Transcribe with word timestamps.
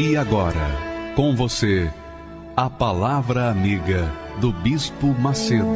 E 0.00 0.16
agora, 0.16 0.54
com 1.16 1.34
você, 1.34 1.92
a 2.56 2.70
Palavra 2.70 3.50
Amiga 3.50 4.08
do 4.40 4.52
Bispo 4.52 5.08
Macedo. 5.08 5.66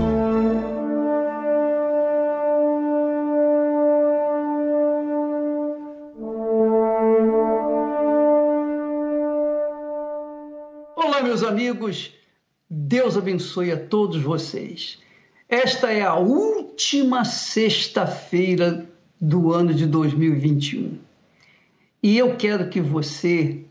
Olá, 10.94 11.20
meus 11.24 11.42
amigos, 11.42 12.12
Deus 12.70 13.16
abençoe 13.16 13.72
a 13.72 13.76
todos 13.76 14.22
vocês. 14.22 15.00
Esta 15.48 15.90
é 15.90 16.02
a 16.02 16.14
última 16.14 17.24
sexta-feira 17.24 18.88
do 19.20 19.52
ano 19.52 19.74
de 19.74 19.84
2021 19.84 20.96
e 22.00 22.16
eu 22.16 22.36
quero 22.36 22.68
que 22.68 22.80
você 22.80 23.64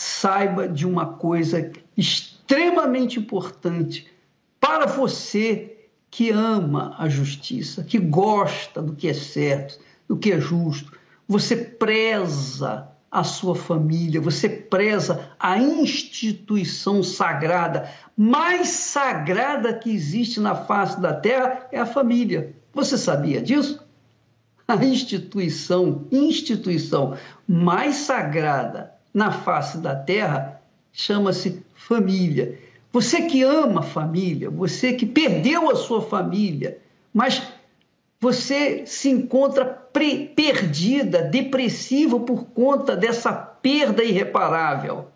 saiba 0.00 0.66
de 0.66 0.86
uma 0.86 1.04
coisa 1.04 1.70
extremamente 1.94 3.18
importante 3.18 4.10
para 4.58 4.86
você 4.86 5.76
que 6.10 6.30
ama 6.30 6.94
a 6.98 7.06
justiça, 7.06 7.84
que 7.84 7.98
gosta 7.98 8.80
do 8.80 8.94
que 8.94 9.08
é 9.08 9.12
certo, 9.12 9.78
do 10.08 10.16
que 10.16 10.32
é 10.32 10.40
justo. 10.40 10.90
Você 11.28 11.54
preza 11.54 12.88
a 13.10 13.22
sua 13.22 13.54
família, 13.54 14.22
você 14.22 14.48
preza 14.48 15.32
a 15.38 15.58
instituição 15.58 17.02
sagrada, 17.02 17.90
mais 18.16 18.68
sagrada 18.68 19.74
que 19.74 19.90
existe 19.90 20.40
na 20.40 20.54
face 20.54 20.98
da 20.98 21.12
terra 21.12 21.66
é 21.70 21.78
a 21.78 21.84
família. 21.84 22.54
Você 22.72 22.96
sabia 22.96 23.42
disso? 23.42 23.86
A 24.66 24.82
instituição, 24.82 26.06
instituição 26.10 27.18
mais 27.46 27.96
sagrada 27.96 28.98
na 29.12 29.32
face 29.32 29.78
da 29.78 29.94
terra 29.94 30.60
chama-se 30.92 31.62
família. 31.74 32.58
Você 32.92 33.22
que 33.22 33.42
ama 33.42 33.80
a 33.80 33.84
família, 33.84 34.50
você 34.50 34.92
que 34.92 35.06
perdeu 35.06 35.70
a 35.70 35.76
sua 35.76 36.02
família, 36.02 36.78
mas 37.12 37.42
você 38.20 38.84
se 38.86 39.08
encontra 39.08 39.64
perdida, 39.64 41.22
depressiva 41.22 42.18
por 42.20 42.44
conta 42.46 42.96
dessa 42.96 43.32
perda 43.32 44.02
irreparável. 44.02 45.08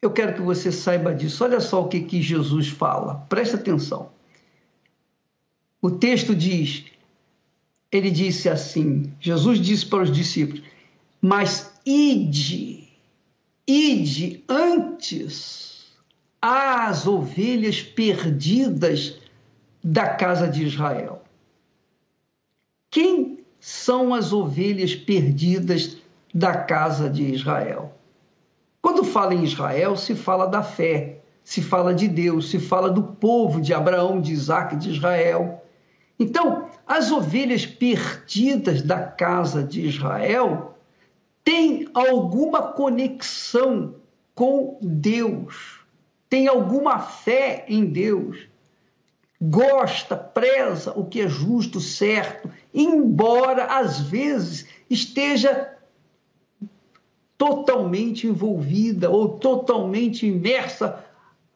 Eu 0.00 0.10
quero 0.10 0.34
que 0.34 0.42
você 0.42 0.70
saiba 0.70 1.14
disso. 1.14 1.42
Olha 1.42 1.60
só 1.60 1.82
o 1.82 1.88
que, 1.88 2.00
que 2.00 2.22
Jesus 2.22 2.68
fala, 2.68 3.26
presta 3.28 3.56
atenção. 3.56 4.10
O 5.80 5.90
texto 5.90 6.34
diz: 6.34 6.84
ele 7.90 8.10
disse 8.10 8.48
assim: 8.48 9.12
Jesus 9.20 9.58
disse 9.60 9.86
para 9.86 10.02
os 10.02 10.12
discípulos, 10.12 10.62
mas 11.20 11.72
ide, 11.88 12.86
ide 13.66 14.44
antes 14.46 15.86
às 16.40 17.06
ovelhas 17.06 17.80
perdidas 17.82 19.18
da 19.82 20.08
casa 20.08 20.46
de 20.46 20.64
Israel. 20.64 21.22
Quem 22.90 23.38
são 23.58 24.12
as 24.12 24.34
ovelhas 24.34 24.94
perdidas 24.94 25.96
da 26.34 26.54
casa 26.54 27.08
de 27.08 27.32
Israel? 27.32 27.94
Quando 28.82 29.02
fala 29.02 29.34
em 29.34 29.44
Israel, 29.44 29.96
se 29.96 30.14
fala 30.14 30.46
da 30.46 30.62
fé, 30.62 31.20
se 31.42 31.62
fala 31.62 31.94
de 31.94 32.06
Deus, 32.06 32.50
se 32.50 32.58
fala 32.58 32.90
do 32.90 33.02
povo 33.02 33.62
de 33.62 33.72
Abraão, 33.72 34.20
de 34.20 34.32
Isaac, 34.32 34.76
de 34.76 34.90
Israel. 34.90 35.64
Então, 36.20 36.68
as 36.86 37.10
ovelhas 37.10 37.64
perdidas 37.64 38.82
da 38.82 39.00
casa 39.00 39.62
de 39.62 39.86
Israel 39.86 40.77
tem 41.48 41.88
alguma 41.94 42.60
conexão 42.60 43.94
com 44.34 44.78
Deus, 44.82 45.80
tem 46.28 46.46
alguma 46.46 46.98
fé 46.98 47.64
em 47.66 47.86
Deus, 47.86 48.46
gosta, 49.40 50.14
preza 50.14 50.92
o 50.92 51.06
que 51.06 51.22
é 51.22 51.26
justo, 51.26 51.80
certo, 51.80 52.50
embora 52.74 53.64
às 53.64 53.98
vezes 53.98 54.66
esteja 54.90 55.74
totalmente 57.38 58.26
envolvida 58.26 59.08
ou 59.08 59.38
totalmente 59.38 60.26
imersa 60.26 61.02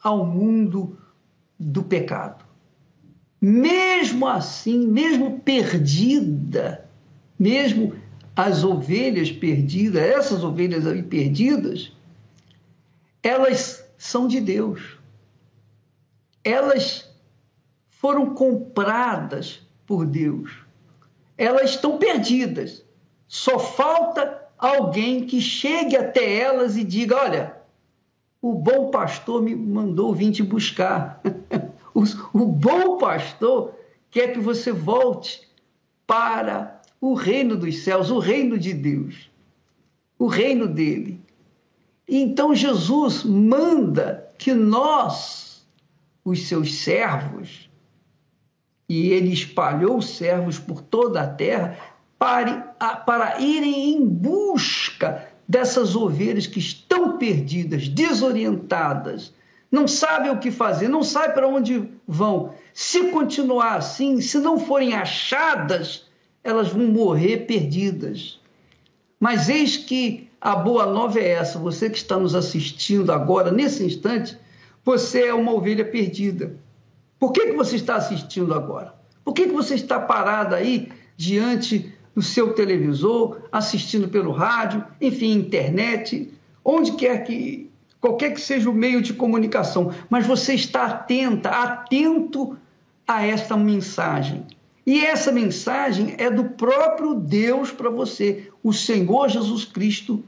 ao 0.03 0.25
mundo 0.25 0.97
do 1.61 1.83
pecado. 1.83 2.47
Mesmo 3.39 4.27
assim, 4.27 4.87
mesmo 4.87 5.41
perdida, 5.41 6.89
mesmo 7.39 7.93
as 8.35 8.65
ovelhas 8.65 9.31
perdidas, 9.31 10.03
essas 10.03 10.43
ovelhas 10.43 10.87
aí 10.87 11.03
perdidas, 11.03 11.93
elas 13.23 13.85
são 13.97 14.27
de 14.27 14.41
Deus. 14.41 14.99
Elas 16.43 17.09
foram 17.89 18.35
compradas 18.35 19.61
por 19.87 20.07
Deus. 20.07 20.51
Elas 21.37 21.71
estão 21.71 21.99
perdidas. 21.99 22.85
Só 23.29 23.59
falta 23.59 24.43
alguém 24.59 25.25
que 25.27 25.41
chegue 25.41 25.97
até 25.97 26.37
elas 26.37 26.77
e 26.77 26.85
diga: 26.85 27.17
Olha, 27.17 27.57
o 28.41 28.55
bom 28.55 28.91
pastor 28.91 29.41
me 29.41 29.55
mandou 29.55 30.15
vir 30.15 30.33
te 30.33 30.43
buscar. 30.43 31.23
o 31.95 32.47
bom 32.47 32.99
pastor 32.99 33.75
quer 34.11 34.33
que 34.33 34.41
você 34.41 34.73
volte 34.73 35.49
para 36.07 36.82
o 37.03 37.15
reino 37.15 37.57
dos 37.57 37.83
céus, 37.83 38.13
o 38.13 38.21
reino 38.21 38.57
de 38.57 38.73
Deus, 38.73 39.29
o 40.17 40.29
reino 40.29 40.69
dele. 40.69 41.21
Então 42.09 42.55
Jesus 42.55 43.25
manda 43.25 44.33
que 44.39 44.55
nós, 44.55 45.67
os 46.25 46.47
seus 46.47 46.77
servos, 46.77 47.69
e 48.89 49.09
ele 49.09 49.33
espalhou 49.33 50.01
servos 50.01 50.61
por 50.61 50.81
toda 50.81 51.23
a 51.23 51.27
terra, 51.27 51.77
para, 52.17 52.61
para 53.05 53.41
irem 53.41 53.95
em 53.95 54.07
busca 54.07 55.29
dessas 55.49 55.97
ovelhas 55.97 56.47
que 56.47 56.61
estão 56.61 57.19
perdidas, 57.19 57.89
desorientadas, 57.89 59.35
não 59.69 59.89
sabem 59.89 60.31
o 60.31 60.39
que 60.39 60.53
fazer, 60.53 60.87
não 60.87 61.03
sabem 61.03 61.35
para 61.35 61.49
onde 61.49 61.89
vão. 62.07 62.55
Se 62.73 63.11
continuar 63.11 63.75
assim, 63.75 64.21
se 64.21 64.39
não 64.39 64.57
forem 64.57 64.95
achadas, 64.95 66.12
elas 66.43 66.69
vão 66.69 66.87
morrer 66.87 67.47
perdidas. 67.47 68.41
Mas 69.19 69.49
eis 69.49 69.77
que 69.77 70.29
a 70.41 70.57
boa 70.57 70.87
nova 70.87 71.19
é 71.21 71.29
essa: 71.29 71.59
você 71.59 71.89
que 71.89 71.99
está 71.99 72.19
nos 72.19 72.35
assistindo 72.35 73.13
agora, 73.13 73.51
nesse 73.51 73.85
instante, 73.85 74.37
você 74.85 75.27
é 75.27 75.35
uma 75.35 75.53
ovelha 75.53 75.85
perdida. 75.85 76.57
Por 77.19 77.33
que, 77.33 77.47
que 77.47 77.53
você 77.53 77.77
está 77.77 77.97
assistindo 77.97 78.53
agora? 78.53 78.95
Por 79.25 79.33
que, 79.33 79.47
que 79.47 79.53
você 79.53 79.75
está 79.75 80.01
parado 80.01 80.55
aí 80.55 80.91
diante 81.17 81.93
do 82.15 82.21
seu 82.21 82.53
televisor, 82.53 83.43
assistindo 83.51 84.09
pelo 84.09 84.33
rádio, 84.33 84.85
enfim, 85.01 85.33
internet, 85.33 86.33
onde 86.65 86.93
quer 86.93 87.25
que, 87.25 87.71
qualquer 88.01 88.35
que 88.35 88.41
seja 88.41 88.69
o 88.69 88.75
meio 88.75 89.01
de 89.01 89.15
comunicação, 89.15 89.93
mas 90.11 90.27
você 90.27 90.55
está 90.55 90.87
atenta, 90.87 91.49
atento 91.49 92.57
a 93.07 93.25
esta 93.25 93.57
mensagem. 93.57 94.45
E 94.85 95.05
essa 95.05 95.31
mensagem 95.31 96.15
é 96.19 96.29
do 96.29 96.45
próprio 96.45 97.15
Deus 97.15 97.71
para 97.71 97.89
você. 97.89 98.49
O 98.63 98.73
Senhor 98.73 99.29
Jesus 99.29 99.65
Cristo 99.65 100.23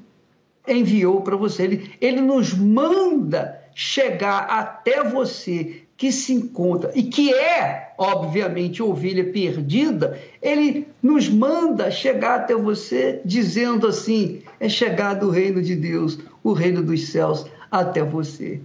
enviou 0.67 1.21
para 1.23 1.37
você. 1.37 1.65
Ele, 1.65 1.91
ele 2.01 2.21
nos 2.21 2.55
manda 2.55 3.61
chegar 3.75 4.45
até 4.45 5.03
você 5.03 5.83
que 5.97 6.11
se 6.11 6.33
encontra 6.33 6.93
e 6.95 7.03
que 7.03 7.33
é, 7.33 7.93
obviamente, 7.99 8.83
ovelha 8.83 9.25
perdida. 9.25 10.21
Ele 10.41 10.87
nos 11.03 11.29
manda 11.29 11.91
chegar 11.91 12.37
até 12.37 12.55
você 12.55 13.21
dizendo 13.25 13.89
assim: 13.89 14.43
é 14.61 14.69
chegado 14.69 15.27
o 15.27 15.31
reino 15.31 15.61
de 15.61 15.75
Deus, 15.75 16.19
o 16.43 16.53
reino 16.53 16.83
dos 16.83 17.09
céus 17.09 17.47
até 17.71 18.03
você. 18.03 18.61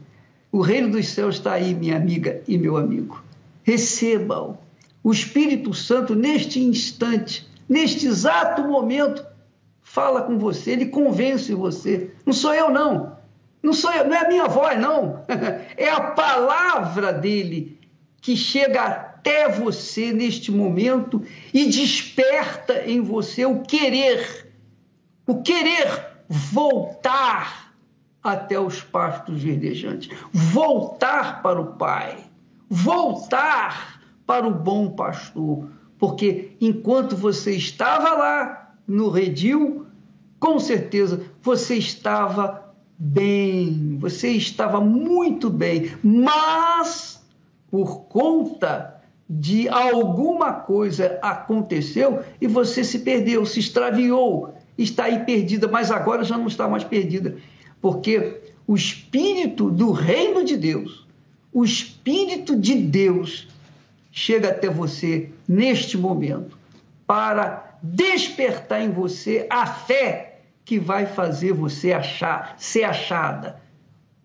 O 0.51 0.61
reino 0.61 0.89
dos 0.89 1.07
céus 1.07 1.35
está 1.35 1.53
aí, 1.53 1.73
minha 1.73 1.95
amiga 1.95 2.41
e 2.47 2.57
meu 2.57 2.77
amigo. 2.77 3.23
Receba-o 3.63 4.57
o 5.03 5.11
Espírito 5.11 5.73
Santo, 5.73 6.15
neste 6.15 6.59
instante, 6.59 7.47
neste 7.67 8.07
exato 8.07 8.63
momento, 8.63 9.25
fala 9.81 10.21
com 10.23 10.37
você, 10.37 10.71
ele 10.71 10.87
convence 10.87 11.53
você. 11.53 12.11
Não 12.25 12.33
sou 12.33 12.53
eu, 12.53 12.69
não. 12.69 13.17
Não 13.61 13.73
sou 13.73 13.91
eu, 13.91 14.05
não 14.05 14.15
é 14.15 14.25
a 14.25 14.27
minha 14.27 14.47
voz, 14.47 14.79
não. 14.79 15.25
É 15.77 15.89
a 15.89 16.01
palavra 16.11 17.13
dele 17.13 17.79
que 18.21 18.35
chega 18.35 18.83
até 18.83 19.47
você 19.49 20.11
neste 20.11 20.51
momento 20.51 21.23
e 21.53 21.65
desperta 21.65 22.83
em 22.85 23.01
você 23.01 23.45
o 23.45 23.61
querer, 23.61 24.51
o 25.25 25.41
querer 25.41 26.07
voltar 26.27 27.73
até 28.21 28.59
os 28.59 28.81
pastos 28.81 29.41
verdejantes, 29.41 30.09
voltar 30.33 31.41
para 31.41 31.59
o 31.59 31.73
Pai, 31.77 32.17
voltar 32.69 33.98
para 34.29 34.47
o 34.47 34.53
bom 34.53 34.91
pastor, 34.91 35.69
porque 35.97 36.51
enquanto 36.61 37.17
você 37.17 37.55
estava 37.55 38.11
lá 38.11 38.75
no 38.87 39.09
redil, 39.09 39.87
com 40.39 40.59
certeza 40.59 41.23
você 41.41 41.77
estava 41.77 42.75
bem, 42.95 43.97
você 43.99 44.29
estava 44.29 44.79
muito 44.79 45.49
bem, 45.49 45.93
mas 46.03 47.25
por 47.71 48.01
conta 48.01 49.01
de 49.27 49.67
alguma 49.67 50.53
coisa 50.53 51.17
aconteceu 51.23 52.19
e 52.39 52.45
você 52.45 52.83
se 52.83 52.99
perdeu, 52.99 53.47
se 53.47 53.59
extraviou, 53.59 54.53
está 54.77 55.05
aí 55.05 55.25
perdida, 55.25 55.67
mas 55.67 55.89
agora 55.89 56.23
já 56.23 56.37
não 56.37 56.45
está 56.45 56.67
mais 56.67 56.83
perdida, 56.83 57.35
porque 57.81 58.43
o 58.67 58.75
Espírito 58.75 59.71
do 59.71 59.91
Reino 59.91 60.45
de 60.45 60.55
Deus, 60.55 61.07
o 61.51 61.65
Espírito 61.65 62.55
de 62.55 62.75
Deus 62.75 63.47
chega 64.11 64.49
até 64.49 64.69
você 64.69 65.29
neste 65.47 65.97
momento 65.97 66.57
para 67.05 67.77
despertar 67.81 68.81
em 68.81 68.91
você 68.91 69.47
a 69.49 69.65
fé 69.65 70.41
que 70.65 70.79
vai 70.79 71.05
fazer 71.05 71.53
você 71.53 71.91
achar, 71.91 72.55
ser 72.57 72.83
achada. 72.83 73.59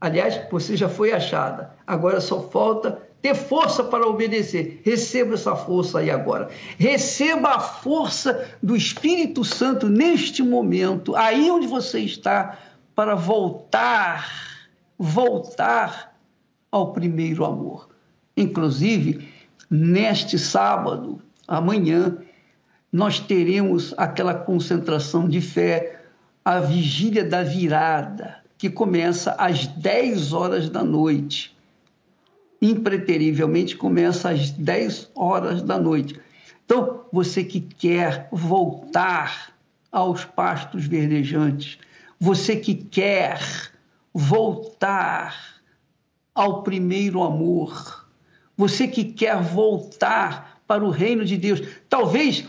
Aliás, 0.01 0.39
você 0.51 0.77
já 0.77 0.89
foi 0.89 1.13
achada, 1.13 1.75
agora 1.87 2.21
só 2.21 2.43
falta 2.43 3.03
ter 3.23 3.35
força 3.35 3.83
para 3.83 4.07
obedecer. 4.07 4.83
Receba 4.85 5.33
essa 5.33 5.57
força 5.57 6.01
aí 6.01 6.11
agora. 6.11 6.51
Receba 6.77 7.55
a 7.55 7.61
força 7.61 8.51
do 8.63 8.77
Espírito 8.77 9.43
Santo 9.43 9.89
neste 9.89 10.43
momento, 10.43 11.17
aí 11.17 11.51
onde 11.51 11.67
você 11.67 12.01
está, 12.01 12.59
para 12.95 13.15
voltar, 13.15 14.69
voltar 14.99 16.15
ao 16.71 16.93
primeiro 16.93 17.47
amor. 17.47 17.89
Inclusive, 18.37 19.33
neste 19.77 20.39
sábado, 20.39 21.21
amanhã, 21.49 22.17
nós 22.93 23.19
teremos 23.19 23.95
aquela 23.97 24.35
concentração 24.35 25.29
de 25.29 25.41
fé, 25.41 26.01
a 26.45 26.61
vigília 26.61 27.25
da 27.25 27.43
virada, 27.43 28.37
que 28.57 28.71
começa 28.71 29.33
às 29.33 29.67
10 29.67 30.33
horas 30.33 30.69
da 30.69 30.85
noite 30.85 31.55
impreterivelmente 32.71 33.77
começa 33.77 34.31
às 34.31 34.51
10 34.51 35.11
horas 35.15 35.63
da 35.63 35.79
noite. 35.79 36.19
Então, 36.65 37.05
você 37.13 37.45
que 37.45 37.61
quer 37.61 38.29
voltar 38.33 39.53
aos 39.93 40.25
pastos 40.25 40.87
verdejantes, 40.87 41.79
você 42.19 42.57
que 42.57 42.75
quer 42.75 43.39
voltar 44.13 45.61
ao 46.35 46.63
primeiro 46.63 47.23
amor, 47.23 48.04
você 48.57 48.87
que 48.87 49.05
quer 49.05 49.41
voltar 49.41 50.61
para 50.67 50.85
o 50.85 50.91
reino 50.91 51.25
de 51.25 51.37
Deus, 51.37 51.63
talvez 51.89 52.41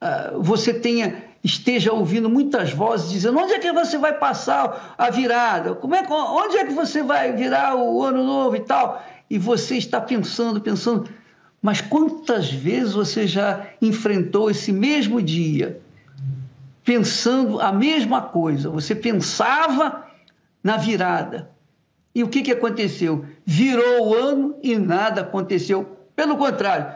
uh, 0.00 0.40
você 0.40 0.72
tenha 0.74 1.24
esteja 1.42 1.92
ouvindo 1.92 2.28
muitas 2.28 2.72
vozes 2.72 3.10
dizendo 3.10 3.38
onde 3.38 3.52
é 3.52 3.58
que 3.60 3.72
você 3.72 3.96
vai 3.96 4.18
passar 4.18 4.94
a 4.98 5.10
virada, 5.10 5.76
como 5.76 5.94
é 5.94 6.02
onde 6.10 6.56
é 6.56 6.64
que 6.64 6.72
você 6.72 7.04
vai 7.04 7.32
virar 7.32 7.76
o 7.76 8.02
ano 8.02 8.24
novo 8.24 8.56
e 8.56 8.60
tal 8.60 9.04
e 9.28 9.38
você 9.38 9.76
está 9.76 10.00
pensando, 10.00 10.60
pensando, 10.60 11.08
mas 11.60 11.80
quantas 11.80 12.50
vezes 12.50 12.92
você 12.92 13.26
já 13.26 13.66
enfrentou 13.82 14.50
esse 14.50 14.72
mesmo 14.72 15.20
dia 15.20 15.80
pensando 16.84 17.60
a 17.60 17.72
mesma 17.72 18.22
coisa? 18.22 18.70
Você 18.70 18.94
pensava 18.94 20.06
na 20.62 20.76
virada. 20.76 21.50
E 22.14 22.22
o 22.22 22.28
que, 22.28 22.42
que 22.42 22.52
aconteceu? 22.52 23.24
Virou 23.48 24.08
o 24.08 24.14
ano 24.14 24.58
e 24.60 24.76
nada 24.76 25.20
aconteceu. 25.20 25.96
Pelo 26.16 26.36
contrário, 26.36 26.92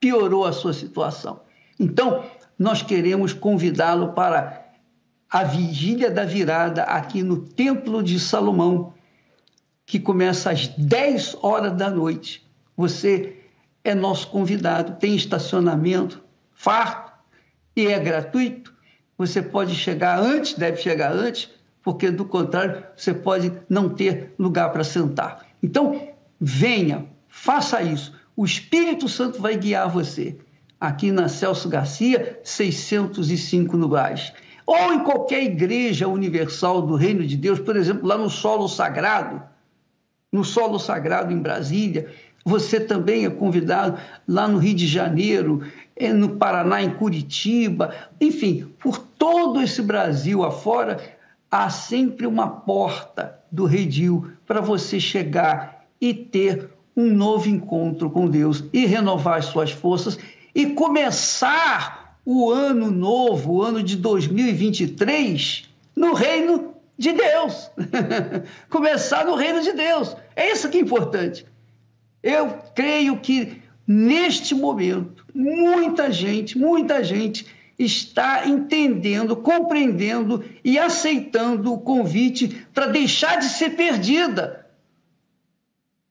piorou 0.00 0.46
a 0.46 0.52
sua 0.52 0.72
situação. 0.72 1.40
Então, 1.78 2.24
nós 2.58 2.80
queremos 2.80 3.34
convidá-lo 3.34 4.14
para 4.14 4.66
a 5.30 5.44
vigília 5.44 6.10
da 6.10 6.24
virada 6.24 6.84
aqui 6.84 7.22
no 7.22 7.38
Templo 7.38 8.02
de 8.02 8.18
Salomão, 8.18 8.94
que 9.84 10.00
começa 10.00 10.50
às 10.50 10.66
10 10.66 11.36
horas 11.42 11.76
da 11.76 11.90
noite. 11.90 12.48
Você 12.74 13.36
é 13.84 13.94
nosso 13.94 14.28
convidado, 14.28 14.96
tem 14.98 15.14
estacionamento 15.14 16.22
farto 16.54 17.12
e 17.76 17.86
é 17.86 17.98
gratuito. 17.98 18.74
Você 19.18 19.42
pode 19.42 19.74
chegar 19.74 20.18
antes, 20.18 20.54
deve 20.54 20.78
chegar 20.78 21.12
antes, 21.12 21.50
porque 21.82 22.10
do 22.10 22.24
contrário 22.24 22.82
você 22.96 23.12
pode 23.12 23.52
não 23.68 23.90
ter 23.90 24.34
lugar 24.38 24.72
para 24.72 24.84
sentar. 24.84 25.49
Então, 25.62 26.08
venha, 26.40 27.06
faça 27.28 27.82
isso. 27.82 28.14
O 28.36 28.44
Espírito 28.44 29.08
Santo 29.08 29.40
vai 29.40 29.56
guiar 29.56 29.88
você. 29.88 30.38
Aqui 30.80 31.12
na 31.12 31.28
Celso 31.28 31.68
Garcia, 31.68 32.40
605 32.42 33.76
no 33.76 33.88
Gás. 33.88 34.32
Ou 34.66 34.92
em 34.94 35.00
qualquer 35.00 35.42
igreja 35.42 36.08
universal 36.08 36.82
do 36.82 36.94
Reino 36.94 37.26
de 37.26 37.36
Deus, 37.36 37.58
por 37.58 37.76
exemplo, 37.76 38.06
lá 38.06 38.16
no 38.16 38.30
Solo 38.30 38.68
Sagrado, 38.68 39.42
no 40.32 40.44
Solo 40.44 40.78
Sagrado 40.78 41.32
em 41.32 41.38
Brasília. 41.38 42.10
Você 42.44 42.80
também 42.80 43.26
é 43.26 43.30
convidado 43.30 43.98
lá 44.26 44.48
no 44.48 44.58
Rio 44.58 44.74
de 44.74 44.86
Janeiro, 44.86 45.62
é, 45.94 46.12
no 46.12 46.36
Paraná, 46.36 46.82
em 46.82 46.94
Curitiba, 46.94 47.94
enfim, 48.18 48.72
por 48.78 48.96
todo 48.96 49.60
esse 49.60 49.82
Brasil 49.82 50.42
afora, 50.42 50.98
há 51.50 51.68
sempre 51.68 52.26
uma 52.26 52.48
porta 52.48 53.39
do 53.50 53.64
redil 53.64 54.30
para 54.46 54.60
você 54.60 55.00
chegar 55.00 55.84
e 56.00 56.14
ter 56.14 56.70
um 56.96 57.12
novo 57.12 57.48
encontro 57.48 58.10
com 58.10 58.28
Deus 58.28 58.64
e 58.72 58.86
renovar 58.86 59.38
as 59.38 59.46
suas 59.46 59.70
forças 59.70 60.18
e 60.54 60.66
começar 60.66 62.18
o 62.24 62.50
ano 62.50 62.90
novo, 62.90 63.54
o 63.54 63.62
ano 63.62 63.82
de 63.82 63.96
2023, 63.96 65.68
no 65.96 66.12
reino 66.12 66.74
de 66.98 67.12
Deus. 67.12 67.70
Começar 68.68 69.24
no 69.24 69.34
reino 69.34 69.62
de 69.62 69.72
Deus. 69.72 70.14
É 70.36 70.52
isso 70.52 70.68
que 70.68 70.76
é 70.76 70.80
importante. 70.80 71.46
Eu 72.22 72.58
creio 72.74 73.16
que 73.18 73.62
neste 73.86 74.54
momento, 74.54 75.24
muita 75.34 76.12
gente, 76.12 76.58
muita 76.58 77.02
gente 77.02 77.46
está 77.80 78.46
entendendo, 78.46 79.34
compreendendo 79.34 80.44
e 80.62 80.78
aceitando 80.78 81.72
o 81.72 81.78
convite 81.78 82.66
para 82.74 82.86
deixar 82.86 83.38
de 83.38 83.46
ser 83.46 83.70
perdida. 83.70 84.66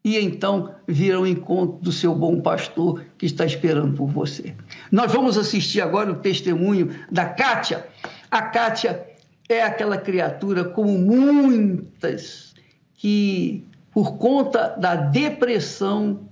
E 0.04 0.18
então 0.18 0.74
vir 0.88 1.14
ao 1.14 1.28
encontro 1.28 1.78
do 1.80 1.92
seu 1.92 2.16
bom 2.16 2.42
pastor 2.42 3.04
que 3.18 3.28
está 3.28 3.46
esperando 3.46 3.96
por 3.96 4.08
você. 4.08 4.56
Nós 4.92 5.12
vamos 5.12 5.38
assistir 5.38 5.82
agora 5.82 6.12
o 6.12 6.16
testemunho 6.16 6.90
da 7.12 7.26
Kátia. 7.26 7.86
A 8.32 8.42
Kátia 8.42 9.06
é 9.48 9.62
aquela 9.62 9.98
criatura 9.98 10.64
como 10.64 10.98
muitas 10.98 12.56
que, 12.96 13.64
por 13.92 14.18
conta 14.18 14.70
da 14.70 14.96
depressão, 14.96 16.29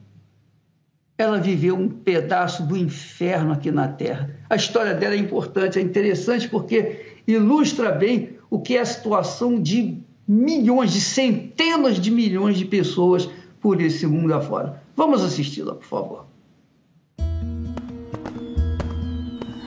ela 1.18 1.40
viveu 1.40 1.76
um 1.76 1.90
pedaço 1.90 2.64
do 2.64 2.78
inferno 2.78 3.54
aqui 3.54 3.72
na 3.72 3.88
Terra. 3.88 4.30
A 4.50 4.56
história 4.56 4.94
dela 4.94 5.16
é 5.16 5.18
importante, 5.18 5.80
é 5.80 5.82
interessante 5.82 6.48
porque 6.48 7.18
ilustra 7.28 7.92
bem 7.92 8.38
o 8.50 8.60
que 8.60 8.78
é 8.78 8.82
a 8.82 8.86
situação 8.86 9.60
de 9.62 9.98
milhões, 10.28 10.92
de 10.92 11.02
centenas 11.02 12.00
de 12.00 12.12
milhões 12.12 12.58
de 12.58 12.66
pessoas 12.66 13.30
por 13.60 13.82
esse 13.82 14.06
mundo 14.06 14.34
afora. 14.34 14.82
Vamos 14.96 15.24
assisti-la, 15.24 15.76
por 15.76 15.86
favor. 15.86 16.26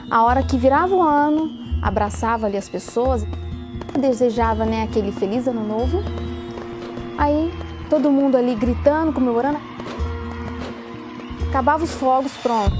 A 0.09 0.23
hora 0.23 0.43
que 0.43 0.57
virava 0.57 0.95
o 0.95 1.01
ano, 1.01 1.49
abraçava 1.81 2.47
ali 2.47 2.57
as 2.57 2.69
pessoas 2.69 3.25
desejava 3.99 4.65
né, 4.65 4.83
aquele 4.83 5.11
feliz 5.11 5.47
ano 5.47 5.65
novo. 5.65 6.01
Aí 7.17 7.51
todo 7.89 8.09
mundo 8.09 8.37
ali 8.37 8.55
gritando, 8.55 9.11
comemorando. 9.11 9.70
Acabava 11.51 11.83
os 11.83 11.91
fogos, 11.91 12.31
pronto. 12.37 12.77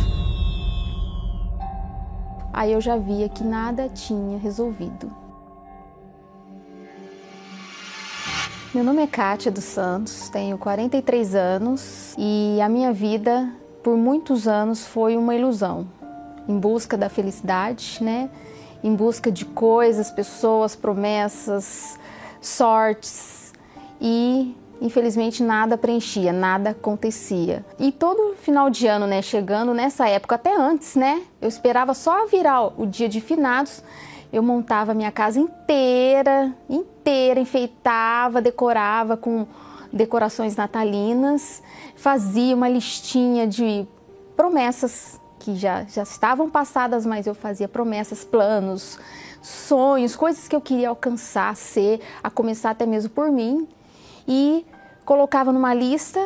Aí 2.53 2.71
eu 2.71 2.79
já 2.79 2.95
via 2.95 3.27
que 3.27 3.43
nada 3.43 3.89
tinha 3.89 4.37
resolvido. 4.37 5.11
Meu 8.73 8.81
nome 8.81 9.03
é 9.03 9.07
Kátia 9.07 9.51
dos 9.51 9.65
Santos, 9.65 10.29
tenho 10.29 10.57
43 10.57 11.35
anos 11.35 12.15
e 12.17 12.61
a 12.61 12.69
minha 12.69 12.93
vida 12.93 13.53
por 13.83 13.97
muitos 13.97 14.47
anos 14.47 14.87
foi 14.87 15.17
uma 15.17 15.35
ilusão, 15.35 15.85
em 16.47 16.57
busca 16.57 16.97
da 16.97 17.09
felicidade, 17.09 17.97
né? 17.99 18.29
em 18.81 18.95
busca 18.95 19.29
de 19.29 19.43
coisas, 19.43 20.09
pessoas, 20.09 20.77
promessas, 20.77 21.99
sortes 22.39 23.51
e 23.99 24.55
infelizmente 24.81 25.43
nada 25.43 25.77
preenchia, 25.77 26.33
nada 26.33 26.71
acontecia. 26.71 27.63
E 27.79 27.91
todo 27.91 28.35
final 28.35 28.69
de 28.69 28.87
ano, 28.87 29.05
né, 29.05 29.21
chegando 29.21 29.73
nessa 29.73 30.09
época, 30.09 30.35
até 30.35 30.57
antes, 30.57 30.95
né, 30.95 31.21
eu 31.39 31.47
esperava 31.47 31.93
só 31.93 32.25
virar 32.25 32.73
o 32.81 32.87
dia 32.87 33.07
de 33.07 33.21
finados, 33.21 33.83
eu 34.33 34.41
montava 34.41 34.93
minha 34.93 35.11
casa 35.11 35.39
inteira, 35.39 36.51
inteira, 36.67 37.39
enfeitava, 37.39 38.41
decorava 38.41 39.15
com 39.15 39.45
decorações 39.93 40.55
natalinas, 40.55 41.61
fazia 41.95 42.55
uma 42.55 42.67
listinha 42.67 43.45
de 43.45 43.85
promessas 44.35 45.19
que 45.37 45.55
já, 45.55 45.83
já 45.83 46.03
estavam 46.03 46.49
passadas, 46.49 47.05
mas 47.05 47.27
eu 47.27 47.35
fazia 47.35 47.67
promessas, 47.67 48.23
planos, 48.23 48.97
sonhos, 49.41 50.15
coisas 50.15 50.47
que 50.47 50.55
eu 50.55 50.61
queria 50.61 50.89
alcançar, 50.89 51.55
ser, 51.55 51.99
a 52.23 52.29
começar 52.29 52.71
até 52.71 52.85
mesmo 52.85 53.09
por 53.09 53.31
mim. 53.31 53.67
E 54.27 54.65
colocava 55.05 55.51
numa 55.51 55.73
lista 55.73 56.19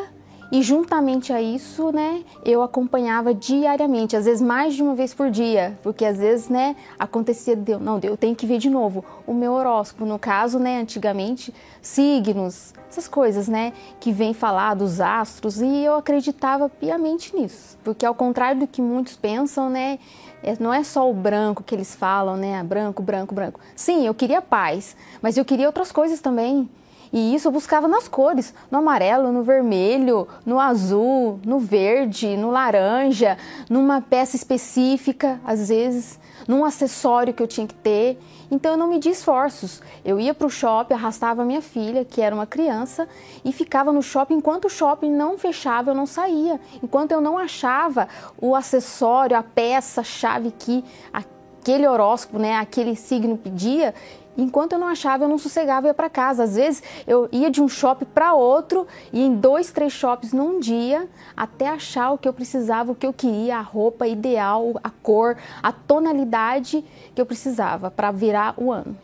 e 0.52 0.62
juntamente 0.62 1.32
a 1.32 1.42
isso, 1.42 1.90
né, 1.90 2.22
eu 2.44 2.62
acompanhava 2.62 3.34
diariamente, 3.34 4.16
às 4.16 4.26
vezes 4.26 4.40
mais 4.40 4.74
de 4.74 4.82
uma 4.82 4.94
vez 4.94 5.12
por 5.12 5.28
dia, 5.28 5.76
porque 5.82 6.04
às 6.04 6.18
vezes, 6.18 6.48
né, 6.48 6.76
acontecia, 6.98 7.56
de, 7.56 7.76
não, 7.76 7.98
eu 8.02 8.16
tenho 8.16 8.34
que 8.36 8.46
ver 8.46 8.58
de 8.58 8.70
novo 8.70 9.04
o 9.26 9.34
meu 9.34 9.52
horóscopo, 9.52 10.04
no 10.04 10.18
caso, 10.18 10.58
né, 10.58 10.80
antigamente, 10.80 11.52
signos, 11.82 12.72
essas 12.88 13.08
coisas, 13.08 13.48
né, 13.48 13.72
que 13.98 14.12
vem 14.12 14.32
falar 14.32 14.74
dos 14.74 15.00
astros, 15.00 15.60
e 15.60 15.84
eu 15.84 15.96
acreditava 15.96 16.68
piamente 16.68 17.34
nisso, 17.34 17.76
porque 17.82 18.06
ao 18.06 18.14
contrário 18.14 18.60
do 18.60 18.66
que 18.68 18.80
muitos 18.80 19.16
pensam, 19.16 19.68
né, 19.68 19.98
é, 20.44 20.54
não 20.60 20.72
é 20.72 20.84
só 20.84 21.10
o 21.10 21.14
branco 21.14 21.64
que 21.64 21.74
eles 21.74 21.92
falam, 21.96 22.36
né, 22.36 22.62
branco, 22.62 23.02
branco, 23.02 23.34
branco. 23.34 23.58
Sim, 23.74 24.06
eu 24.06 24.14
queria 24.14 24.40
paz, 24.40 24.96
mas 25.20 25.36
eu 25.36 25.44
queria 25.44 25.66
outras 25.66 25.90
coisas 25.90 26.20
também. 26.20 26.70
E 27.12 27.34
isso 27.34 27.48
eu 27.48 27.52
buscava 27.52 27.88
nas 27.88 28.08
cores, 28.08 28.54
no 28.70 28.78
amarelo, 28.78 29.32
no 29.32 29.42
vermelho, 29.42 30.26
no 30.44 30.58
azul, 30.58 31.40
no 31.44 31.58
verde, 31.58 32.36
no 32.36 32.50
laranja, 32.50 33.38
numa 33.68 34.00
peça 34.00 34.36
específica, 34.36 35.40
às 35.44 35.68
vezes, 35.68 36.18
num 36.46 36.64
acessório 36.64 37.32
que 37.32 37.42
eu 37.42 37.46
tinha 37.46 37.66
que 37.66 37.74
ter. 37.74 38.18
Então 38.50 38.72
eu 38.72 38.76
não 38.76 38.88
media 38.88 39.10
esforços. 39.10 39.82
Eu 40.04 40.20
ia 40.20 40.32
para 40.32 40.46
o 40.46 40.50
shopping, 40.50 40.94
arrastava 40.94 41.44
minha 41.44 41.62
filha, 41.62 42.04
que 42.04 42.20
era 42.20 42.34
uma 42.34 42.46
criança, 42.46 43.08
e 43.44 43.52
ficava 43.52 43.92
no 43.92 44.02
shopping 44.02 44.34
enquanto 44.34 44.66
o 44.66 44.70
shopping 44.70 45.10
não 45.10 45.36
fechava, 45.36 45.90
eu 45.90 45.94
não 45.94 46.06
saía. 46.06 46.60
Enquanto 46.82 47.12
eu 47.12 47.20
não 47.20 47.36
achava 47.38 48.08
o 48.40 48.54
acessório, 48.54 49.36
a 49.36 49.42
peça, 49.42 50.00
a 50.00 50.04
chave 50.04 50.52
que 50.56 50.84
aquele 51.12 51.86
horóscopo, 51.86 52.38
né, 52.38 52.56
aquele 52.56 52.94
signo 52.94 53.36
pedia, 53.36 53.92
Enquanto 54.36 54.72
eu 54.72 54.78
não 54.78 54.88
achava, 54.88 55.24
eu 55.24 55.28
não 55.28 55.38
sossegava, 55.38 55.86
eu 55.86 55.90
ia 55.90 55.94
para 55.94 56.10
casa. 56.10 56.44
Às 56.44 56.56
vezes 56.56 56.82
eu 57.06 57.28
ia 57.32 57.50
de 57.50 57.62
um 57.62 57.68
shopping 57.68 58.04
para 58.04 58.34
outro 58.34 58.86
e 59.12 59.22
em 59.22 59.34
dois, 59.34 59.72
três 59.72 59.92
shoppings 59.92 60.32
num 60.32 60.60
dia 60.60 61.08
até 61.36 61.68
achar 61.68 62.12
o 62.12 62.18
que 62.18 62.28
eu 62.28 62.32
precisava, 62.32 62.92
o 62.92 62.94
que 62.94 63.06
eu 63.06 63.12
queria, 63.12 63.58
a 63.58 63.62
roupa 63.62 64.06
ideal, 64.06 64.74
a 64.82 64.90
cor, 64.90 65.36
a 65.62 65.72
tonalidade 65.72 66.84
que 67.14 67.20
eu 67.20 67.26
precisava 67.26 67.90
para 67.90 68.10
virar 68.10 68.54
o 68.56 68.70
ano. 68.70 68.96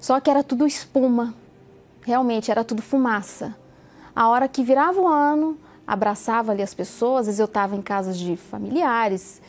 Só 0.00 0.18
que 0.20 0.30
era 0.30 0.42
tudo 0.42 0.66
espuma, 0.66 1.34
realmente 2.02 2.50
era 2.50 2.64
tudo 2.64 2.82
fumaça. 2.82 3.54
A 4.14 4.28
hora 4.28 4.48
que 4.48 4.62
virava 4.62 5.00
o 5.00 5.06
ano, 5.06 5.56
abraçava 5.86 6.52
ali 6.52 6.62
as 6.62 6.74
pessoas, 6.74 7.20
às 7.20 7.26
vezes 7.26 7.40
eu 7.40 7.46
estava 7.46 7.76
em 7.76 7.82
casas 7.82 8.18
de 8.18 8.36
familiares, 8.36 9.40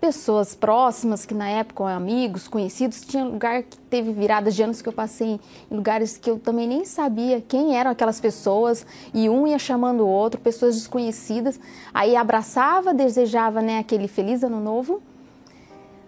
pessoas 0.00 0.54
próximas, 0.54 1.26
que 1.26 1.34
na 1.34 1.48
época, 1.48 1.84
amigos, 1.90 2.46
conhecidos, 2.46 3.00
tinha 3.00 3.24
lugar 3.24 3.62
que 3.62 3.76
teve 3.76 4.12
viradas 4.12 4.54
de 4.54 4.62
anos 4.62 4.80
que 4.80 4.88
eu 4.88 4.92
passei 4.92 5.40
em 5.70 5.74
lugares 5.74 6.16
que 6.16 6.30
eu 6.30 6.38
também 6.38 6.68
nem 6.68 6.84
sabia 6.84 7.40
quem 7.40 7.76
eram 7.76 7.90
aquelas 7.90 8.20
pessoas, 8.20 8.86
e 9.12 9.28
um 9.28 9.46
ia 9.46 9.58
chamando 9.58 10.00
o 10.00 10.08
outro, 10.08 10.40
pessoas 10.40 10.76
desconhecidas, 10.76 11.58
aí 11.92 12.16
abraçava, 12.16 12.94
desejava 12.94 13.60
né, 13.60 13.78
aquele 13.78 14.06
feliz 14.06 14.42
ano 14.44 14.60
novo, 14.60 15.02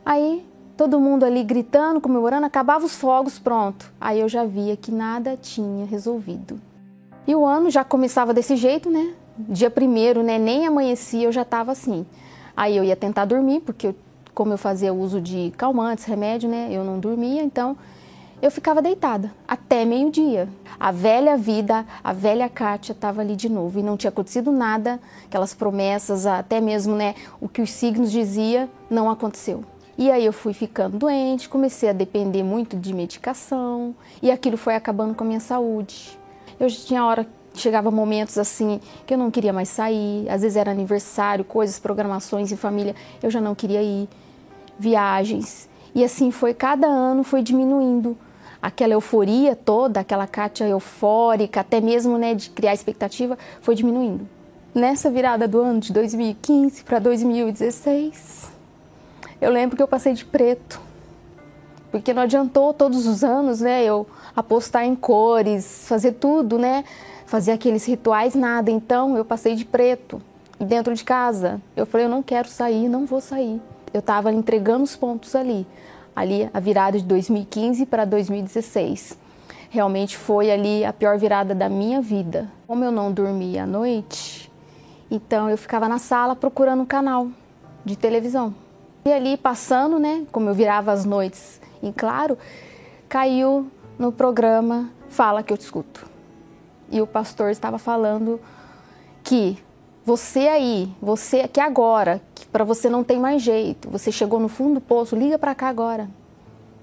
aí 0.05 0.45
todo 0.77 0.99
mundo 0.99 1.25
ali 1.25 1.43
gritando, 1.43 2.01
comemorando, 2.01 2.47
acabava 2.47 2.87
os 2.87 2.97
fogos, 2.97 3.39
pronto. 3.39 3.93
Aí 4.01 4.19
eu 4.21 4.29
já 4.31 4.45
via 4.45 4.77
que 4.79 4.91
nada 4.91 5.37
tinha 5.37 5.85
resolvido. 5.85 6.59
E 7.27 7.35
o 7.35 7.45
ano 7.45 7.69
já 7.69 7.85
começava 7.85 8.33
desse 8.33 8.57
jeito, 8.57 8.89
né? 8.89 9.13
Dia 9.37 9.71
primeiro, 9.71 10.23
né? 10.23 10.39
Nem 10.39 10.67
amanhecia, 10.67 11.25
eu 11.25 11.33
já 11.33 11.43
estava 11.43 11.73
assim. 11.73 12.07
Aí 12.61 12.77
eu 12.77 12.85
ia 12.85 12.95
tentar 12.95 13.25
dormir, 13.25 13.61
porque 13.61 13.87
eu, 13.87 13.95
como 14.35 14.53
eu 14.53 14.59
fazia 14.59 14.93
uso 14.93 15.19
de 15.19 15.51
calmantes, 15.57 16.05
remédio, 16.05 16.47
né? 16.47 16.69
Eu 16.71 16.85
não 16.85 17.01
dormia, 17.01 17.43
então 17.43 17.75
eu 18.43 18.51
ficava 18.51 18.83
deitada 18.83 19.33
até 19.49 19.83
meio-dia. 19.87 20.47
A 20.79 20.93
velha 20.93 21.39
vida, 21.39 21.87
a 22.05 22.13
velha 22.13 22.51
Kátia 22.51 22.93
estava 22.93 23.23
ali 23.23 23.35
de 23.35 23.49
novo 23.49 23.79
e 23.79 23.83
não 23.83 23.97
tinha 23.97 24.11
acontecido 24.11 24.53
nada, 24.53 25.01
aquelas 25.25 25.55
promessas, 25.55 26.27
até 26.27 26.61
mesmo 26.61 26.95
né, 26.95 27.15
o 27.41 27.49
que 27.49 27.63
os 27.63 27.71
signos 27.71 28.13
dizia, 28.13 28.69
não 28.91 29.09
aconteceu. 29.09 29.65
E 29.97 30.11
aí 30.11 30.27
eu 30.27 30.33
fui 30.33 30.53
ficando 30.53 30.99
doente, 30.99 31.49
comecei 31.49 31.89
a 31.89 31.95
depender 31.95 32.43
muito 32.43 32.77
de 32.77 32.93
medicação 32.93 33.95
e 34.21 34.31
aquilo 34.31 34.59
foi 34.59 34.75
acabando 34.75 35.15
com 35.15 35.25
a 35.25 35.27
minha 35.27 35.41
saúde. 35.41 36.19
Eu 36.59 36.69
já 36.69 36.79
tinha 36.85 37.07
hora 37.07 37.27
chegava 37.61 37.91
momentos 37.91 38.39
assim 38.39 38.81
que 39.07 39.15
eu 39.15 39.19
não 39.19 39.31
queria 39.31 39.53
mais 39.53 39.69
sair, 39.69 40.29
às 40.29 40.43
vezes 40.43 40.57
era 40.57 40.71
aniversário, 40.71 41.45
coisas, 41.45 41.79
programações 41.79 42.51
em 42.51 42.57
família, 42.57 42.95
eu 43.23 43.31
já 43.31 43.41
não 43.41 43.55
queria 43.55 43.83
ir, 43.83 44.09
viagens. 44.79 45.69
E 45.95 46.03
assim 46.05 46.31
foi, 46.31 46.55
cada 46.55 46.87
ano 46.87 47.23
foi 47.23 47.43
diminuindo. 47.43 48.17
Aquela 48.63 48.93
euforia 48.93 49.57
toda, 49.57 50.01
aquela 50.01 50.27
Kátia 50.27 50.67
eufórica, 50.67 51.61
até 51.61 51.81
mesmo 51.81 52.19
né, 52.19 52.35
de 52.35 52.51
criar 52.51 52.75
expectativa, 52.75 53.39
foi 53.63 53.75
diminuindo. 53.75 54.29
Nessa 54.75 55.11
virada 55.11 55.49
do 55.49 55.61
ano 55.61 55.81
de 55.81 55.93
2015 55.93 56.85
para 56.85 56.99
2016, 56.99 58.53
eu 59.41 59.51
lembro 59.51 59.77
que 59.77 59.83
eu 59.83 59.89
passei 59.89 60.13
de 60.13 60.25
preto, 60.25 60.81
porque 61.91 62.13
não 62.13 62.23
adiantou 62.23 62.73
todos 62.73 63.07
os 63.07 63.25
anos, 63.25 63.61
né, 63.61 63.83
eu 63.83 64.07
apostar 64.37 64.85
em 64.85 64.95
cores, 64.95 65.87
fazer 65.89 66.13
tudo, 66.13 66.59
né, 66.59 66.85
fazer 67.31 67.53
aqueles 67.53 67.87
rituais, 67.87 68.35
nada. 68.35 68.73
Então 68.73 69.17
eu 69.17 69.25
passei 69.25 69.55
de 69.55 69.65
preto 69.65 70.21
dentro 70.59 70.93
de 70.93 71.05
casa. 71.05 71.63
Eu 71.77 71.87
falei, 71.87 72.07
eu 72.07 72.11
não 72.11 72.25
quero 72.25 72.49
sair, 72.49 72.89
não 72.89 73.07
vou 73.07 73.21
sair. 73.21 73.63
Eu 73.95 74.01
estava 74.01 74.33
entregando 74.33 74.83
os 74.83 74.97
pontos 74.97 75.37
ali, 75.37 75.65
ali 76.15 76.51
a 76.53 76.59
virada 76.59 76.99
de 76.99 77.05
2015 77.05 77.87
para 77.87 78.05
2016. 78.05 79.17
Realmente 79.71 80.17
foi 80.17 80.51
ali 80.51 80.85
a 80.85 80.93
pior 80.93 81.17
virada 81.19 81.55
da 81.55 81.69
minha 81.69 82.01
vida. 82.01 82.51
Como 82.67 82.83
eu 82.83 82.91
não 82.91 83.13
dormia 83.13 83.63
à 83.63 83.67
noite, 83.67 84.51
então 85.09 85.49
eu 85.49 85.57
ficava 85.57 85.89
na 85.89 85.99
sala 85.99 86.35
procurando 86.35 86.83
um 86.83 86.87
canal 86.87 87.29
de 87.85 87.95
televisão. 87.95 88.53
E 89.05 89.13
ali 89.13 89.37
passando, 89.37 90.01
né, 90.01 90.25
como 90.33 90.51
eu 90.51 90.55
virava 90.55 90.91
as 90.91 91.05
noites 91.05 91.61
em 91.81 91.93
claro, 91.93 92.37
caiu 93.09 93.71
no 93.97 94.11
programa 94.11 94.91
Fala 95.09 95.43
que 95.43 95.53
eu 95.53 95.57
te 95.57 95.63
escuto 95.63 96.10
e 96.91 97.01
o 97.01 97.07
pastor 97.07 97.51
estava 97.51 97.79
falando 97.79 98.41
que 99.23 99.59
você 100.05 100.49
aí, 100.49 100.93
você 101.01 101.47
que 101.47 101.61
agora, 101.61 102.21
para 102.51 102.65
você 102.65 102.89
não 102.89 103.05
tem 103.05 103.19
mais 103.19 103.43
jeito, 103.43 103.89
você 103.89 104.11
chegou 104.11 104.41
no 104.41 104.49
fundo 104.49 104.75
do 104.75 104.81
poço, 104.81 105.15
liga 105.15 105.39
para 105.39 105.55
cá 105.55 105.69
agora. 105.69 106.09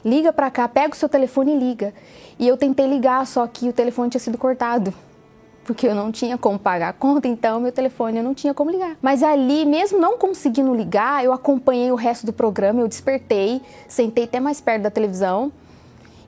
Liga 0.06 0.32
para 0.32 0.50
cá, 0.50 0.68
pega 0.68 0.94
o 0.94 0.96
seu 0.96 1.10
telefone 1.10 1.54
e 1.54 1.60
liga. 1.60 1.94
E 2.40 2.48
eu 2.48 2.56
tentei 2.56 2.88
ligar, 2.88 3.26
só 3.26 3.46
que 3.48 3.68
o 3.68 3.74
telefone 3.74 4.10
tinha 4.10 4.22
sido 4.22 4.38
cortado. 4.38 4.94
Porque 5.66 5.88
eu 5.88 5.96
não 5.96 6.12
tinha 6.12 6.38
como 6.38 6.58
pagar 6.58 6.90
a 6.90 6.94
conta, 6.94 7.28
então 7.28 7.60
meu 7.60 7.74
telefone 7.74 8.20
eu 8.20 8.24
não 8.24 8.34
tinha 8.34 8.54
como 8.54 8.72
ligar. 8.72 8.96
Mas 9.02 9.22
ali, 9.22 9.66
mesmo 9.66 10.00
não 10.00 10.18
conseguindo 10.18 10.74
ligar, 10.74 11.26
eu 11.26 11.34
acompanhei 11.34 11.92
o 11.92 11.96
resto 11.96 12.26
do 12.26 12.32
programa, 12.32 12.80
eu 12.80 12.88
despertei, 12.88 13.62
sentei 13.88 14.24
até 14.24 14.40
mais 14.40 14.62
perto 14.62 14.84
da 14.84 14.92
televisão 14.92 15.52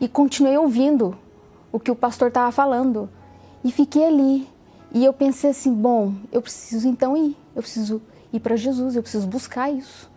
e 0.01 0.09
continuei 0.09 0.57
ouvindo 0.57 1.17
o 1.71 1.79
que 1.79 1.91
o 1.91 1.95
pastor 1.95 2.27
estava 2.27 2.51
falando. 2.51 3.09
E 3.63 3.71
fiquei 3.71 4.05
ali. 4.05 4.47
E 4.93 5.03
eu 5.05 5.13
pensei 5.13 5.51
assim: 5.51 5.73
bom, 5.73 6.13
eu 6.31 6.41
preciso 6.41 6.87
então 6.87 7.15
ir, 7.15 7.35
eu 7.55 7.61
preciso 7.61 8.01
ir 8.31 8.39
para 8.39 8.55
Jesus, 8.55 8.95
eu 8.95 9.01
preciso 9.01 9.27
buscar 9.27 9.69
isso. 9.71 10.09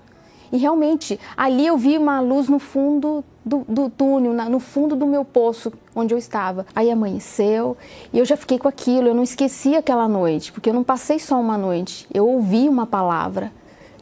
E 0.53 0.59
realmente, 0.59 1.19
ali 1.35 1.67
eu 1.67 1.79
vi 1.79 1.97
uma 1.97 2.21
luz 2.21 2.47
no 2.47 2.59
fundo 2.59 3.25
do, 3.45 3.65
do 3.67 3.89
túnel, 3.89 4.35
na, 4.35 4.51
no 4.51 4.61
fundo 4.61 4.95
do 4.95 5.07
meu 5.07 5.25
poço 5.25 5.73
onde 5.95 6.13
eu 6.13 6.19
estava. 6.19 6.67
Aí 6.75 6.91
amanheceu 6.91 7.77
e 8.13 8.19
eu 8.19 8.25
já 8.25 8.37
fiquei 8.37 8.59
com 8.59 8.69
aquilo, 8.69 9.09
eu 9.09 9.15
não 9.15 9.23
esqueci 9.23 9.75
aquela 9.75 10.07
noite, 10.07 10.53
porque 10.53 10.69
eu 10.69 10.75
não 10.75 10.85
passei 10.85 11.19
só 11.19 11.41
uma 11.41 11.57
noite, 11.57 12.07
eu 12.13 12.29
ouvi 12.29 12.69
uma 12.69 12.87
palavra, 12.87 13.51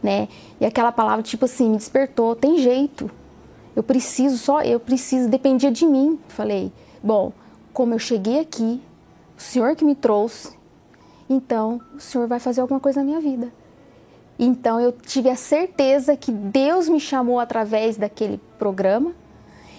né? 0.03 0.27
E 0.59 0.65
aquela 0.65 0.91
palavra, 0.91 1.23
tipo 1.23 1.45
assim, 1.45 1.69
me 1.69 1.77
despertou: 1.77 2.35
tem 2.35 2.57
jeito, 2.57 3.09
eu 3.73 3.81
preciso 3.81 4.37
só, 4.37 4.61
eu 4.61 4.79
preciso, 4.79 5.29
dependia 5.29 5.71
de 5.71 5.85
mim. 5.85 6.19
Falei: 6.27 6.71
bom, 7.01 7.31
como 7.71 7.93
eu 7.93 7.99
cheguei 7.99 8.41
aqui, 8.41 8.81
o 9.41 9.43
Senhor 9.43 9.75
que 9.75 9.83
me 9.83 9.95
trouxe, 9.95 10.55
então 11.27 11.81
o 11.95 11.99
Senhor 11.99 12.27
vai 12.27 12.39
fazer 12.39 12.61
alguma 12.61 12.79
coisa 12.79 12.99
na 12.99 13.05
minha 13.07 13.19
vida. 13.19 13.51
Então 14.37 14.79
eu 14.79 14.91
tive 14.91 15.31
a 15.31 15.35
certeza 15.35 16.15
que 16.15 16.31
Deus 16.31 16.87
me 16.87 16.99
chamou 16.99 17.39
através 17.39 17.97
daquele 17.97 18.39
programa, 18.59 19.15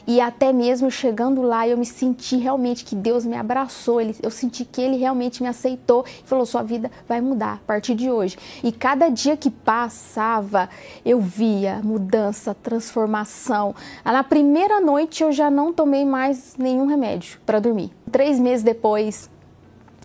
E 0.06 0.20
até 0.20 0.52
mesmo 0.52 0.90
chegando 0.90 1.42
lá, 1.42 1.66
eu 1.66 1.76
me 1.76 1.86
senti 1.86 2.36
realmente 2.36 2.84
que 2.84 2.94
Deus 2.96 3.24
me 3.24 3.36
abraçou, 3.36 4.00
ele, 4.00 4.16
eu 4.22 4.30
senti 4.30 4.64
que 4.64 4.80
Ele 4.80 4.96
realmente 4.96 5.42
me 5.42 5.48
aceitou 5.48 6.04
e 6.06 6.26
falou: 6.26 6.44
sua 6.44 6.62
vida 6.62 6.90
vai 7.06 7.20
mudar 7.20 7.54
a 7.54 7.66
partir 7.66 7.94
de 7.94 8.10
hoje. 8.10 8.36
E 8.64 8.72
cada 8.72 9.08
dia 9.08 9.36
que 9.36 9.50
passava, 9.50 10.68
eu 11.04 11.20
via 11.20 11.80
mudança, 11.84 12.54
transformação. 12.54 13.74
Na 14.04 14.24
primeira 14.24 14.80
noite, 14.80 15.22
eu 15.22 15.30
já 15.30 15.50
não 15.50 15.72
tomei 15.72 16.04
mais 16.04 16.56
nenhum 16.58 16.86
remédio 16.86 17.38
para 17.46 17.60
dormir. 17.60 17.92
Três 18.10 18.38
meses 18.38 18.64
depois, 18.64 19.30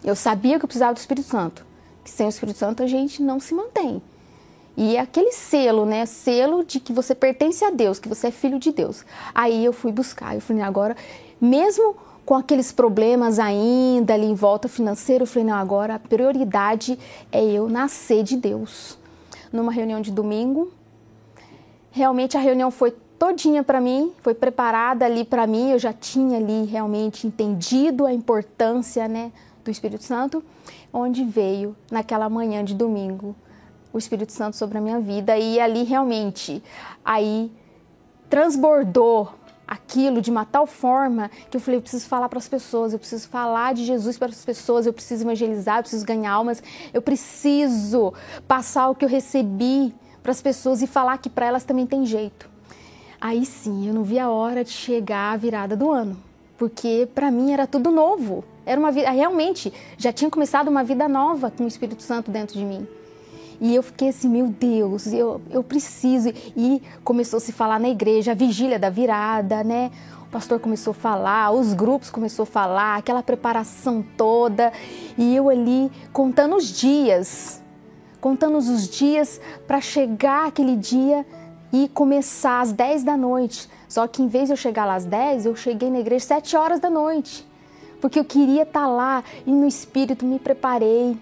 eu 0.03 0.15
sabia 0.15 0.57
que 0.57 0.65
eu 0.65 0.67
precisava 0.67 0.93
do 0.93 0.97
Espírito 0.97 1.27
Santo. 1.27 1.65
Que 2.03 2.11
sem 2.11 2.25
o 2.25 2.29
Espírito 2.29 2.57
Santo 2.57 2.83
a 2.83 2.87
gente 2.87 3.21
não 3.21 3.39
se 3.39 3.53
mantém. 3.53 4.01
E 4.75 4.97
aquele 4.97 5.31
selo, 5.31 5.85
né? 5.85 6.05
Selo 6.05 6.63
de 6.63 6.79
que 6.79 6.93
você 6.93 7.15
pertence 7.15 7.65
a 7.65 7.71
Deus, 7.71 7.97
que 7.97 8.07
você 8.07 8.27
é 8.27 8.31
filho 8.31 8.59
de 8.59 8.71
Deus. 8.71 9.03
Aí 9.33 9.65
eu 9.65 9.73
fui 9.73 9.91
buscar, 9.91 10.35
eu 10.35 10.41
falei, 10.41 10.61
agora, 10.61 10.95
mesmo 11.41 11.95
com 12.23 12.35
aqueles 12.35 12.71
problemas 12.71 13.39
ainda 13.39 14.13
ali 14.13 14.25
em 14.25 14.35
volta 14.35 14.67
financeira, 14.67 15.23
eu 15.23 15.27
falei, 15.27 15.47
não, 15.47 15.55
agora 15.55 15.95
a 15.95 15.99
prioridade 15.99 16.99
é 17.31 17.43
eu 17.43 17.69
nascer 17.69 18.21
de 18.21 18.35
Deus. 18.35 18.97
Numa 19.51 19.71
reunião 19.71 20.01
de 20.01 20.11
domingo, 20.11 20.71
realmente 21.89 22.37
a 22.37 22.39
reunião 22.39 22.69
foi 22.69 22.93
todinha 23.17 23.63
para 23.63 23.81
mim, 23.81 24.11
foi 24.21 24.33
preparada 24.33 25.05
ali 25.05 25.25
para 25.25 25.47
mim, 25.47 25.71
eu 25.71 25.79
já 25.79 25.93
tinha 25.93 26.37
ali 26.37 26.65
realmente 26.65 27.25
entendido 27.25 28.05
a 28.05 28.13
importância, 28.13 29.07
né, 29.07 29.31
do 29.67 29.71
Espírito 29.71 30.03
Santo, 30.03 30.43
onde 30.91 31.23
veio 31.23 31.75
naquela 31.91 32.29
manhã 32.29 32.63
de 32.63 32.73
domingo 32.73 33.35
o 33.91 33.97
Espírito 33.97 34.31
Santo 34.31 34.55
sobre 34.55 34.77
a 34.77 34.81
minha 34.81 34.99
vida 34.99 35.37
e 35.37 35.59
ali 35.59 35.83
realmente 35.83 36.63
aí 37.03 37.51
transbordou 38.29 39.33
aquilo 39.67 40.21
de 40.21 40.31
uma 40.31 40.45
tal 40.45 40.65
forma 40.65 41.29
que 41.49 41.57
eu 41.57 41.61
falei, 41.61 41.77
eu 41.77 41.81
preciso 41.81 42.07
falar 42.07 42.29
para 42.29 42.39
as 42.39 42.47
pessoas, 42.47 42.93
eu 42.93 42.99
preciso 42.99 43.27
falar 43.27 43.73
de 43.73 43.83
Jesus 43.83 44.17
para 44.17 44.29
as 44.29 44.45
pessoas, 44.45 44.85
eu 44.85 44.93
preciso 44.93 45.25
evangelizar, 45.25 45.79
eu 45.79 45.83
preciso 45.83 46.05
ganhar 46.05 46.31
almas, 46.31 46.63
eu 46.93 47.01
preciso 47.01 48.13
passar 48.47 48.89
o 48.89 48.95
que 48.95 49.03
eu 49.03 49.09
recebi 49.09 49.93
para 50.23 50.31
as 50.31 50.41
pessoas 50.41 50.81
e 50.81 50.87
falar 50.87 51.17
que 51.17 51.29
para 51.29 51.45
elas 51.45 51.65
também 51.65 51.85
tem 51.85 52.05
jeito. 52.05 52.49
Aí 53.19 53.45
sim, 53.45 53.87
eu 53.87 53.93
não 53.93 54.03
vi 54.03 54.19
a 54.19 54.29
hora 54.29 54.63
de 54.63 54.69
chegar 54.69 55.33
à 55.33 55.37
virada 55.37 55.75
do 55.75 55.91
ano, 55.91 56.17
porque 56.57 57.09
para 57.13 57.29
mim 57.29 57.51
era 57.51 57.67
tudo 57.67 57.91
novo. 57.91 58.45
Era 58.67 58.77
uma 58.77 58.91
vida, 58.91 59.09
realmente, 59.09 59.71
já 59.97 60.11
tinha 60.11 60.29
começado 60.29 60.67
uma 60.67 60.83
vida 60.83 61.07
nova 61.07 61.49
com 61.49 61.63
o 61.63 61.67
Espírito 61.67 62.03
Santo 62.03 62.29
dentro 62.29 62.59
de 62.59 62.65
mim. 62.65 62.85
E 63.61 63.73
eu 63.73 63.81
fiquei 63.81 64.09
assim, 64.09 64.27
meu 64.27 64.47
Deus, 64.47 65.07
eu, 65.07 65.41
eu 65.49 65.63
preciso. 65.63 66.33
E 66.55 66.83
começou 67.01 67.37
a 67.37 67.39
se 67.39 67.53
falar 67.53 67.79
na 67.79 67.87
igreja, 67.87 68.33
a 68.33 68.35
vigília 68.35 68.77
da 68.77 68.89
virada, 68.89 69.63
né? 69.63 69.89
O 70.23 70.25
pastor 70.29 70.59
começou 70.59 70.91
a 70.91 70.93
falar, 70.93 71.51
os 71.51 71.73
grupos 71.73 72.09
começou 72.09 72.43
a 72.43 72.45
falar, 72.45 72.97
aquela 72.97 73.23
preparação 73.23 74.03
toda. 74.17 74.73
E 75.17 75.33
eu 75.33 75.49
ali 75.49 75.89
contando 76.11 76.57
os 76.57 76.65
dias, 76.65 77.61
contando 78.19 78.57
os 78.57 78.89
dias 78.89 79.39
para 79.65 79.79
chegar 79.79 80.45
aquele 80.45 80.75
dia 80.75 81.25
e 81.71 81.87
começar 81.87 82.59
às 82.59 82.73
10 82.73 83.03
da 83.03 83.15
noite. 83.15 83.69
Só 83.87 84.05
que 84.07 84.21
em 84.21 84.27
vez 84.27 84.47
de 84.47 84.51
eu 84.51 84.57
chegar 84.57 84.83
lá 84.83 84.95
às 84.95 85.05
10, 85.05 85.45
eu 85.45 85.55
cheguei 85.55 85.89
na 85.89 85.99
igreja 86.01 86.23
às 86.23 86.43
7 86.43 86.57
horas 86.57 86.81
da 86.81 86.89
noite. 86.89 87.46
Porque 87.99 88.19
eu 88.19 88.25
queria 88.25 88.63
estar 88.63 88.81
tá 88.81 88.87
lá 88.87 89.23
e 89.45 89.51
no 89.51 89.67
espírito 89.67 90.25
me 90.25 90.39
preparei, 90.39 91.17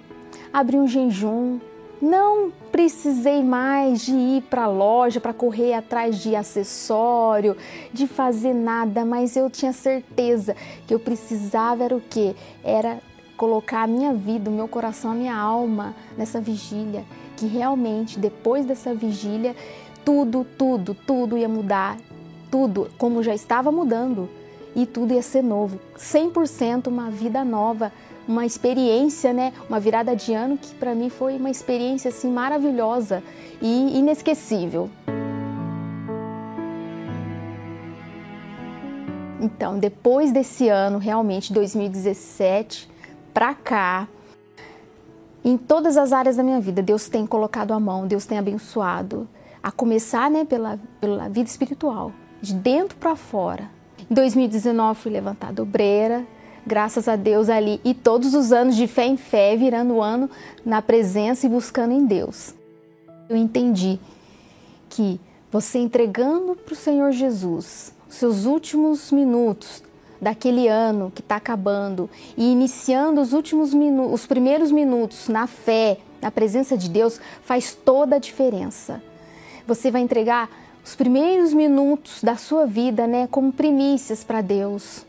abri 0.51 0.77
um 0.77 0.87
jejum, 0.87 1.59
não 2.01 2.51
precisei 2.71 3.41
mais 3.43 4.05
de 4.05 4.13
ir 4.13 4.41
para 4.43 4.63
a 4.63 4.67
loja 4.67 5.21
para 5.21 5.33
correr 5.33 5.73
atrás 5.73 6.17
de 6.19 6.35
acessório, 6.35 7.55
de 7.93 8.05
fazer 8.05 8.53
nada, 8.53 9.05
mas 9.05 9.35
eu 9.35 9.49
tinha 9.49 9.71
certeza 9.71 10.55
que 10.85 10.93
eu 10.93 10.99
precisava 10.99 11.83
era 11.83 11.95
o 11.95 12.01
quê? 12.01 12.35
Era 12.63 12.99
colocar 13.37 13.83
a 13.83 13.87
minha 13.87 14.13
vida, 14.13 14.49
o 14.49 14.53
meu 14.53 14.67
coração, 14.67 15.11
a 15.11 15.15
minha 15.15 15.35
alma 15.35 15.95
nessa 16.17 16.39
vigília, 16.39 17.05
que 17.37 17.47
realmente 17.47 18.19
depois 18.19 18.65
dessa 18.65 18.93
vigília 18.93 19.55
tudo, 20.03 20.45
tudo, 20.57 20.93
tudo 20.93 21.37
ia 21.37 21.49
mudar, 21.49 21.97
tudo 22.51 22.89
como 22.97 23.23
já 23.23 23.33
estava 23.33 23.71
mudando 23.71 24.29
e 24.75 24.85
tudo 24.85 25.13
ia 25.13 25.21
ser 25.21 25.41
novo, 25.41 25.79
100% 25.97 26.87
uma 26.87 27.09
vida 27.09 27.43
nova 27.45 27.91
uma 28.27 28.45
experiência, 28.45 29.31
né, 29.31 29.53
uma 29.69 29.79
virada 29.79 30.15
de 30.15 30.33
ano 30.33 30.57
que 30.57 30.73
para 30.75 30.95
mim 30.95 31.09
foi 31.09 31.37
uma 31.37 31.49
experiência 31.49 32.09
assim 32.09 32.31
maravilhosa 32.31 33.23
e 33.61 33.97
inesquecível. 33.97 34.89
Então, 39.39 39.77
depois 39.77 40.31
desse 40.31 40.69
ano, 40.69 40.97
realmente 40.97 41.53
2017 41.53 42.89
para 43.33 43.53
cá, 43.53 44.07
em 45.43 45.57
todas 45.57 45.97
as 45.97 46.11
áreas 46.11 46.37
da 46.37 46.41
minha 46.41 46.59
vida, 46.59 46.81
Deus 46.81 47.07
tem 47.07 47.27
colocado 47.27 47.71
a 47.71 47.79
mão, 47.79 48.07
Deus 48.07 48.25
tem 48.25 48.39
abençoado, 48.39 49.27
a 49.61 49.71
começar, 49.71 50.31
né, 50.31 50.45
pela, 50.45 50.79
pela 50.99 51.29
vida 51.29 51.47
espiritual, 51.47 52.11
de 52.41 52.55
dentro 52.55 52.97
para 52.97 53.15
fora. 53.15 53.69
Em 54.09 54.13
2019 54.13 54.99
fui 54.99 55.11
levantada 55.11 55.63
obreira, 55.63 56.25
graças 56.65 57.07
a 57.07 57.15
Deus 57.15 57.49
ali 57.49 57.81
e 57.83 57.93
todos 57.93 58.35
os 58.35 58.51
anos 58.51 58.75
de 58.75 58.85
fé 58.85 59.05
em 59.05 59.17
fé, 59.17 59.55
virando 59.55 59.95
o 59.95 60.01
ano 60.01 60.29
na 60.63 60.79
presença 60.79 61.47
e 61.47 61.49
buscando 61.49 61.91
em 61.91 62.05
Deus. 62.05 62.53
Eu 63.27 63.35
entendi 63.35 63.99
que 64.89 65.19
você 65.51 65.79
entregando 65.79 66.55
para 66.55 66.73
o 66.73 66.77
Senhor 66.77 67.11
Jesus 67.11 67.93
os 68.07 68.15
seus 68.15 68.45
últimos 68.45 69.11
minutos 69.11 69.81
daquele 70.21 70.67
ano 70.67 71.11
que 71.13 71.21
está 71.21 71.37
acabando 71.37 72.07
e 72.37 72.51
iniciando 72.51 73.19
os 73.19 73.33
últimos 73.33 73.73
minutos, 73.73 74.13
os 74.13 74.27
primeiros 74.27 74.71
minutos 74.71 75.27
na 75.27 75.47
fé, 75.47 75.97
na 76.21 76.29
presença 76.29 76.77
de 76.77 76.89
Deus, 76.89 77.19
faz 77.43 77.73
toda 77.73 78.17
a 78.17 78.19
diferença. 78.19 79.01
Você 79.67 79.89
vai 79.89 80.01
entregar 80.01 80.49
os 80.85 80.95
primeiros 80.95 81.53
minutos 81.53 82.23
da 82.23 82.37
sua 82.37 82.65
vida, 82.65 83.05
né, 83.05 83.27
como 83.29 83.51
primícias 83.51 84.23
para 84.23 84.39
Deus 84.39 85.05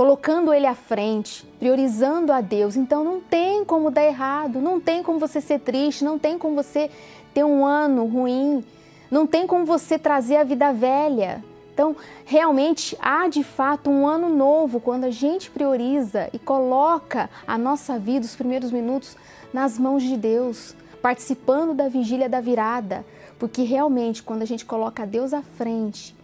colocando 0.00 0.54
Ele 0.54 0.64
à 0.64 0.74
frente, 0.74 1.44
priorizando 1.58 2.32
a 2.32 2.40
Deus. 2.40 2.74
Então 2.74 3.04
não 3.04 3.20
tem 3.20 3.66
como 3.66 3.90
dar 3.90 4.02
errado, 4.02 4.58
não 4.58 4.80
tem 4.80 5.02
como 5.02 5.18
você 5.18 5.42
ser 5.42 5.60
triste, 5.60 6.02
não 6.02 6.18
tem 6.18 6.38
como 6.38 6.54
você 6.54 6.90
ter 7.34 7.44
um 7.44 7.66
ano 7.66 8.06
ruim, 8.06 8.64
não 9.10 9.26
tem 9.26 9.46
como 9.46 9.66
você 9.66 9.98
trazer 9.98 10.36
a 10.36 10.42
vida 10.42 10.72
velha. 10.72 11.44
Então, 11.74 11.94
realmente 12.24 12.96
há 12.98 13.28
de 13.28 13.44
fato 13.44 13.90
um 13.90 14.06
ano 14.06 14.30
novo 14.30 14.80
quando 14.80 15.04
a 15.04 15.10
gente 15.10 15.50
prioriza 15.50 16.30
e 16.32 16.38
coloca 16.38 17.28
a 17.46 17.58
nossa 17.58 17.98
vida, 17.98 18.24
os 18.24 18.34
primeiros 18.34 18.72
minutos, 18.72 19.18
nas 19.52 19.78
mãos 19.78 20.02
de 20.02 20.16
Deus, 20.16 20.74
participando 21.02 21.74
da 21.74 21.88
vigília 21.88 22.26
da 22.26 22.40
virada, 22.40 23.04
porque 23.40 23.62
realmente 23.62 24.22
quando 24.22 24.42
a 24.42 24.44
gente 24.44 24.66
coloca 24.66 25.06
Deus 25.06 25.32
à 25.32 25.40
frente, 25.40 26.14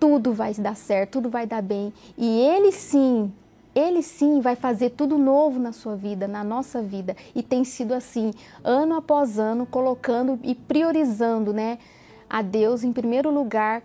tudo 0.00 0.32
vai 0.32 0.54
dar 0.54 0.74
certo, 0.74 1.12
tudo 1.12 1.28
vai 1.28 1.46
dar 1.46 1.62
bem. 1.62 1.92
E 2.16 2.40
Ele 2.40 2.72
sim, 2.72 3.30
Ele 3.74 4.02
sim 4.02 4.40
vai 4.40 4.56
fazer 4.56 4.90
tudo 4.90 5.18
novo 5.18 5.60
na 5.60 5.70
sua 5.70 5.94
vida, 5.94 6.26
na 6.26 6.42
nossa 6.42 6.80
vida. 6.80 7.14
E 7.34 7.42
tem 7.42 7.62
sido 7.62 7.92
assim, 7.92 8.32
ano 8.64 8.96
após 8.96 9.38
ano, 9.38 9.66
colocando 9.66 10.40
e 10.42 10.54
priorizando, 10.54 11.52
né, 11.52 11.78
a 12.28 12.40
Deus 12.40 12.82
em 12.82 12.92
primeiro 12.92 13.30
lugar 13.30 13.82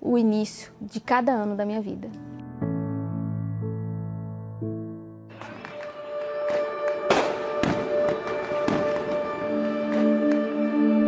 o 0.00 0.18
início 0.18 0.72
de 0.80 1.00
cada 1.00 1.30
ano 1.30 1.54
da 1.54 1.64
minha 1.64 1.80
vida. 1.80 2.10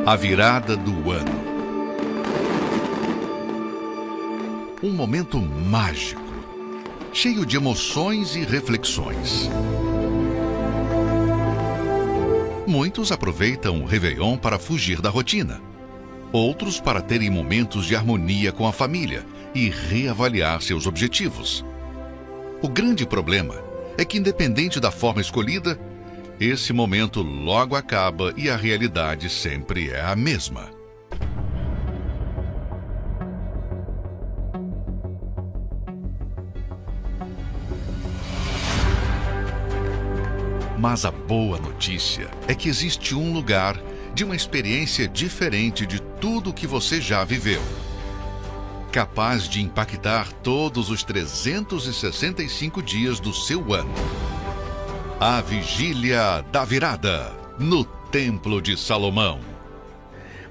A 0.06 0.16
virada 0.16 0.76
do 0.76 1.10
ano. 1.10 1.54
um 4.82 4.90
momento 4.90 5.40
mágico, 5.40 6.20
cheio 7.10 7.46
de 7.46 7.56
emoções 7.56 8.36
e 8.36 8.44
reflexões. 8.44 9.48
Muitos 12.66 13.10
aproveitam 13.10 13.80
o 13.80 13.86
Réveillon 13.86 14.36
para 14.36 14.58
fugir 14.58 15.00
da 15.00 15.08
rotina. 15.08 15.58
Outros 16.30 16.78
para 16.78 17.00
terem 17.00 17.30
momentos 17.30 17.86
de 17.86 17.96
harmonia 17.96 18.52
com 18.52 18.66
a 18.66 18.72
família 18.74 19.24
e 19.54 19.70
reavaliar 19.70 20.60
seus 20.60 20.86
objetivos. 20.86 21.64
O 22.60 22.68
grande 22.68 23.06
problema 23.06 23.54
é 23.96 24.04
que, 24.04 24.18
independente 24.18 24.78
da 24.78 24.90
forma 24.90 25.22
escolhida, 25.22 25.80
esse 26.40 26.72
momento 26.72 27.22
logo 27.22 27.76
acaba 27.76 28.34
e 28.36 28.50
a 28.50 28.56
realidade 28.56 29.30
sempre 29.30 29.90
é 29.90 30.00
a 30.00 30.16
mesma. 30.16 30.70
Mas 40.78 41.04
a 41.04 41.10
boa 41.10 41.58
notícia 41.58 42.28
é 42.46 42.54
que 42.54 42.68
existe 42.68 43.14
um 43.14 43.32
lugar 43.32 43.80
de 44.14 44.22
uma 44.22 44.36
experiência 44.36 45.08
diferente 45.08 45.86
de 45.86 46.00
tudo 46.20 46.52
que 46.52 46.66
você 46.66 47.00
já 47.00 47.24
viveu. 47.24 47.62
capaz 48.92 49.48
de 49.48 49.60
impactar 49.60 50.32
todos 50.34 50.88
os 50.88 51.02
365 51.02 52.80
dias 52.80 53.18
do 53.18 53.34
seu 53.34 53.74
ano. 53.74 53.92
A 55.20 55.40
Vigília 55.40 56.42
da 56.50 56.64
Virada, 56.64 57.32
no 57.56 57.84
Templo 57.84 58.60
de 58.60 58.76
Salomão. 58.76 59.38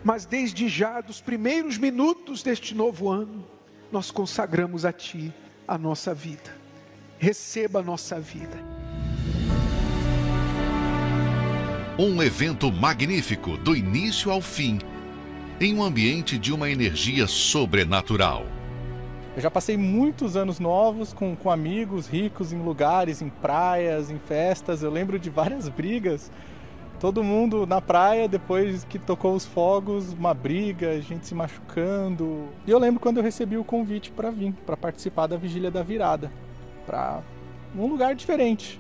Mas 0.02 0.26
desde 0.26 0.69
já, 0.69 1.02
dos 1.02 1.19
primeiros 1.19 1.78
minutos 1.78 2.41
deste 2.41 2.73
novo 2.73 3.10
ano, 3.10 3.45
nós 3.91 4.10
consagramos 4.10 4.86
a 4.86 4.93
Ti 4.93 5.34
a 5.67 5.78
nossa 5.78 6.13
vida. 6.13 6.56
Receba 7.19 7.80
a 7.80 7.84
nossa 7.84 8.21
vida. 8.21 8.58
Um 11.99 12.23
evento 12.23 12.71
magnífico 12.71 13.58
do 13.58 13.76
início 13.76 14.32
ao 14.32 14.41
fim, 14.41 14.80
em 15.60 15.76
um 15.76 15.84
ambiente 15.84 16.38
de 16.38 16.54
uma 16.54 16.69
energia 16.69 17.28
sobrenatural. 17.28 18.45
Eu 19.36 19.41
já 19.41 19.50
passei 19.50 19.76
muitos 19.76 20.38
anos 20.38 20.60
novos 20.60 21.12
com, 21.12 21.36
com 21.36 21.50
amigos 21.50 22.08
ricos 22.08 22.54
em 22.54 22.62
lugares, 22.62 23.19
em 23.19 23.30
praias, 23.30 24.12
em 24.12 24.19
festas. 24.19 24.84
Eu 24.84 24.91
lembro 24.91 25.17
de 25.17 25.30
várias 25.32 25.67
brigas. 25.67 26.32
Todo 27.00 27.24
mundo 27.24 27.65
na 27.65 27.82
praia, 27.82 28.28
depois 28.28 28.84
que 28.84 29.00
tocou 29.00 29.34
os 29.34 29.43
fogos, 29.43 30.13
uma 30.13 30.36
briga, 30.36 31.02
gente 31.02 31.26
se 31.26 31.34
machucando. 31.34 32.48
E 32.67 32.69
eu 32.69 32.78
lembro 32.78 33.00
quando 33.00 33.17
eu 33.17 33.24
recebi 33.24 33.58
o 33.58 33.63
convite 33.63 34.12
para 34.12 34.30
vir, 34.30 34.54
para 34.65 34.78
participar 34.78 35.26
da 35.26 35.36
Vigília 35.36 35.72
da 35.72 35.82
Virada, 35.82 36.32
para 36.86 37.22
um 37.76 37.88
lugar 37.88 38.13
diferente, 38.13 38.80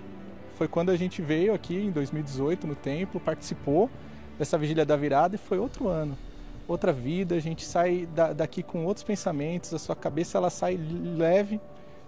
foi 0.55 0.67
quando 0.67 0.91
a 0.91 0.95
gente 0.95 1.21
veio 1.21 1.53
aqui 1.53 1.75
em 1.75 1.89
2018 1.89 2.67
no 2.67 2.75
templo, 2.75 3.19
participou 3.19 3.89
dessa 4.37 4.57
vigília 4.57 4.85
da 4.85 4.95
virada 4.95 5.35
e 5.35 5.37
foi 5.37 5.57
outro 5.57 5.87
ano, 5.87 6.17
outra 6.67 6.91
vida. 6.91 7.35
A 7.35 7.39
gente 7.39 7.63
sai 7.63 8.07
daqui 8.35 8.63
com 8.63 8.85
outros 8.85 9.03
pensamentos, 9.03 9.73
a 9.73 9.79
sua 9.79 9.95
cabeça 9.95 10.37
ela 10.37 10.49
sai 10.49 10.77
leve. 10.77 11.59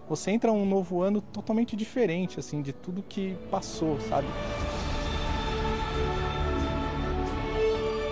Você 0.08 0.32
entra 0.32 0.52
um 0.52 0.66
novo 0.66 1.02
ano 1.02 1.20
totalmente 1.20 1.76
diferente 1.76 2.40
assim 2.40 2.62
de 2.62 2.72
tudo 2.72 3.04
que 3.08 3.36
passou, 3.50 4.00
sabe? 4.02 4.28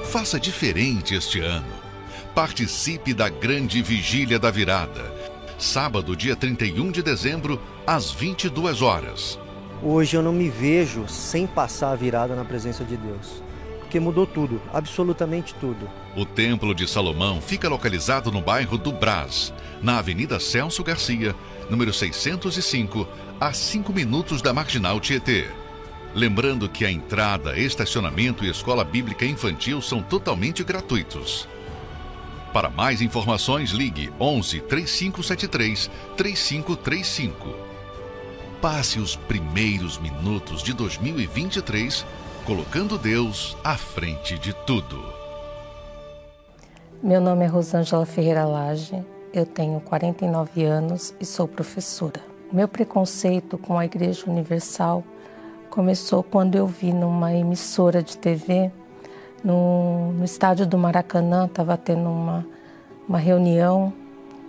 Faça 0.06 0.40
diferente 0.40 1.16
este 1.16 1.40
ano. 1.40 1.84
Participe 2.36 3.14
da 3.14 3.30
grande 3.30 3.82
vigília 3.82 4.40
da 4.40 4.52
virada. 4.52 5.12
Sábado, 5.58 6.16
dia 6.16 6.36
31 6.36 6.92
de 6.92 7.02
dezembro, 7.02 7.62
às 7.86 8.12
22 8.12 8.82
horas. 8.82 9.40
Hoje 9.82 10.18
eu 10.18 10.24
não 10.24 10.34
me 10.34 10.50
vejo 10.50 11.08
sem 11.08 11.46
passar 11.46 11.92
a 11.92 11.96
virada 11.96 12.36
na 12.36 12.44
presença 12.44 12.84
de 12.84 12.98
Deus. 12.98 13.44
Porque 13.80 14.00
mudou 14.00 14.26
tudo, 14.26 14.62
absolutamente 14.74 15.54
tudo. 15.56 15.90
O 16.16 16.26
Templo 16.26 16.76
de 16.76 16.88
Salomão 16.88 17.42
fica 17.42 17.68
localizado 17.68 18.32
no 18.32 18.42
bairro 18.42 18.78
do 18.78 18.92
Brás, 18.92 19.54
na 19.82 19.98
Avenida 19.98 20.40
Celso 20.40 20.84
Garcia, 20.84 21.36
número 21.70 21.92
605, 21.92 23.08
a 23.40 23.52
5 23.52 23.92
minutos 23.92 24.42
da 24.42 24.54
Marginal 24.54 25.00
Tietê. 25.00 25.48
Lembrando 26.14 26.70
que 26.70 26.86
a 26.86 26.92
entrada, 26.92 27.58
estacionamento 27.58 28.46
e 28.46 28.50
escola 28.50 28.84
bíblica 28.84 29.26
infantil 29.26 29.82
são 29.82 30.04
totalmente 30.04 30.64
gratuitos. 30.64 31.48
Para 32.54 32.70
mais 32.70 33.02
informações, 33.02 33.72
ligue 33.72 34.14
11 34.20 34.62
3573 34.62 35.90
3535 36.16 37.74
passe 38.64 38.98
os 38.98 39.18
primeiros 39.18 39.98
minutos 39.98 40.64
de 40.64 40.72
2023 40.72 42.06
colocando 42.46 42.98
Deus 42.98 43.58
à 43.62 43.76
frente 43.76 44.40
de 44.40 44.54
tudo. 44.54 45.13
Meu 47.04 47.20
nome 47.20 47.44
é 47.44 47.48
Rosângela 47.50 48.06
Ferreira 48.06 48.46
Lage, 48.46 49.06
eu 49.34 49.46
tenho 49.46 49.82
49 49.82 50.64
anos 50.64 51.14
e 51.20 51.26
sou 51.26 51.46
professora. 51.46 52.22
Meu 52.50 52.66
preconceito 52.66 53.58
com 53.58 53.78
a 53.78 53.84
Igreja 53.84 54.24
Universal 54.26 55.04
começou 55.70 56.24
quando 56.24 56.56
eu 56.56 56.66
vi 56.66 56.94
numa 56.94 57.34
emissora 57.34 58.02
de 58.02 58.18
TV, 58.18 58.72
no, 59.44 60.14
no 60.14 60.24
estádio 60.24 60.66
do 60.66 60.78
Maracanã, 60.78 61.46
estava 61.46 61.76
tendo 61.76 62.10
uma, 62.10 62.48
uma 63.06 63.18
reunião 63.18 63.92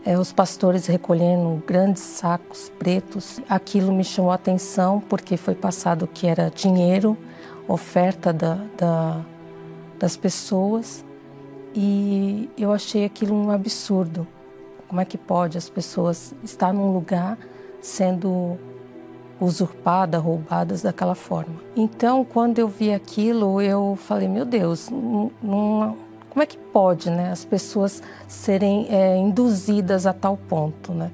é, 0.05 0.17
os 0.17 0.33
pastores 0.33 0.87
recolhendo 0.87 1.61
grandes 1.67 2.05
sacos 2.05 2.71
pretos. 2.79 3.41
Aquilo 3.49 3.93
me 3.93 4.05
chamou 4.05 4.31
a 4.31 4.37
atenção 4.37 5.01
porque 5.09 5.37
foi 5.37 5.57
passado 5.57 6.07
que 6.07 6.29
era 6.29 6.53
dinheiro, 6.55 7.19
oferta 7.67 8.33
da, 8.33 8.61
da, 8.79 9.23
das 9.99 10.17
pessoas, 10.17 11.04
e 11.75 12.49
eu 12.57 12.73
achei 12.73 13.05
aquilo 13.05 13.35
um 13.35 13.51
absurdo. 13.51 14.27
Como 14.87 15.01
é 15.01 15.05
que 15.05 15.19
pode 15.19 15.59
as 15.59 15.69
pessoas 15.69 16.33
estar 16.45 16.73
num 16.73 16.93
lugar 16.93 17.37
sendo 17.81 18.57
usurpadas, 19.41 20.23
roubadas 20.23 20.83
daquela 20.83 21.15
forma? 21.15 21.57
Então, 21.75 22.25
quando 22.25 22.59
eu 22.61 22.69
vi 22.69 22.93
aquilo, 22.93 23.61
eu 23.61 23.99
falei: 24.01 24.29
meu 24.29 24.45
Deus, 24.45 24.89
não, 24.89 25.97
como 26.31 26.43
é 26.43 26.47
que 26.47 26.59
pode 26.59 27.11
né, 27.11 27.31
as 27.31 27.45
pessoas 27.45 28.03
serem 28.27 28.87
é, 28.89 29.17
induzidas 29.17 30.07
a 30.07 30.13
tal 30.13 30.37
ponto? 30.37 30.93
Né? 30.93 31.11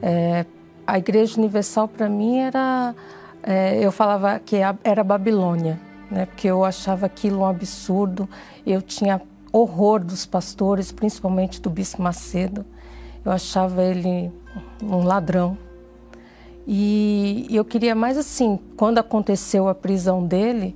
É, 0.00 0.46
a 0.86 0.98
Igreja 0.98 1.38
Universal, 1.38 1.88
para 1.88 2.08
mim, 2.08 2.38
era. 2.38 2.94
É, 3.42 3.78
eu 3.84 3.90
falava 3.90 4.38
que 4.38 4.56
era 4.84 5.02
Babilônia, 5.02 5.80
né, 6.10 6.26
porque 6.26 6.48
eu 6.48 6.64
achava 6.64 7.06
aquilo 7.06 7.40
um 7.40 7.46
absurdo. 7.46 8.28
Eu 8.64 8.80
tinha 8.80 9.20
horror 9.52 10.02
dos 10.02 10.24
pastores, 10.24 10.90
principalmente 10.90 11.60
do 11.60 11.68
Bispo 11.68 12.02
Macedo. 12.02 12.64
Eu 13.24 13.30
achava 13.30 13.82
ele 13.82 14.32
um 14.82 15.04
ladrão. 15.04 15.56
E 16.66 17.46
eu 17.50 17.64
queria 17.64 17.94
mais 17.94 18.16
assim, 18.16 18.58
quando 18.76 18.98
aconteceu 18.98 19.68
a 19.68 19.74
prisão 19.74 20.24
dele, 20.24 20.74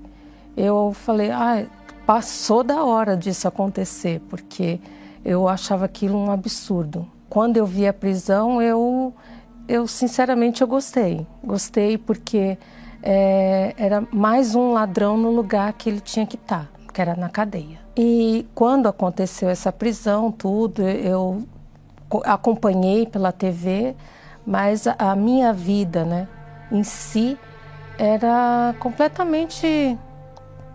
eu 0.56 0.92
falei, 0.92 1.30
ah, 1.30 1.64
passou 2.04 2.62
da 2.62 2.84
hora 2.84 3.16
disso 3.16 3.46
acontecer, 3.46 4.20
porque 4.28 4.80
eu 5.24 5.48
achava 5.48 5.84
aquilo 5.84 6.16
um 6.18 6.30
absurdo. 6.30 7.06
Quando 7.28 7.56
eu 7.56 7.66
vi 7.66 7.86
a 7.86 7.92
prisão, 7.92 8.60
eu, 8.60 9.14
eu 9.68 9.86
sinceramente 9.86 10.62
eu 10.62 10.68
gostei. 10.68 11.26
Gostei 11.42 11.98
porque 11.98 12.58
é, 13.02 13.74
era 13.76 14.06
mais 14.12 14.54
um 14.54 14.72
ladrão 14.72 15.16
no 15.16 15.30
lugar 15.30 15.72
que 15.72 15.88
ele 15.88 16.00
tinha 16.00 16.26
que 16.26 16.36
estar, 16.36 16.64
tá, 16.64 16.92
que 16.92 17.00
era 17.00 17.14
na 17.14 17.28
cadeia. 17.28 17.85
E 17.96 18.46
quando 18.54 18.88
aconteceu 18.88 19.48
essa 19.48 19.72
prisão, 19.72 20.30
tudo, 20.30 20.82
eu 20.82 21.42
acompanhei 22.24 23.06
pela 23.06 23.32
TV, 23.32 23.96
mas 24.46 24.86
a, 24.86 25.16
minha 25.16 25.52
vida, 25.52 26.04
né, 26.04 26.28
em 26.70 26.82
si, 26.82 27.38
era 27.98 28.74
completamente 28.78 29.98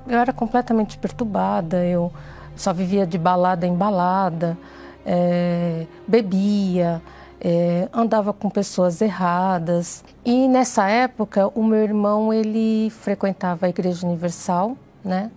eu 0.08 0.18
era 0.18 0.34
completamente 0.34 0.98
perturbada, 0.98 1.86
eu 1.86 2.12
só 2.56 2.74
vivia 2.74 3.06
de 3.06 3.20
balada 3.20 3.68
em 3.68 3.76
balada, 3.76 4.58
é, 5.06 5.86
bebia, 6.08 7.02
é, 7.40 7.88
andava 7.94 8.34
com 8.34 8.50
pessoas 8.50 9.00
erradas. 9.00 10.04
E 10.26 10.48
nessa 10.48 10.90
época, 10.90 11.52
o 11.54 11.64
meu 11.64 11.84
irmão 11.84 12.34
ele 12.34 12.90
frequentava 12.90 13.68
a 13.68 13.70
Igreja 13.70 14.08
Universal, 14.08 14.76
né? 15.04 15.30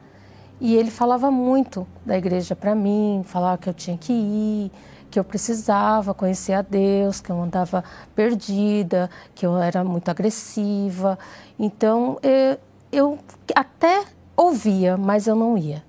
E 0.61 0.75
ele 0.77 0.91
falava 0.91 1.31
muito 1.31 1.87
da 2.05 2.17
igreja 2.17 2.55
para 2.55 2.75
mim, 2.75 3.23
falava 3.25 3.59
que 3.59 3.69
eu 3.69 3.75
tinha 3.75 3.97
que 3.99 4.13
ir, 4.13 4.73
que 5.11 5.19
eu 5.19 5.25
precisava 5.25 6.15
conhecer 6.15 6.55
a 6.55 6.63
Deus, 6.63 7.21
que 7.21 7.31
eu 7.31 7.41
andava 7.41 7.85
perdida, 8.15 9.11
que 9.35 9.47
eu 9.47 9.57
era 9.57 9.85
muito 9.85 10.09
agressiva. 10.09 11.19
Então, 11.59 12.19
eu, 12.23 12.59
eu 12.91 13.19
até 13.55 14.05
ouvia, 14.37 14.97
mas 14.97 15.27
eu 15.27 15.37
não 15.37 15.57
ia. 15.57 15.83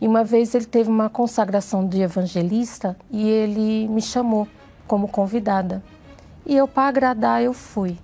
E 0.00 0.06
uma 0.06 0.22
vez 0.22 0.54
ele 0.54 0.66
teve 0.66 0.88
uma 0.88 1.10
consagração 1.10 1.86
de 1.86 2.00
evangelista 2.00 2.96
e 3.10 3.28
ele 3.28 3.88
me 3.88 4.00
chamou 4.00 4.46
como 4.86 5.08
convidada. 5.08 5.82
E 6.46 6.56
eu, 6.56 6.68
para 6.68 6.88
agradar, 6.88 7.42
eu 7.42 7.52
fui. 7.52 7.98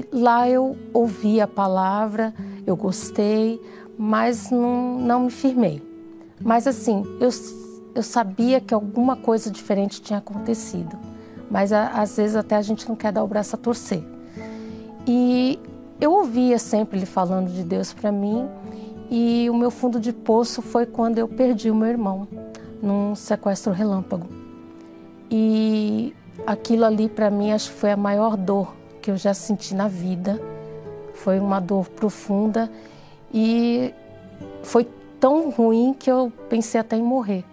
E 0.00 0.04
lá 0.12 0.48
eu 0.48 0.76
ouvi 0.92 1.40
a 1.40 1.46
palavra, 1.46 2.34
eu 2.66 2.76
gostei, 2.76 3.60
mas 3.98 4.50
não, 4.50 4.98
não 4.98 5.20
me 5.24 5.30
firmei. 5.30 5.82
Mas 6.40 6.66
assim, 6.66 7.04
eu, 7.20 7.30
eu 7.94 8.02
sabia 8.02 8.60
que 8.60 8.74
alguma 8.74 9.16
coisa 9.16 9.50
diferente 9.50 10.00
tinha 10.00 10.18
acontecido 10.18 10.98
mas 11.50 11.72
a, 11.72 11.88
às 11.88 12.16
vezes 12.16 12.34
até 12.34 12.56
a 12.56 12.62
gente 12.62 12.88
não 12.88 12.96
quer 12.96 13.12
dar 13.12 13.22
o 13.22 13.28
braço 13.28 13.54
a 13.54 13.58
torcer. 13.58 14.02
E 15.06 15.58
eu 16.00 16.12
ouvia 16.12 16.58
sempre 16.58 16.98
ele 16.98 17.06
falando 17.06 17.48
de 17.48 17.62
Deus 17.62 17.92
para 17.92 18.10
mim, 18.10 18.48
e 19.10 19.48
o 19.48 19.54
meu 19.54 19.70
fundo 19.70 20.00
de 20.00 20.12
poço 20.12 20.60
foi 20.60 20.86
quando 20.86 21.18
eu 21.18 21.28
perdi 21.28 21.70
o 21.70 21.74
meu 21.74 21.88
irmão 21.88 22.26
num 22.82 23.14
sequestro 23.14 23.72
relâmpago. 23.72 24.26
E 25.30 26.12
aquilo 26.46 26.84
ali 26.84 27.08
para 27.08 27.30
mim 27.30 27.52
acho 27.52 27.70
que 27.70 27.76
foi 27.76 27.92
a 27.92 27.96
maior 27.96 28.36
dor 28.36 28.74
que 29.04 29.10
eu 29.10 29.18
já 29.18 29.34
senti 29.34 29.74
na 29.74 29.86
vida. 29.86 30.40
Foi 31.12 31.38
uma 31.38 31.60
dor 31.60 31.90
profunda 31.90 32.72
e 33.30 33.92
foi 34.62 34.88
tão 35.20 35.50
ruim 35.50 35.92
que 35.92 36.10
eu 36.10 36.32
pensei 36.48 36.80
até 36.80 36.96
em 36.96 37.02
morrer. 37.02 37.44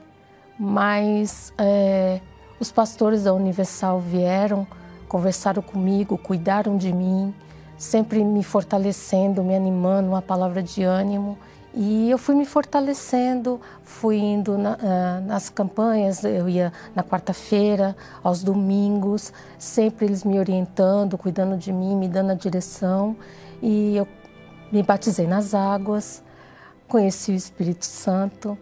Mas 0.58 1.54
é, 1.58 2.22
os 2.58 2.72
pastores 2.72 3.26
da 3.26 3.34
Universal 3.34 4.00
vieram, 4.00 4.66
conversaram 5.10 5.62
comigo, 5.62 6.18
cuidaram 6.18 6.78
de 6.78 6.94
mim, 6.94 7.36
sempre 7.78 8.24
me 8.24 8.44
fortalecendo, 8.44 9.44
me 9.44 9.54
animando, 9.54 10.08
uma 10.08 10.22
palavra 10.22 10.64
de 10.64 10.84
ânimo. 10.84 11.38
E 11.74 12.10
eu 12.10 12.18
fui 12.18 12.36
me 12.36 12.46
fortalecendo, 12.46 13.62
fui 13.84 14.18
indo 14.18 14.58
na, 14.58 14.74
uh, 14.74 15.26
nas 15.26 15.50
campanhas, 15.50 16.22
eu 16.24 16.50
ia 16.50 16.74
na 16.94 17.02
quarta-feira, 17.02 17.96
aos 18.22 18.44
domingos, 18.44 19.32
sempre 19.58 20.06
eles 20.06 20.26
me 20.26 20.38
orientando, 20.38 21.18
cuidando 21.18 21.58
de 21.58 21.72
mim, 21.72 21.96
me 21.96 22.10
dando 22.10 22.32
a 22.32 22.36
direção. 22.36 23.16
E 23.62 23.96
eu 23.96 24.08
me 24.70 24.84
batizei 24.84 25.28
nas 25.28 25.54
águas, 25.54 26.22
conheci 26.90 27.32
o 27.32 27.36
Espírito 27.36 27.86
Santo. 27.86 28.58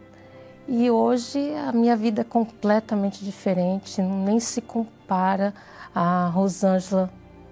E 0.67 0.91
hoje 0.91 1.51
a 1.67 1.71
minha 1.71 1.95
vida 1.95 2.21
é 2.21 2.23
completamente 2.23 3.25
diferente, 3.25 4.03
nem 4.03 4.39
se 4.39 4.61
compara 4.61 5.51
a 5.95 6.27
Rosângela 6.27 7.09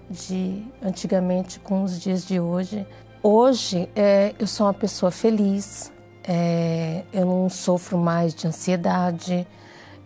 de 0.08 0.64
antigamente 0.80 1.58
com 1.58 1.82
os 1.82 2.00
dias 2.00 2.24
de 2.24 2.38
hoje. 2.38 2.86
Hoje 3.20 3.88
é, 3.96 4.32
eu 4.38 4.46
sou 4.46 4.66
uma 4.66 4.74
pessoa 4.74 5.10
feliz, 5.10 5.92
é, 6.22 7.02
eu 7.12 7.26
não 7.26 7.48
sofro 7.48 7.98
mais 7.98 8.32
de 8.32 8.46
ansiedade, 8.46 9.44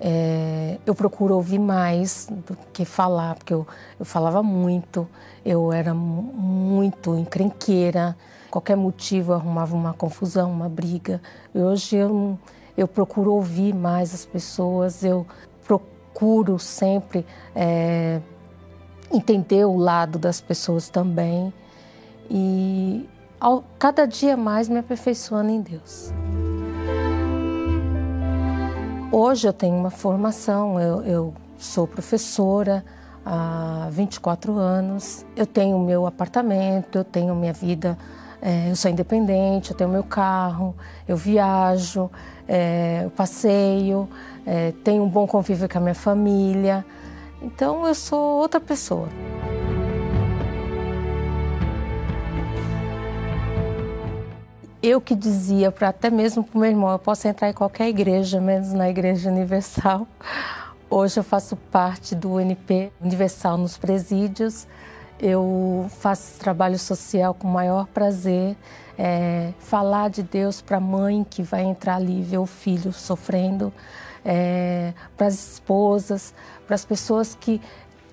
é, 0.00 0.78
eu 0.86 0.94
procuro 0.94 1.34
ouvir 1.34 1.58
mais 1.58 2.26
do 2.30 2.56
que 2.72 2.86
falar, 2.86 3.34
porque 3.34 3.52
eu, 3.52 3.66
eu 4.00 4.06
falava 4.06 4.42
muito, 4.42 5.06
eu 5.44 5.70
era 5.70 5.92
muito 5.92 7.14
encrenqueira, 7.14 8.16
qualquer 8.50 8.78
motivo 8.78 9.32
eu 9.32 9.36
arrumava 9.36 9.76
uma 9.76 9.92
confusão, 9.92 10.50
uma 10.50 10.70
briga. 10.70 11.20
E 11.54 11.58
hoje 11.58 11.96
eu, 11.96 12.38
eu 12.78 12.88
procuro 12.88 13.34
ouvir 13.34 13.74
mais 13.74 14.14
as 14.14 14.24
pessoas, 14.24 15.04
eu 15.04 15.26
procuro 15.66 16.58
sempre 16.58 17.26
é, 17.54 18.22
entender 19.12 19.66
o 19.66 19.76
lado 19.76 20.18
das 20.18 20.40
pessoas 20.40 20.88
também 20.88 21.52
e 22.34 23.06
ao, 23.38 23.62
cada 23.78 24.06
dia 24.06 24.38
mais 24.38 24.66
me 24.66 24.78
aperfeiçoando 24.78 25.50
em 25.50 25.60
Deus. 25.60 26.10
Hoje 29.12 29.46
eu 29.46 29.52
tenho 29.52 29.76
uma 29.76 29.90
formação, 29.90 30.80
eu, 30.80 31.02
eu 31.02 31.34
sou 31.58 31.86
professora 31.86 32.82
há 33.26 33.88
24 33.90 34.56
anos, 34.56 35.26
eu 35.36 35.46
tenho 35.46 35.78
meu 35.78 36.06
apartamento, 36.06 36.96
eu 36.96 37.04
tenho 37.04 37.34
minha 37.34 37.52
vida, 37.52 37.98
é, 38.40 38.70
eu 38.70 38.76
sou 38.76 38.90
independente, 38.90 39.72
eu 39.72 39.76
tenho 39.76 39.90
meu 39.90 40.02
carro, 40.02 40.74
eu 41.06 41.16
viajo, 41.16 42.10
é, 42.48 43.02
eu 43.04 43.10
passeio, 43.10 44.08
é, 44.46 44.72
tenho 44.82 45.02
um 45.02 45.08
bom 45.08 45.26
convívio 45.26 45.68
com 45.68 45.76
a 45.76 45.80
minha 45.82 45.94
família. 45.94 46.82
Então 47.42 47.86
eu 47.86 47.94
sou 47.94 48.38
outra 48.38 48.58
pessoa. 48.58 49.08
Eu 54.82 55.00
que 55.00 55.14
dizia 55.14 55.70
para 55.70 55.88
até 55.88 56.10
mesmo 56.10 56.42
para 56.42 56.56
o 56.56 56.60
meu 56.60 56.68
irmão, 56.68 56.90
eu 56.90 56.98
posso 56.98 57.28
entrar 57.28 57.48
em 57.48 57.52
qualquer 57.52 57.88
igreja, 57.88 58.40
menos 58.40 58.72
na 58.72 58.90
Igreja 58.90 59.30
Universal. 59.30 60.08
Hoje 60.90 61.20
eu 61.20 61.24
faço 61.24 61.56
parte 61.56 62.14
do 62.16 62.34
UNP 62.34 62.92
Universal 63.00 63.56
nos 63.56 63.78
presídios. 63.78 64.66
Eu 65.20 65.86
faço 66.00 66.36
trabalho 66.38 66.78
social 66.78 67.32
com 67.32 67.46
o 67.46 67.50
maior 67.50 67.86
prazer. 67.86 68.56
É, 68.98 69.52
falar 69.60 70.10
de 70.10 70.22
Deus 70.22 70.60
para 70.60 70.78
a 70.78 70.80
mãe 70.80 71.24
que 71.28 71.42
vai 71.42 71.62
entrar 71.62 71.96
ali 71.96 72.18
e 72.18 72.22
ver 72.22 72.38
o 72.38 72.46
filho 72.46 72.92
sofrendo, 72.92 73.72
é, 74.24 74.92
para 75.16 75.28
as 75.28 75.52
esposas, 75.52 76.34
para 76.66 76.74
as 76.74 76.84
pessoas 76.84 77.34
que 77.40 77.60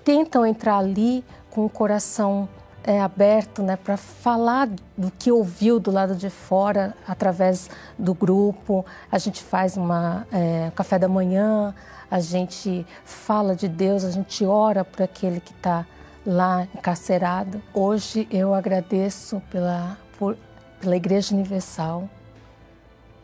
tentam 0.04 0.46
entrar 0.46 0.78
ali 0.78 1.22
com 1.50 1.66
o 1.66 1.68
coração 1.68 2.48
é, 2.84 3.00
aberto 3.00 3.62
né, 3.62 3.76
para 3.76 3.96
falar 3.96 4.68
do 4.96 5.10
que 5.18 5.30
ouviu 5.30 5.78
do 5.78 5.90
lado 5.90 6.14
de 6.14 6.30
fora 6.30 6.94
através 7.06 7.68
do 7.98 8.14
grupo. 8.14 8.84
A 9.10 9.18
gente 9.18 9.42
faz 9.42 9.76
uma 9.76 10.26
é, 10.32 10.70
café 10.74 10.98
da 10.98 11.08
manhã, 11.08 11.74
a 12.10 12.20
gente 12.20 12.86
fala 13.04 13.54
de 13.54 13.68
Deus, 13.68 14.04
a 14.04 14.10
gente 14.10 14.44
ora 14.44 14.84
por 14.84 15.02
aquele 15.02 15.40
que 15.40 15.52
está 15.52 15.86
lá 16.26 16.66
encarcerado. 16.74 17.62
Hoje 17.72 18.26
eu 18.30 18.54
agradeço 18.54 19.40
pela, 19.50 19.96
por, 20.18 20.36
pela 20.80 20.96
Igreja 20.96 21.34
Universal, 21.34 22.08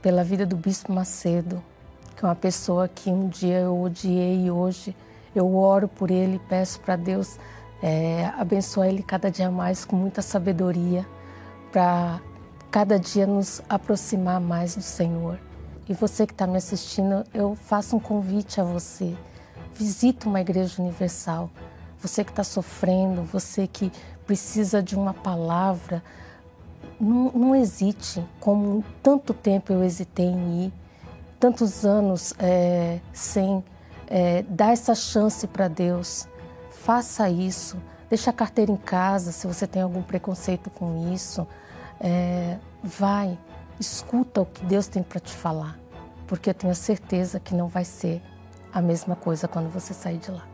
pela 0.00 0.22
vida 0.22 0.46
do 0.46 0.56
Bispo 0.56 0.92
Macedo, 0.92 1.62
que 2.16 2.24
é 2.24 2.28
uma 2.28 2.34
pessoa 2.34 2.88
que 2.88 3.10
um 3.10 3.28
dia 3.28 3.60
eu 3.60 3.80
odiei 3.80 4.46
e 4.46 4.50
hoje 4.50 4.94
eu 5.34 5.54
oro 5.54 5.86
por 5.86 6.10
ele 6.10 6.40
peço 6.48 6.80
para 6.80 6.96
Deus 6.96 7.38
é, 7.82 8.30
abençoar 8.36 8.88
Ele 8.88 9.02
cada 9.02 9.30
dia 9.30 9.50
mais 9.50 9.84
com 9.84 9.96
muita 9.96 10.22
sabedoria 10.22 11.06
para 11.70 12.20
cada 12.70 12.98
dia 12.98 13.26
nos 13.26 13.62
aproximar 13.68 14.40
mais 14.40 14.76
do 14.76 14.82
Senhor. 14.82 15.38
E 15.88 15.94
você 15.94 16.26
que 16.26 16.32
está 16.32 16.46
me 16.46 16.56
assistindo, 16.56 17.24
eu 17.32 17.54
faço 17.54 17.96
um 17.96 18.00
convite 18.00 18.60
a 18.60 18.64
você. 18.64 19.16
Visite 19.74 20.26
uma 20.26 20.40
igreja 20.40 20.82
universal. 20.82 21.50
Você 22.00 22.24
que 22.24 22.30
está 22.30 22.42
sofrendo, 22.42 23.22
você 23.22 23.66
que 23.66 23.92
precisa 24.26 24.82
de 24.82 24.96
uma 24.96 25.14
palavra, 25.14 26.02
não, 27.00 27.30
não, 27.32 27.54
hesite, 27.54 28.24
como 28.40 28.84
tanto 29.02 29.32
tempo 29.32 29.72
eu 29.72 29.84
hesitei 29.84 30.26
em 30.26 30.66
ir, 30.66 30.72
tantos 31.38 31.84
anos 31.84 32.34
é, 32.38 32.98
sem 33.12 33.62
é, 34.08 34.42
dar 34.48 34.72
essa 34.72 34.94
chance 34.94 35.46
para 35.46 35.68
Deus. 35.68 36.26
Faça 36.86 37.28
isso. 37.28 37.76
Deixa 38.08 38.30
a 38.30 38.32
carteira 38.32 38.70
em 38.70 38.76
casa 38.76 39.32
se 39.32 39.44
você 39.44 39.66
tem 39.66 39.82
algum 39.82 40.02
preconceito 40.02 40.70
com 40.70 41.12
isso. 41.12 41.44
É, 42.00 42.58
vai, 42.80 43.36
escuta 43.80 44.42
o 44.42 44.46
que 44.46 44.64
Deus 44.64 44.86
tem 44.86 45.02
para 45.02 45.18
te 45.18 45.32
falar, 45.32 45.76
porque 46.28 46.50
eu 46.50 46.54
tenho 46.54 46.72
certeza 46.76 47.40
que 47.40 47.56
não 47.56 47.66
vai 47.66 47.84
ser 47.84 48.22
a 48.72 48.80
mesma 48.80 49.16
coisa 49.16 49.48
quando 49.48 49.68
você 49.68 49.92
sair 49.92 50.18
de 50.18 50.30
lá. 50.30 50.46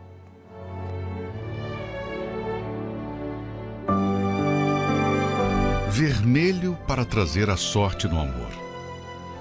Vermelho 5.91 6.75
para 6.87 7.05
trazer 7.05 7.47
a 7.51 7.57
sorte 7.57 8.07
no 8.07 8.19
amor. 8.19 8.49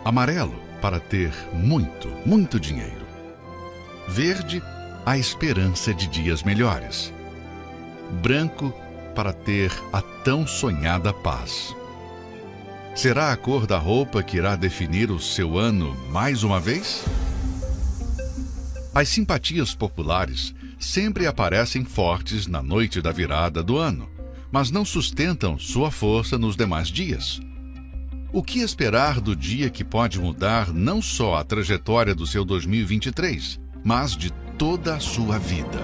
Amarelo 0.04 0.60
para 0.82 1.00
ter 1.00 1.32
muito, 1.54 2.08
muito 2.26 2.60
dinheiro. 2.60 3.06
Verde 4.06 4.62
a 5.04 5.18
esperança 5.18 5.92
de 5.92 6.06
dias 6.06 6.44
melhores. 6.44 7.12
Branco 8.22 8.72
para 9.16 9.32
ter 9.32 9.72
a 9.92 10.00
tão 10.00 10.46
sonhada 10.46 11.12
paz. 11.12 11.74
Será 12.94 13.32
a 13.32 13.36
cor 13.36 13.66
da 13.66 13.78
roupa 13.78 14.22
que 14.22 14.36
irá 14.36 14.54
definir 14.54 15.10
o 15.10 15.18
seu 15.18 15.58
ano 15.58 15.96
mais 16.10 16.44
uma 16.44 16.60
vez? 16.60 17.04
As 18.94 19.08
simpatias 19.08 19.74
populares 19.74 20.54
sempre 20.78 21.26
aparecem 21.26 21.84
fortes 21.84 22.46
na 22.46 22.62
noite 22.62 23.00
da 23.00 23.10
virada 23.10 23.62
do 23.62 23.78
ano, 23.78 24.08
mas 24.52 24.70
não 24.70 24.84
sustentam 24.84 25.58
sua 25.58 25.90
força 25.90 26.38
nos 26.38 26.54
demais 26.54 26.88
dias. 26.88 27.40
O 28.32 28.42
que 28.42 28.60
esperar 28.60 29.20
do 29.20 29.34
dia 29.34 29.68
que 29.68 29.82
pode 29.82 30.20
mudar 30.20 30.72
não 30.72 31.02
só 31.02 31.36
a 31.36 31.44
trajetória 31.44 32.14
do 32.14 32.26
seu 32.26 32.44
2023, 32.44 33.58
mas 33.84 34.16
de 34.16 34.30
toda 34.62 34.94
a 34.94 35.00
sua 35.00 35.40
vida. 35.40 35.80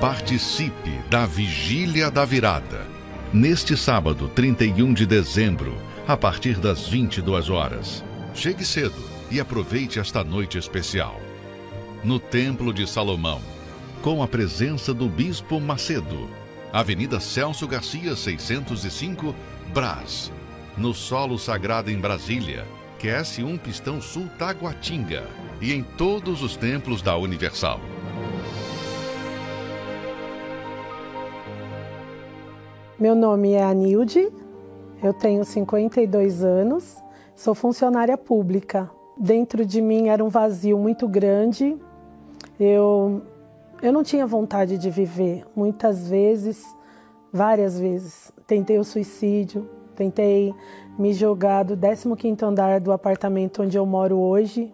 Participe 0.00 0.98
da 1.08 1.24
Vigília 1.26 2.10
da 2.10 2.24
Virada. 2.24 2.84
Neste 3.32 3.76
sábado, 3.76 4.26
31 4.34 4.92
de 4.92 5.06
dezembro, 5.06 5.78
a 6.08 6.16
partir 6.16 6.58
das 6.58 6.88
22 6.88 7.48
horas. 7.48 8.02
Chegue 8.34 8.64
cedo 8.64 9.00
e 9.30 9.38
aproveite 9.38 10.00
esta 10.00 10.24
noite 10.24 10.58
especial. 10.58 11.20
No 12.02 12.18
Templo 12.18 12.74
de 12.74 12.84
Salomão, 12.84 13.40
com 14.02 14.24
a 14.24 14.26
presença 14.26 14.92
do 14.92 15.08
Bispo 15.08 15.60
Macedo, 15.60 16.28
Avenida 16.72 17.20
Celso 17.20 17.68
Garcia, 17.68 18.16
605, 18.16 19.32
Brás. 19.72 20.32
No 20.76 20.92
Solo 20.92 21.38
Sagrado 21.38 21.92
em 21.92 22.00
Brasília, 22.00 22.66
QS1 22.98 23.60
Pistão 23.60 24.00
Sul 24.00 24.28
Taguatinga 24.36 25.22
e 25.60 25.72
em 25.72 25.84
todos 25.84 26.42
os 26.42 26.56
templos 26.56 27.00
da 27.00 27.16
Universal. 27.16 27.78
Meu 32.98 33.14
nome 33.14 33.52
é 33.52 33.62
Anilde, 33.62 34.28
eu 35.00 35.14
tenho 35.14 35.44
52 35.44 36.42
anos, 36.42 36.96
sou 37.36 37.54
funcionária 37.54 38.18
pública. 38.18 38.90
Dentro 39.16 39.64
de 39.64 39.80
mim 39.80 40.08
era 40.08 40.24
um 40.24 40.28
vazio 40.28 40.76
muito 40.76 41.06
grande, 41.06 41.76
eu, 42.58 43.22
eu 43.80 43.92
não 43.92 44.02
tinha 44.02 44.26
vontade 44.26 44.76
de 44.76 44.90
viver. 44.90 45.44
Muitas 45.54 46.08
vezes, 46.08 46.64
várias 47.32 47.78
vezes, 47.78 48.32
tentei 48.44 48.76
o 48.76 48.84
suicídio, 48.84 49.68
Tentei 49.98 50.54
me 50.98 51.12
jogar 51.12 51.62
do 51.62 51.76
15º 51.76 52.42
andar 52.42 52.80
do 52.80 52.92
apartamento 52.92 53.62
onde 53.62 53.78
eu 53.78 53.86
moro 53.86 54.18
hoje. 54.18 54.72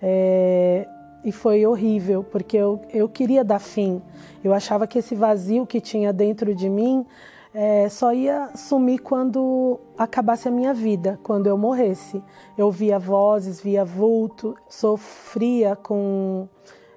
É, 0.00 0.86
e 1.24 1.30
foi 1.30 1.66
horrível, 1.66 2.24
porque 2.24 2.56
eu, 2.56 2.80
eu 2.92 3.08
queria 3.08 3.44
dar 3.44 3.58
fim. 3.58 4.00
Eu 4.42 4.54
achava 4.54 4.86
que 4.86 4.98
esse 4.98 5.14
vazio 5.14 5.66
que 5.66 5.80
tinha 5.80 6.12
dentro 6.12 6.54
de 6.54 6.68
mim 6.68 7.06
é, 7.54 7.88
só 7.88 8.12
ia 8.12 8.50
sumir 8.56 8.98
quando 8.98 9.78
acabasse 9.96 10.48
a 10.48 10.50
minha 10.50 10.72
vida, 10.72 11.18
quando 11.22 11.46
eu 11.46 11.58
morresse. 11.58 12.22
Eu 12.56 12.70
via 12.70 12.98
vozes, 12.98 13.60
via 13.60 13.84
vulto, 13.84 14.56
sofria 14.68 15.76
com 15.76 16.48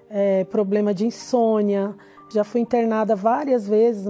é, 0.10 0.44
problema 0.46 0.94
de 0.94 1.06
insônia. 1.06 1.96
Já 2.30 2.44
fui 2.44 2.62
internada 2.62 3.16
várias 3.16 3.68
vezes, 3.68 4.08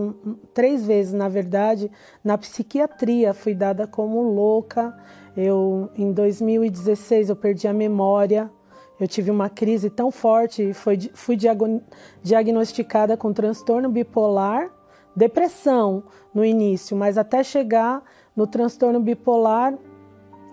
três 0.54 0.86
vezes 0.86 1.14
na 1.14 1.28
verdade, 1.28 1.92
na 2.24 2.38
psiquiatria. 2.38 3.34
Fui 3.34 3.54
dada 3.54 3.86
como 3.86 4.22
louca. 4.22 4.96
Eu, 5.36 5.90
em 5.96 6.12
2016, 6.12 7.30
eu 7.30 7.36
perdi 7.36 7.68
a 7.68 7.74
memória. 7.74 8.50
Eu 9.00 9.08
tive 9.08 9.30
uma 9.30 9.50
crise 9.50 9.90
tão 9.90 10.10
forte, 10.10 10.72
foi, 10.72 10.98
fui 11.14 11.38
diagnosticada 12.24 13.18
com 13.18 13.34
transtorno 13.34 13.90
bipolar, 13.90 14.72
depressão 15.14 16.04
no 16.34 16.46
início, 16.46 16.96
mas 16.96 17.18
até 17.18 17.44
chegar 17.44 18.02
no 18.34 18.48
transtorno 18.48 19.02
bipolar, 19.02 19.78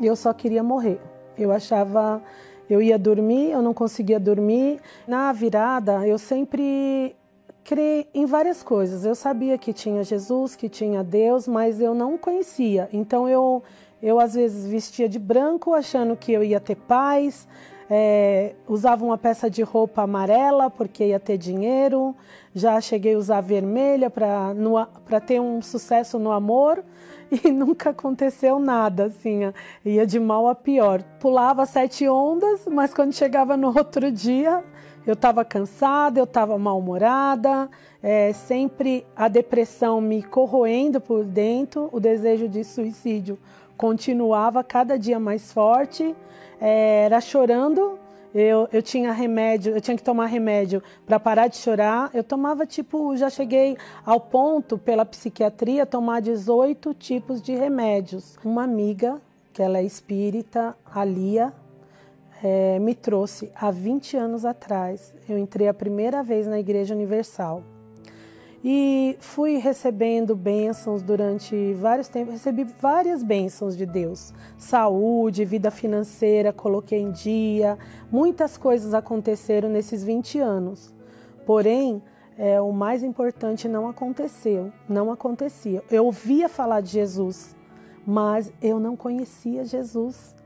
eu 0.01 0.16
só 0.16 0.33
queria 0.33 0.62
morrer. 0.62 1.01
Eu 1.38 1.53
achava, 1.53 2.20
eu 2.68 2.83
ia 2.83 2.98
dormir, 2.98 3.51
eu 3.51 3.62
não 3.62 3.72
conseguia 3.72 4.18
dormir. 4.18 4.81
Na 5.07 5.33
virada, 5.33 6.07
eu 6.07 6.18
sempre 6.18 7.14
criei 7.64 8.09
em 8.14 8.27
várias 8.27 8.62
coisas. 8.62 9.05
Eu 9.05 9.14
sabia 9.14 9.57
que 9.59 9.72
tinha 9.72 10.03
Jesus, 10.05 10.57
que 10.57 10.68
tinha 10.68 11.03
Deus, 11.03 11.46
mas 11.48 11.81
eu 11.81 11.94
não 11.94 12.18
conhecia. 12.18 12.88
Então 12.92 13.29
eu, 13.29 13.62
eu 14.03 14.18
às 14.18 14.35
vezes 14.35 14.66
vestia 14.66 15.09
de 15.09 15.18
branco, 15.18 15.75
achando 15.75 16.16
que 16.16 16.33
eu 16.33 16.42
ia 16.42 16.61
ter 16.61 16.77
paz 16.77 17.46
é, 17.94 18.55
usava 18.66 19.05
uma 19.05 19.18
peça 19.18 19.51
de 19.51 19.61
roupa 19.61 20.01
amarela 20.01 20.70
porque 20.70 21.09
ia 21.09 21.20
ter 21.20 21.37
dinheiro. 21.37 22.16
Já 22.55 22.81
cheguei 22.81 23.14
a 23.14 23.18
usar 23.18 23.42
vermelha 23.42 24.09
para 24.09 25.20
ter 25.20 25.38
um 25.38 25.61
sucesso 25.61 26.18
no 26.18 26.33
amor 26.33 26.83
e 27.44 27.51
nunca 27.51 27.90
aconteceu 27.90 28.59
nada, 28.59 29.05
assim, 29.05 29.40
ia 29.85 30.07
de 30.07 30.18
mal 30.18 30.48
a 30.48 30.55
pior. 30.55 31.03
Pulava 31.20 31.66
sete 31.66 32.09
ondas, 32.09 32.66
mas 32.66 32.94
quando 32.94 33.12
chegava 33.12 33.59
no 33.59 33.68
outro 33.77 34.11
dia, 34.11 34.64
eu 35.07 35.15
estava 35.15 35.45
cansada, 35.45 36.21
eu 36.21 36.25
estava 36.25 36.59
mal-humorada, 36.59 37.69
é, 38.03 38.33
sempre 38.33 39.07
a 39.17 39.29
depressão 39.29 40.01
me 40.01 40.23
corroendo 40.23 41.01
por 41.01 41.25
dentro, 41.25 41.88
o 41.93 42.01
desejo 42.01 42.49
de 42.49 42.65
suicídio 42.65 43.38
continuava 43.77 44.62
cada 44.62 44.99
dia 44.99 45.19
mais 45.19 45.53
forte 45.53 46.15
era 46.62 47.21
chorando. 47.21 47.99
Eu, 48.33 48.67
eu 48.73 48.81
tinha 48.81 49.12
remédio, 49.12 49.75
eu 49.75 49.81
tinha 49.81 49.97
que 49.97 50.03
tomar 50.03 50.27
remédio 50.27 50.83
para 51.05 51.19
parar 51.21 51.49
de 51.49 51.57
chorar. 51.57 52.11
Eu 52.15 52.25
tomava 52.25 52.65
tipo, 52.65 53.15
já 53.17 53.29
cheguei 53.29 53.77
ao 54.07 54.21
ponto 54.21 54.79
pela 54.79 55.05
psiquiatria 55.05 55.85
tomar 55.85 56.21
18 56.21 56.95
tipos 56.95 57.43
de 57.43 57.55
remédios. 57.55 58.38
Uma 58.43 58.62
amiga, 58.62 59.21
que 59.53 59.61
ela 59.61 59.79
é 59.79 59.85
espírita, 59.85 60.75
a 60.95 61.05
Lia, 61.05 61.53
é, 62.42 62.78
me 62.78 62.94
trouxe 62.94 63.52
há 63.55 63.70
20 63.70 64.16
anos 64.16 64.44
atrás. 64.44 65.14
Eu 65.28 65.38
entrei 65.38 65.68
a 65.68 65.74
primeira 65.74 66.22
vez 66.22 66.46
na 66.46 66.59
Igreja 66.59 66.94
Universal. 66.94 67.62
E 68.64 69.16
fui 69.18 69.57
recebendo 69.57 70.37
bênçãos 70.37 71.02
durante 71.02 71.74
vários 71.74 72.07
tempos, 72.07 72.35
recebi 72.35 72.64
várias 72.81 73.22
bênçãos 73.22 73.76
de 73.76 73.85
Deus. 73.85 74.33
Saúde, 74.57 75.44
vida 75.44 75.68
financeira, 75.70 76.52
coloquei 76.52 77.00
em 77.00 77.11
dia, 77.11 77.76
muitas 78.11 78.57
coisas 78.57 78.94
aconteceram 78.94 79.68
nesses 79.68 80.05
20 80.05 80.38
anos. 80.38 80.94
Porém, 81.44 82.00
é, 82.38 82.61
o 82.61 82.72
mais 82.72 83.02
importante 83.02 83.66
não 83.66 83.88
aconteceu, 83.88 84.72
não 84.88 85.11
acontecia. 85.11 85.83
Eu 85.90 86.07
ouvia 86.07 86.48
falar 86.48 86.83
de 86.83 86.90
Jesus, 86.90 87.57
mas 88.07 88.52
eu 88.62 88.78
não 88.78 88.96
conhecia 88.96 89.64
Jesus. 89.64 90.37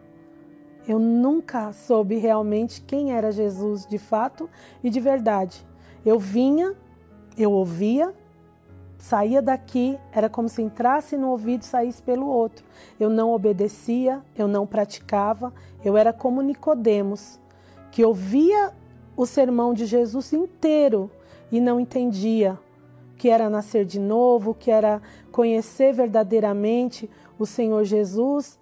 Eu 0.88 0.99
nunca 0.99 1.72
soube 1.72 2.16
realmente 2.16 2.81
quem 2.81 3.12
era 3.12 3.33
Jesus 3.33 3.87
de 3.87 3.99
fato 3.99 4.49
e 4.83 4.90
de 4.90 5.01
verdade. 5.01 5.66
Eu 6.05 6.18
vinha 6.18 6.77
eu 7.37 7.53
ouvia, 7.53 8.14
saía 8.96 9.42
daqui, 9.42 9.99
era 10.11 10.29
como 10.29 10.49
se 10.49 10.62
entrasse 10.62 11.16
no 11.16 11.29
ouvido 11.29 11.62
e 11.62 11.66
saísse 11.66 12.03
pelo 12.03 12.27
outro. 12.27 12.64
Eu 12.99 13.11
não 13.11 13.31
obedecia, 13.31 14.22
eu 14.35 14.49
não 14.49 14.66
praticava, 14.66 15.53
eu 15.85 15.96
era 15.96 16.14
como 16.14 16.40
Nicodemos, 16.40 17.38
que 17.90 18.03
ouvia 18.03 18.72
o 19.14 19.27
sermão 19.27 19.75
de 19.75 19.85
Jesus 19.85 20.33
inteiro 20.33 21.11
e 21.53 21.61
não 21.61 21.79
entendia 21.79 22.59
que 23.18 23.29
era 23.29 23.51
nascer 23.51 23.85
de 23.85 24.01
novo, 24.01 24.55
que 24.55 24.70
era 24.70 25.01
conhecer 25.31 25.92
verdadeiramente 25.92 27.09
o 27.39 27.45
Senhor 27.45 27.84
Jesus, 27.84 28.59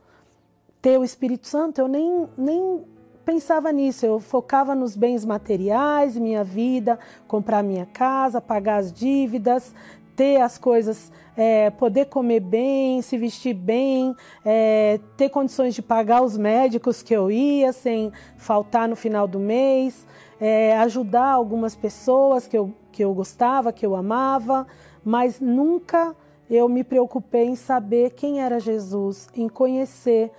ter 0.85 0.99
o 0.99 1.03
Espírito 1.03 1.49
Santo. 1.49 1.81
Eu 1.81 1.89
nem, 1.89 2.29
nem 2.37 2.85
pensava 3.25 3.73
nisso, 3.73 4.05
eu 4.05 4.21
focava 4.21 4.75
nos 4.75 4.95
bens 4.95 5.25
materiais, 5.25 6.15
minha 6.15 6.45
vida, 6.45 6.99
comprar 7.27 7.63
minha 7.63 7.87
casa, 7.87 8.39
pagar 8.39 8.77
as 8.77 8.93
dívidas, 8.93 9.75
ter 10.15 10.43
as 10.43 10.59
coisas, 10.59 11.11
é, 11.35 11.71
poder 11.71 12.05
comer 12.05 12.41
bem, 12.41 13.01
se 13.01 13.17
vestir 13.17 13.55
bem, 13.55 14.15
é, 14.45 15.01
ter 15.17 15.31
condições 15.31 15.75
de 15.75 15.81
pagar 15.81 16.23
os 16.23 16.37
médicos 16.37 17.03
que 17.03 17.15
eu 17.17 17.31
ia 17.31 17.73
sem 17.73 18.13
faltar 18.37 18.87
no 18.87 18.95
final 18.95 19.27
do 19.27 19.41
mês, 19.41 20.07
é, 20.39 20.77
ajudar 20.77 21.31
algumas 21.31 21.75
pessoas 21.75 22.47
que 22.47 22.59
eu, 22.59 22.71
que 22.93 23.03
eu 23.03 23.15
gostava, 23.15 23.73
que 23.73 23.87
eu 23.87 23.97
amava, 23.97 24.67
mas 25.03 25.41
nunca 25.41 26.15
eu 26.51 26.69
me 26.69 26.85
preocupei 26.85 27.47
em 27.47 27.57
saber 27.57 28.11
quem 28.11 28.43
era 28.43 28.61
Jesus, 28.61 29.31
em 29.35 29.49
conhecer 29.49 30.31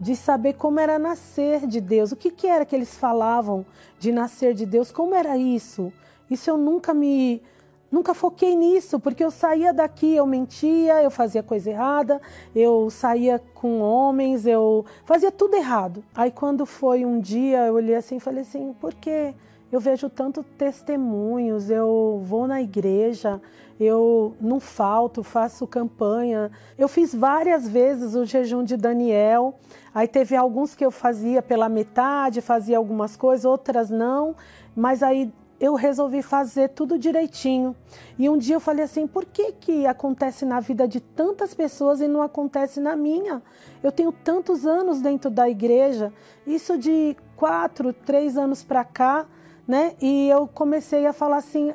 de 0.00 0.14
saber 0.14 0.54
como 0.54 0.78
era 0.78 0.98
nascer 0.98 1.66
de 1.66 1.80
Deus, 1.80 2.12
o 2.12 2.16
que, 2.16 2.30
que 2.30 2.46
era 2.46 2.64
que 2.64 2.74
eles 2.74 2.96
falavam 2.96 3.66
de 3.98 4.12
nascer 4.12 4.54
de 4.54 4.64
Deus, 4.64 4.92
como 4.92 5.14
era 5.14 5.36
isso. 5.36 5.92
Isso 6.30 6.50
eu 6.50 6.56
nunca 6.56 6.94
me. 6.94 7.42
Nunca 7.90 8.12
foquei 8.12 8.54
nisso, 8.54 9.00
porque 9.00 9.24
eu 9.24 9.30
saía 9.30 9.72
daqui, 9.72 10.14
eu 10.14 10.26
mentia, 10.26 11.02
eu 11.02 11.10
fazia 11.10 11.42
coisa 11.42 11.70
errada, 11.70 12.20
eu 12.54 12.90
saía 12.90 13.40
com 13.54 13.80
homens, 13.80 14.46
eu 14.46 14.84
fazia 15.06 15.32
tudo 15.32 15.54
errado. 15.56 16.04
Aí 16.14 16.30
quando 16.30 16.66
foi 16.66 17.06
um 17.06 17.18
dia, 17.18 17.64
eu 17.64 17.72
olhei 17.72 17.94
assim 17.94 18.16
e 18.16 18.20
falei 18.20 18.42
assim, 18.42 18.74
por 18.78 18.92
quê? 18.92 19.34
Eu 19.72 19.80
vejo 19.80 20.10
tanto 20.10 20.42
testemunhos, 20.42 21.70
eu 21.70 22.20
vou 22.24 22.46
na 22.46 22.60
igreja, 22.60 23.40
eu 23.78 24.36
não 24.40 24.58
falto, 24.58 25.22
faço 25.22 25.66
campanha. 25.66 26.50
Eu 26.76 26.88
fiz 26.88 27.14
várias 27.14 27.68
vezes 27.68 28.14
o 28.14 28.24
jejum 28.24 28.64
de 28.64 28.76
Daniel. 28.76 29.54
Aí 29.94 30.08
teve 30.08 30.34
alguns 30.34 30.74
que 30.74 30.84
eu 30.84 30.90
fazia 30.90 31.40
pela 31.40 31.68
metade, 31.68 32.40
fazia 32.40 32.76
algumas 32.76 33.16
coisas, 33.16 33.44
outras 33.44 33.88
não. 33.88 34.34
Mas 34.74 35.02
aí 35.02 35.32
eu 35.60 35.74
resolvi 35.74 36.22
fazer 36.22 36.70
tudo 36.70 36.98
direitinho. 36.98 37.74
E 38.18 38.28
um 38.28 38.36
dia 38.36 38.56
eu 38.56 38.60
falei 38.60 38.84
assim: 38.84 39.06
por 39.06 39.24
que, 39.24 39.52
que 39.52 39.86
acontece 39.86 40.44
na 40.44 40.60
vida 40.60 40.88
de 40.88 41.00
tantas 41.00 41.54
pessoas 41.54 42.00
e 42.00 42.08
não 42.08 42.22
acontece 42.22 42.80
na 42.80 42.96
minha? 42.96 43.42
Eu 43.82 43.92
tenho 43.92 44.10
tantos 44.10 44.66
anos 44.66 45.00
dentro 45.00 45.30
da 45.30 45.48
igreja, 45.48 46.12
isso 46.46 46.76
de 46.76 47.16
quatro, 47.36 47.92
três 47.92 48.36
anos 48.36 48.64
para 48.64 48.84
cá 48.84 49.26
né? 49.68 49.94
E 50.00 50.30
eu 50.30 50.48
comecei 50.48 51.04
a 51.04 51.12
falar 51.12 51.36
assim: 51.36 51.74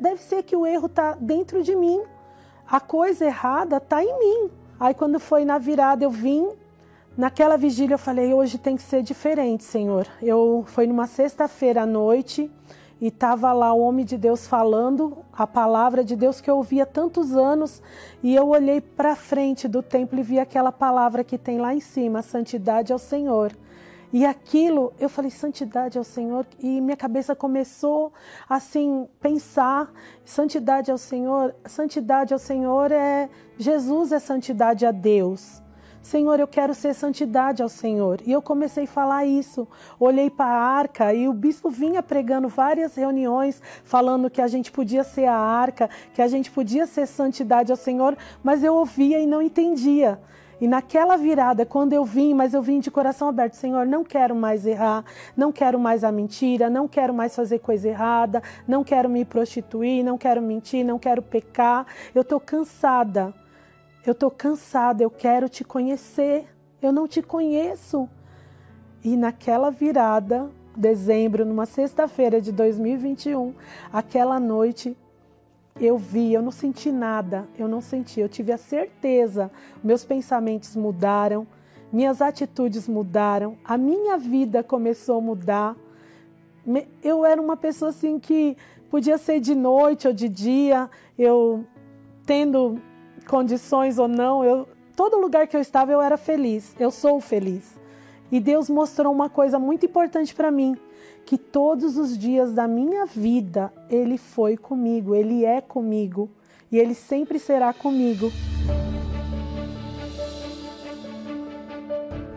deve 0.00 0.20
ser 0.22 0.42
que 0.42 0.56
o 0.56 0.66
erro 0.66 0.86
está 0.86 1.16
dentro 1.20 1.62
de 1.62 1.74
mim, 1.74 2.02
a 2.66 2.80
coisa 2.80 3.24
errada 3.24 3.76
está 3.76 4.02
em 4.02 4.18
mim. 4.18 4.50
Aí 4.78 4.94
quando 4.94 5.20
foi 5.20 5.44
na 5.44 5.58
virada 5.58 6.04
eu 6.04 6.10
vim, 6.10 6.48
naquela 7.16 7.56
vigília 7.56 7.94
eu 7.94 7.98
falei: 7.98 8.34
hoje 8.34 8.58
tem 8.58 8.76
que 8.76 8.82
ser 8.82 9.02
diferente, 9.02 9.64
Senhor. 9.64 10.06
Eu 10.22 10.64
foi 10.66 10.86
numa 10.86 11.06
sexta-feira 11.06 11.82
à 11.82 11.86
noite 11.86 12.50
e 13.00 13.08
estava 13.08 13.52
lá 13.52 13.72
o 13.72 13.80
homem 13.80 14.04
de 14.04 14.16
Deus 14.16 14.46
falando 14.46 15.18
a 15.32 15.46
palavra 15.46 16.04
de 16.04 16.16
Deus 16.16 16.40
que 16.40 16.50
eu 16.50 16.56
ouvia 16.56 16.86
tantos 16.86 17.36
anos 17.36 17.82
e 18.22 18.34
eu 18.34 18.48
olhei 18.48 18.80
para 18.80 19.16
frente 19.16 19.68
do 19.68 19.82
templo 19.82 20.18
e 20.18 20.22
vi 20.22 20.38
aquela 20.38 20.72
palavra 20.72 21.24
que 21.24 21.36
tem 21.36 21.58
lá 21.58 21.74
em 21.74 21.80
cima, 21.80 22.22
santidade 22.22 22.92
ao 22.92 22.98
Senhor. 22.98 23.52
E 24.14 24.24
aquilo, 24.24 24.92
eu 25.00 25.08
falei, 25.08 25.28
santidade 25.28 25.98
ao 25.98 26.04
Senhor, 26.04 26.46
e 26.60 26.80
minha 26.80 26.96
cabeça 26.96 27.34
começou 27.34 28.12
assim, 28.48 29.08
pensar, 29.20 29.92
santidade 30.24 30.88
ao 30.88 30.96
Senhor, 30.96 31.52
santidade 31.64 32.32
ao 32.32 32.38
Senhor 32.38 32.92
é 32.92 33.28
Jesus 33.58 34.12
é 34.12 34.20
santidade 34.20 34.86
a 34.86 34.92
Deus. 34.92 35.60
Senhor, 36.00 36.38
eu 36.38 36.46
quero 36.46 36.74
ser 36.74 36.94
santidade 36.94 37.60
ao 37.60 37.68
Senhor. 37.68 38.20
E 38.24 38.30
eu 38.30 38.40
comecei 38.40 38.84
a 38.84 38.86
falar 38.86 39.24
isso. 39.24 39.66
Olhei 39.98 40.30
para 40.30 40.46
a 40.46 40.62
arca 40.62 41.12
e 41.12 41.26
o 41.26 41.32
bispo 41.32 41.68
vinha 41.68 42.00
pregando 42.00 42.46
várias 42.46 42.94
reuniões, 42.94 43.60
falando 43.82 44.30
que 44.30 44.40
a 44.40 44.46
gente 44.46 44.70
podia 44.70 45.02
ser 45.02 45.24
a 45.24 45.36
arca, 45.36 45.90
que 46.12 46.22
a 46.22 46.28
gente 46.28 46.52
podia 46.52 46.86
ser 46.86 47.06
santidade 47.06 47.72
ao 47.72 47.76
Senhor, 47.76 48.16
mas 48.44 48.62
eu 48.62 48.76
ouvia 48.76 49.18
e 49.18 49.26
não 49.26 49.42
entendia. 49.42 50.20
E 50.60 50.68
naquela 50.68 51.16
virada, 51.16 51.66
quando 51.66 51.92
eu 51.92 52.04
vim, 52.04 52.34
mas 52.34 52.54
eu 52.54 52.62
vim 52.62 52.80
de 52.80 52.90
coração 52.90 53.28
aberto, 53.28 53.54
Senhor, 53.54 53.86
não 53.86 54.04
quero 54.04 54.34
mais 54.34 54.66
errar, 54.66 55.04
não 55.36 55.50
quero 55.50 55.78
mais 55.78 56.04
a 56.04 56.12
mentira, 56.12 56.70
não 56.70 56.86
quero 56.86 57.12
mais 57.12 57.34
fazer 57.34 57.58
coisa 57.58 57.88
errada, 57.88 58.42
não 58.66 58.84
quero 58.84 59.08
me 59.08 59.24
prostituir, 59.24 60.04
não 60.04 60.16
quero 60.16 60.40
mentir, 60.40 60.84
não 60.84 60.98
quero 60.98 61.22
pecar. 61.22 61.86
Eu 62.14 62.22
estou 62.22 62.38
cansada 62.38 63.34
eu 64.06 64.12
estou 64.12 64.30
cansada, 64.30 65.02
eu 65.02 65.10
quero 65.10 65.48
te 65.48 65.64
conhecer. 65.64 66.46
Eu 66.82 66.92
não 66.92 67.08
te 67.08 67.22
conheço. 67.22 68.08
E 69.02 69.16
naquela 69.16 69.70
virada, 69.70 70.50
dezembro, 70.76 71.44
numa 71.44 71.64
sexta-feira 71.64 72.40
de 72.40 72.52
2021, 72.52 73.54
aquela 73.90 74.38
noite, 74.38 74.94
eu 75.80 75.98
vi, 75.98 76.32
eu 76.32 76.40
não 76.40 76.52
senti 76.52 76.92
nada, 76.92 77.48
eu 77.58 77.66
não 77.66 77.80
senti, 77.80 78.20
eu 78.20 78.28
tive 78.28 78.52
a 78.52 78.56
certeza, 78.56 79.50
meus 79.82 80.04
pensamentos 80.04 80.76
mudaram, 80.76 81.46
minhas 81.92 82.22
atitudes 82.22 82.88
mudaram, 82.88 83.56
a 83.64 83.76
minha 83.76 84.16
vida 84.16 84.62
começou 84.62 85.18
a 85.18 85.20
mudar. 85.20 85.76
Eu 87.02 87.24
era 87.24 87.40
uma 87.40 87.56
pessoa 87.56 87.90
assim 87.90 88.18
que 88.18 88.56
podia 88.90 89.18
ser 89.18 89.40
de 89.40 89.54
noite 89.54 90.06
ou 90.06 90.14
de 90.14 90.28
dia, 90.28 90.88
eu 91.18 91.64
tendo 92.24 92.80
condições 93.28 93.98
ou 93.98 94.08
não, 94.08 94.44
eu, 94.44 94.68
todo 94.96 95.18
lugar 95.18 95.46
que 95.46 95.56
eu 95.56 95.60
estava 95.60 95.92
eu 95.92 96.00
era 96.00 96.16
feliz, 96.16 96.74
eu 96.78 96.90
sou 96.90 97.20
feliz. 97.20 97.78
E 98.30 98.40
Deus 98.40 98.70
mostrou 98.70 99.12
uma 99.12 99.28
coisa 99.28 99.58
muito 99.58 99.86
importante 99.86 100.34
para 100.34 100.50
mim, 100.50 100.76
que 101.24 101.38
todos 101.38 101.96
os 101.96 102.16
dias 102.16 102.52
da 102.52 102.68
minha 102.68 103.06
vida 103.06 103.72
Ele 103.88 104.18
foi 104.18 104.56
comigo, 104.56 105.14
Ele 105.14 105.44
é 105.44 105.60
comigo 105.60 106.30
e 106.70 106.78
Ele 106.78 106.94
sempre 106.94 107.38
será 107.38 107.72
comigo. 107.72 108.30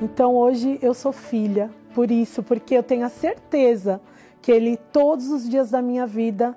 Então 0.01 0.35
hoje 0.35 0.77
eu 0.81 0.93
sou 0.93 1.11
filha, 1.11 1.69
por 1.93 2.11
isso, 2.11 2.43
porque 2.43 2.75
eu 2.75 2.83
tenho 2.83 3.05
a 3.05 3.09
certeza 3.09 3.99
que 4.41 4.51
Ele, 4.51 4.77
todos 4.77 5.29
os 5.29 5.49
dias 5.49 5.71
da 5.71 5.81
minha 5.81 6.05
vida, 6.05 6.55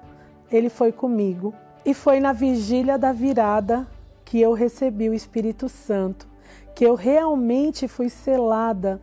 Ele 0.53 0.68
foi 0.68 0.93
comigo. 0.93 1.55
E 1.85 1.95
foi 1.95 2.20
na 2.20 2.33
vigília 2.33 2.99
da 2.99 3.11
virada 3.11 3.89
que 4.24 4.39
eu 4.39 4.53
recebi 4.53 5.09
o 5.09 5.14
Espírito 5.14 5.68
Santo, 5.68 6.28
que 6.74 6.85
eu 6.85 6.95
realmente 6.95 7.89
fui 7.89 8.11
selada 8.11 9.01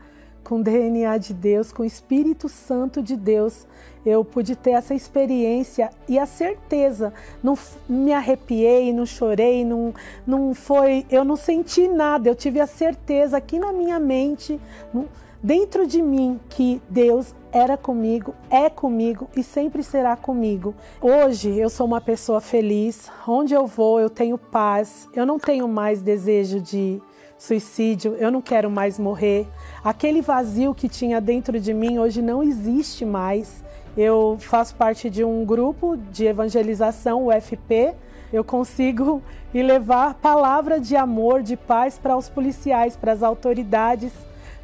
com 0.48 0.62
DNA 0.62 1.18
de 1.18 1.34
Deus, 1.34 1.74
com 1.74 1.84
o 1.84 1.86
Espírito 1.86 2.48
Santo 2.48 3.04
de 3.04 3.18
Deus. 3.18 3.68
Eu 4.06 4.24
pude 4.24 4.56
ter 4.56 4.72
essa 4.72 4.95
experiência 4.95 5.89
e 6.08 6.18
a 6.18 6.26
certeza. 6.26 7.14
Não 7.43 7.58
me 7.89 8.14
arrepiei, 8.14 8.93
não 8.93 9.06
chorei, 9.06 9.66
não, 9.66 9.93
não 10.26 10.54
foi. 10.54 11.06
Eu 11.12 11.26
não 11.26 11.36
senti 11.36 11.89
nada. 11.89 12.30
Eu 12.30 12.36
tive 12.36 12.62
a 12.62 12.66
certeza 12.66 13.36
aqui 13.36 13.60
na 13.60 13.74
minha 13.74 14.00
mente, 14.00 14.58
dentro 15.43 15.86
de 15.86 16.02
mim, 16.02 16.39
que 16.48 16.82
Deus 16.89 17.36
era 17.52 17.76
comigo, 17.76 18.34
é 18.50 18.70
comigo 18.70 19.28
e 19.36 19.43
sempre 19.43 19.84
será 19.84 20.16
comigo. 20.16 20.74
Hoje 21.02 21.58
eu 21.58 21.70
sou 21.70 21.86
uma 21.86 22.00
pessoa 22.00 22.39
feliz, 22.39 23.12
onde 23.28 23.54
eu 23.54 23.68
vou 23.68 24.00
eu 24.00 24.10
tenho 24.10 24.38
paz, 24.38 25.10
eu 25.14 25.26
não 25.26 25.38
tenho 25.38 25.68
mais 25.68 26.02
desejo 26.02 26.62
de 26.62 27.02
suicídio, 27.38 28.16
eu 28.16 28.32
não 28.32 28.42
quero 28.42 28.70
mais 28.70 28.98
morrer. 28.98 29.48
Aquele 29.84 30.22
vazio 30.22 30.74
que 30.74 30.90
tinha 30.90 31.22
dentro 31.22 31.60
de 31.60 31.74
mim 31.74 32.00
hoje 32.00 32.22
não 32.22 32.42
existe 32.42 33.06
mais. 33.06 33.64
Eu 33.96 34.38
faço 34.40 34.76
parte 34.76 35.10
de 35.10 35.24
um 35.24 35.46
grupo 35.46 35.98
de 36.12 36.26
evangelização, 36.26 37.28
o 37.28 37.32
FP. 37.32 37.94
Eu 38.32 38.44
consigo 38.44 39.22
ir 39.54 39.64
levar 39.64 40.16
palavra 40.16 40.80
de 40.80 40.96
amor, 40.96 41.42
de 41.42 41.56
paz 41.56 41.98
para 41.98 42.18
os 42.18 42.30
policiais, 42.30 42.96
para 42.96 43.14
as 43.14 43.24
autoridades 43.24 44.12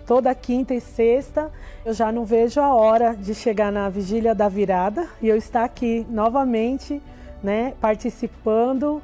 toda 0.06 0.34
quinta 0.36 0.74
e 0.74 0.82
sexta. 0.82 1.52
Eu 1.86 1.94
já 1.94 2.12
não 2.12 2.26
vejo 2.26 2.60
a 2.60 2.74
hora 2.74 3.16
de 3.16 3.34
chegar 3.34 3.72
na 3.72 3.90
vigília 3.90 4.36
da 4.36 4.48
virada 4.48 5.08
e 5.22 5.28
eu 5.28 5.36
estar 5.36 5.64
aqui 5.64 6.06
novamente, 6.10 7.02
né, 7.42 7.74
participando, 7.80 9.02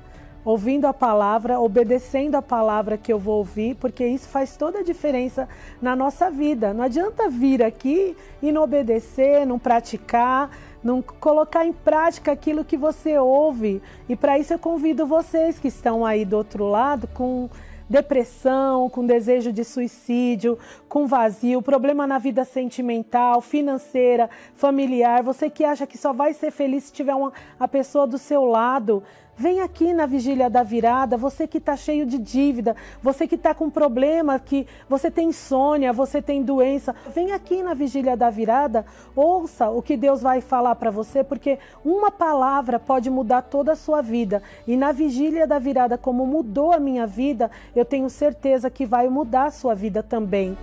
ouvindo 0.50 0.86
a 0.86 0.94
palavra, 0.94 1.60
obedecendo 1.60 2.34
a 2.34 2.42
palavra 2.42 2.98
que 2.98 3.14
eu 3.14 3.20
vou 3.20 3.38
ouvir, 3.38 3.76
porque 3.76 4.04
isso 4.04 4.28
faz 4.30 4.58
toda 4.58 4.80
a 4.80 4.84
diferença 4.84 5.48
na 5.80 5.96
nossa 5.96 6.32
vida. 6.32 6.74
Não 6.74 6.84
adianta 6.84 7.30
vir 7.30 7.62
aqui 7.62 8.18
e 8.42 8.52
não 8.52 8.64
obedecer, 8.64 9.46
não 9.46 9.60
praticar, 9.60 10.50
não 10.84 11.04
colocar 11.04 11.68
em 11.68 11.72
prática 11.72 12.32
aquilo 12.32 12.66
que 12.66 12.78
você 12.78 13.16
ouve. 13.20 13.80
E 14.08 14.16
para 14.16 14.40
isso 14.40 14.52
eu 14.52 14.58
convido 14.58 15.06
vocês 15.06 15.60
que 15.60 15.68
estão 15.68 16.04
aí 16.04 16.26
do 16.26 16.38
outro 16.38 16.66
lado 16.66 17.08
com 17.10 17.48
depressão, 17.88 18.90
com 18.90 19.06
desejo 19.06 19.54
de 19.54 19.64
suicídio, 19.64 20.58
com 20.88 21.06
vazio, 21.06 21.62
problema 21.62 22.08
na 22.08 22.18
vida 22.18 22.44
sentimental, 22.44 23.40
financeira, 23.40 24.32
familiar, 24.56 25.22
você 25.22 25.48
que 25.48 25.64
acha 25.64 25.86
que 25.86 25.98
só 25.98 26.12
vai 26.12 26.34
ser 26.34 26.50
feliz 26.50 26.86
se 26.86 26.94
tiver 26.94 27.14
uma, 27.14 27.34
a 27.60 27.68
pessoa 27.68 28.08
do 28.08 28.18
seu 28.18 28.46
lado, 28.46 29.04
Vem 29.40 29.62
aqui 29.62 29.94
na 29.94 30.06
vigília 30.06 30.50
da 30.50 30.64
virada, 30.64 31.16
você 31.16 31.48
que 31.48 31.60
está 31.60 31.78
cheio 31.78 32.06
de 32.06 32.18
dívida, 32.18 32.76
você 33.02 33.26
que 33.26 33.36
está 33.36 33.56
com 33.56 33.70
problema, 33.70 34.38
que 34.38 34.68
você 34.90 35.10
tem 35.10 35.30
insônia, 35.30 35.94
você 35.94 36.22
tem 36.22 36.44
doença. 36.44 36.94
Vem 37.16 37.32
aqui 37.32 37.64
na 37.64 37.74
vigília 37.74 38.18
da 38.18 38.30
virada, 38.30 38.86
ouça 39.16 39.70
o 39.70 39.82
que 39.82 39.96
Deus 39.96 40.22
vai 40.22 40.42
falar 40.42 40.76
para 40.76 40.92
você, 40.92 41.24
porque 41.24 41.58
uma 41.86 42.12
palavra 42.12 42.78
pode 42.78 43.10
mudar 43.10 43.44
toda 43.44 43.72
a 43.72 43.76
sua 43.78 44.02
vida. 44.02 44.44
E 44.68 44.76
na 44.76 44.92
vigília 44.92 45.48
da 45.48 45.58
virada, 45.58 45.98
como 45.98 46.28
mudou 46.28 46.74
a 46.74 46.78
minha 46.78 47.08
vida, 47.08 47.50
eu 47.74 47.86
tenho 47.86 48.10
certeza 48.10 48.70
que 48.70 48.86
vai 48.86 49.08
mudar 49.08 49.46
a 49.46 49.52
sua 49.52 49.74
vida 49.74 50.04
também. 50.04 50.58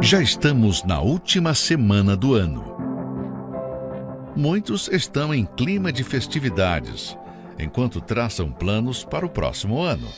Já 0.00 0.20
estamos 0.20 0.82
na 0.82 1.00
última 1.00 1.54
semana 1.54 2.16
do 2.16 2.34
ano 2.34 2.67
muitos 4.38 4.86
estão 4.86 5.34
em 5.34 5.44
clima 5.44 5.92
de 5.92 6.04
festividades, 6.04 7.18
enquanto 7.58 8.00
traçam 8.00 8.52
planos 8.52 9.02
para 9.02 9.26
o 9.26 9.28
próximo 9.28 9.80
ano. 9.80 10.08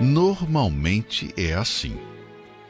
Normalmente 0.00 1.32
é 1.36 1.54
assim. 1.54 1.96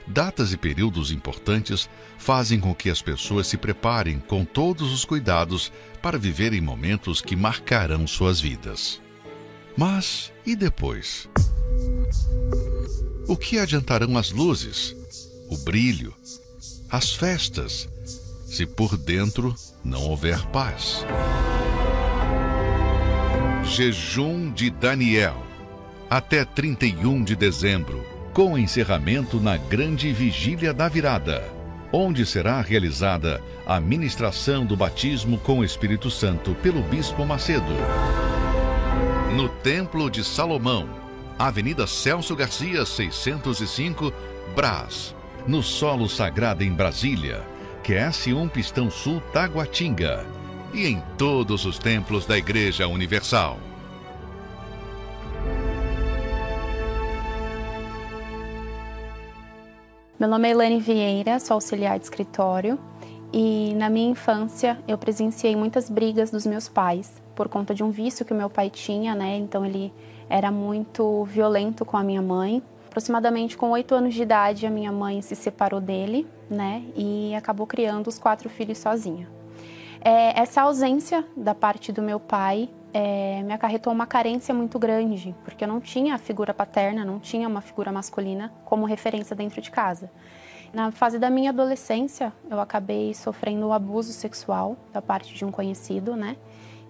Datas 0.06 0.52
e 0.52 0.58
períodos 0.58 1.10
importantes 1.10 1.88
fazem 2.18 2.60
com 2.60 2.74
que 2.74 2.90
as 2.90 3.00
pessoas 3.00 3.46
se 3.46 3.56
preparem 3.56 4.18
com 4.18 4.44
todos 4.44 4.92
os 4.92 5.06
cuidados 5.06 5.72
para 6.02 6.18
viverem 6.18 6.60
momentos 6.60 7.22
que 7.22 7.34
marcarão 7.34 8.06
suas 8.06 8.38
vidas. 8.38 9.00
Mas 9.74 10.30
e 10.44 10.54
depois? 10.54 11.30
O 13.26 13.38
que 13.38 13.58
adiantarão 13.58 14.18
as 14.18 14.30
luzes, 14.30 14.94
o 15.48 15.56
brilho, 15.56 16.14
as 16.90 17.14
festas 17.14 17.88
se 18.54 18.66
por 18.66 18.96
dentro 18.96 19.52
não 19.84 20.00
houver 20.08 20.40
paz. 20.46 21.04
Jejum 23.64 24.52
de 24.52 24.70
Daniel 24.70 25.42
até 26.08 26.44
31 26.44 27.24
de 27.24 27.34
dezembro, 27.34 28.06
com 28.32 28.56
encerramento 28.56 29.40
na 29.40 29.56
Grande 29.56 30.12
Vigília 30.12 30.72
da 30.72 30.88
Virada, 30.88 31.42
onde 31.92 32.24
será 32.24 32.60
realizada 32.60 33.42
a 33.66 33.80
ministração 33.80 34.64
do 34.64 34.76
batismo 34.76 35.36
com 35.38 35.58
o 35.58 35.64
Espírito 35.64 36.08
Santo 36.08 36.54
pelo 36.62 36.80
Bispo 36.82 37.26
Macedo. 37.26 37.74
No 39.34 39.48
Templo 39.48 40.08
de 40.08 40.22
Salomão, 40.22 40.88
Avenida 41.36 41.88
Celso 41.88 42.36
Garcia, 42.36 42.86
605, 42.86 44.12
Brás, 44.54 45.12
no 45.44 45.60
solo 45.60 46.08
sagrado 46.08 46.62
em 46.62 46.72
Brasília 46.72 47.53
QS1 47.84 48.50
Pistão 48.50 48.90
Sul 48.90 49.20
Taguatinga 49.30 50.24
e 50.72 50.86
em 50.86 51.02
todos 51.18 51.66
os 51.66 51.78
templos 51.78 52.24
da 52.24 52.38
Igreja 52.38 52.88
Universal. 52.88 53.58
Meu 60.18 60.26
nome 60.30 60.48
é 60.48 60.52
Elaine 60.52 60.80
Vieira, 60.80 61.38
sou 61.38 61.56
auxiliar 61.56 61.98
de 61.98 62.06
escritório 62.06 62.78
e 63.30 63.74
na 63.74 63.90
minha 63.90 64.12
infância 64.12 64.78
eu 64.88 64.96
presenciei 64.96 65.54
muitas 65.54 65.90
brigas 65.90 66.30
dos 66.30 66.46
meus 66.46 66.66
pais 66.66 67.22
por 67.34 67.50
conta 67.50 67.74
de 67.74 67.84
um 67.84 67.90
vício 67.90 68.24
que 68.24 68.32
meu 68.32 68.48
pai 68.48 68.70
tinha, 68.70 69.14
né? 69.14 69.36
Então 69.36 69.62
ele 69.62 69.92
era 70.30 70.50
muito 70.50 71.24
violento 71.24 71.84
com 71.84 71.98
a 71.98 72.02
minha 72.02 72.22
mãe 72.22 72.62
Aproximadamente 72.94 73.56
com 73.56 73.70
oito 73.70 73.92
anos 73.92 74.14
de 74.14 74.22
idade, 74.22 74.64
a 74.64 74.70
minha 74.70 74.92
mãe 74.92 75.20
se 75.20 75.34
separou 75.34 75.80
dele, 75.80 76.28
né, 76.48 76.84
e 76.94 77.34
acabou 77.34 77.66
criando 77.66 78.06
os 78.06 78.20
quatro 78.20 78.48
filhos 78.48 78.78
sozinha. 78.78 79.28
é, 80.00 80.38
essa 80.38 80.62
ausência 80.62 81.24
da 81.36 81.56
parte 81.56 81.90
do 81.90 82.00
meu 82.00 82.20
pai 82.20 82.70
é, 82.92 83.42
me 83.42 83.52
acarretou 83.52 83.92
uma 83.92 84.06
carência 84.06 84.54
muito 84.54 84.78
grande, 84.78 85.34
porque 85.44 85.64
eu 85.64 85.68
não 85.68 85.80
tinha 85.80 86.14
a 86.14 86.18
figura 86.18 86.54
paterna, 86.54 87.04
não 87.04 87.18
tinha 87.18 87.48
uma 87.48 87.60
figura 87.60 87.90
masculina 87.90 88.52
como 88.64 88.86
referência 88.86 89.34
dentro 89.34 89.60
de 89.60 89.72
casa. 89.72 90.08
Na 90.72 90.92
fase 90.92 91.18
da 91.18 91.28
minha 91.30 91.50
adolescência, 91.50 92.32
eu 92.48 92.60
acabei 92.60 93.12
sofrendo 93.12 93.72
abuso 93.72 94.12
sexual 94.12 94.76
da 94.92 95.02
parte 95.02 95.34
de 95.34 95.44
um 95.44 95.50
conhecido, 95.50 96.14
né? 96.14 96.36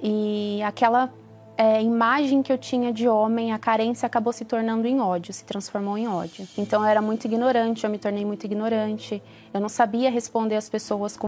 E 0.03 0.61
aquela 0.65 1.11
é, 1.57 1.81
imagem 1.83 2.43
que 2.43 2.53
eu 2.53 2.59
tinha 2.59 2.93
de 2.93 3.09
homem, 3.09 3.53
a 3.53 3.59
carência 3.59 4.07
acabou 4.07 4.33
se 4.33 4.45
tornando 4.45 4.87
em 4.87 5.01
ódio, 5.01 5.33
se 5.33 5.45
transformou 5.45 5.97
em 5.97 6.09
ódio. 6.09 6.47
Então 6.59 6.83
eu 6.83 6.89
era 6.89 7.01
muito 7.01 7.25
ignorante, 7.27 7.85
eu 7.85 7.91
me 7.91 7.99
tornei 7.99 8.25
muito 8.25 8.45
ignorante, 8.45 9.23
eu 9.53 9.61
não 9.61 9.69
sabia 9.69 10.11
responder 10.11 10.57
às 10.57 10.69
pessoas 10.69 11.17
com 11.17 11.27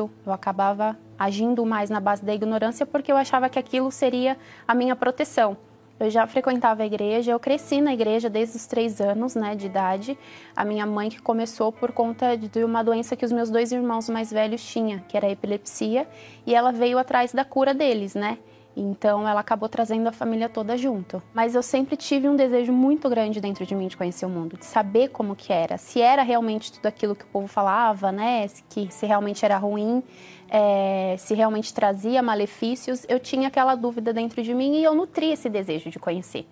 eu 0.00 0.32
acabava 0.32 0.96
agindo 1.18 1.66
mais 1.66 1.90
na 1.90 1.98
base 1.98 2.24
da 2.24 2.32
ignorância 2.32 2.86
porque 2.86 3.10
eu 3.10 3.16
achava 3.16 3.48
que 3.48 3.58
aquilo 3.58 3.90
seria 3.90 4.36
a 4.66 4.72
minha 4.72 4.94
proteção. 4.94 5.56
Eu 5.98 6.08
já 6.08 6.24
frequentava 6.28 6.84
a 6.84 6.86
igreja, 6.86 7.32
eu 7.32 7.40
cresci 7.40 7.80
na 7.80 7.92
igreja 7.92 8.30
desde 8.30 8.56
os 8.56 8.66
três 8.66 9.00
anos 9.00 9.34
né, 9.34 9.56
de 9.56 9.66
idade. 9.66 10.16
A 10.54 10.64
minha 10.64 10.86
mãe 10.86 11.08
que 11.08 11.20
começou 11.20 11.72
por 11.72 11.90
conta 11.90 12.36
de 12.36 12.62
uma 12.62 12.84
doença 12.84 13.16
que 13.16 13.24
os 13.24 13.32
meus 13.32 13.50
dois 13.50 13.72
irmãos 13.72 14.08
mais 14.08 14.30
velhos 14.30 14.62
tinham, 14.64 15.00
que 15.00 15.16
era 15.16 15.26
a 15.26 15.30
epilepsia, 15.30 16.06
e 16.46 16.54
ela 16.54 16.70
veio 16.70 16.98
atrás 16.98 17.32
da 17.32 17.44
cura 17.44 17.74
deles, 17.74 18.14
né? 18.14 18.38
Então 18.76 19.26
ela 19.28 19.40
acabou 19.40 19.68
trazendo 19.68 20.06
a 20.08 20.12
família 20.12 20.48
toda 20.48 20.76
junto. 20.76 21.22
Mas 21.34 21.54
eu 21.54 21.62
sempre 21.62 21.96
tive 21.96 22.28
um 22.28 22.36
desejo 22.36 22.72
muito 22.72 23.08
grande 23.08 23.40
dentro 23.40 23.66
de 23.66 23.74
mim 23.74 23.88
de 23.88 23.96
conhecer 23.96 24.24
o 24.24 24.28
mundo, 24.28 24.56
de 24.56 24.64
saber 24.64 25.08
como 25.08 25.34
que 25.34 25.52
era, 25.52 25.76
se 25.76 26.00
era 26.00 26.22
realmente 26.22 26.72
tudo 26.72 26.86
aquilo 26.86 27.16
que 27.16 27.24
o 27.24 27.28
povo 27.28 27.48
falava, 27.48 28.12
né? 28.12 28.46
Que 28.68 28.92
se 28.92 29.04
realmente 29.04 29.44
era 29.44 29.58
ruim, 29.58 30.02
é, 30.48 31.16
se 31.18 31.34
realmente 31.34 31.74
trazia 31.74 32.22
malefícios. 32.22 33.04
Eu 33.08 33.18
tinha 33.18 33.48
aquela 33.48 33.74
dúvida 33.74 34.12
dentro 34.12 34.42
de 34.42 34.54
mim 34.54 34.76
e 34.76 34.84
eu 34.84 34.94
nutri 34.94 35.32
esse 35.32 35.48
desejo 35.48 35.90
de 35.90 35.98
conhecer. 35.98 36.46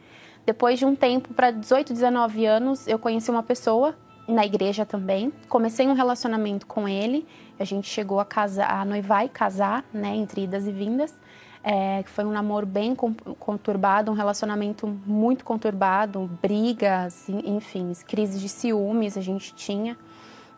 Depois 0.45 0.79
de 0.79 0.85
um 0.85 0.95
tempo, 0.95 1.33
para 1.35 1.51
18, 1.51 1.93
19 1.93 2.47
anos, 2.47 2.87
eu 2.87 2.99
conheci 2.99 3.31
uma 3.31 3.43
pessoa 3.43 3.97
na 4.29 4.45
igreja 4.45 4.85
também. 4.85 5.33
Comecei 5.49 5.87
um 5.87 5.93
relacionamento 5.93 6.67
com 6.67 6.89
ele. 6.89 7.27
A 7.59 7.65
gente 7.65 7.89
chegou 7.89 8.19
a 8.19 8.25
casar, 8.25 8.81
a 8.81 8.85
noivar 8.85 9.25
e 9.25 9.29
casar, 9.29 9.85
né, 9.93 10.15
entre 10.15 10.43
idas 10.43 10.67
e 10.67 10.73
vindas 10.73 11.15
é, 11.69 12.05
que 12.05 12.11
foi 12.11 12.25
um 12.25 12.31
namoro 12.31 12.65
bem 12.65 12.95
conturbado, 12.95 14.13
um 14.13 14.15
relacionamento 14.15 14.87
muito 15.05 15.45
conturbado, 15.45 16.31
brigas, 16.41 17.29
enfim, 17.29 17.93
crises 18.07 18.41
de 18.41 18.49
ciúmes 18.49 19.19
a 19.19 19.21
gente 19.21 19.53
tinha, 19.53 19.99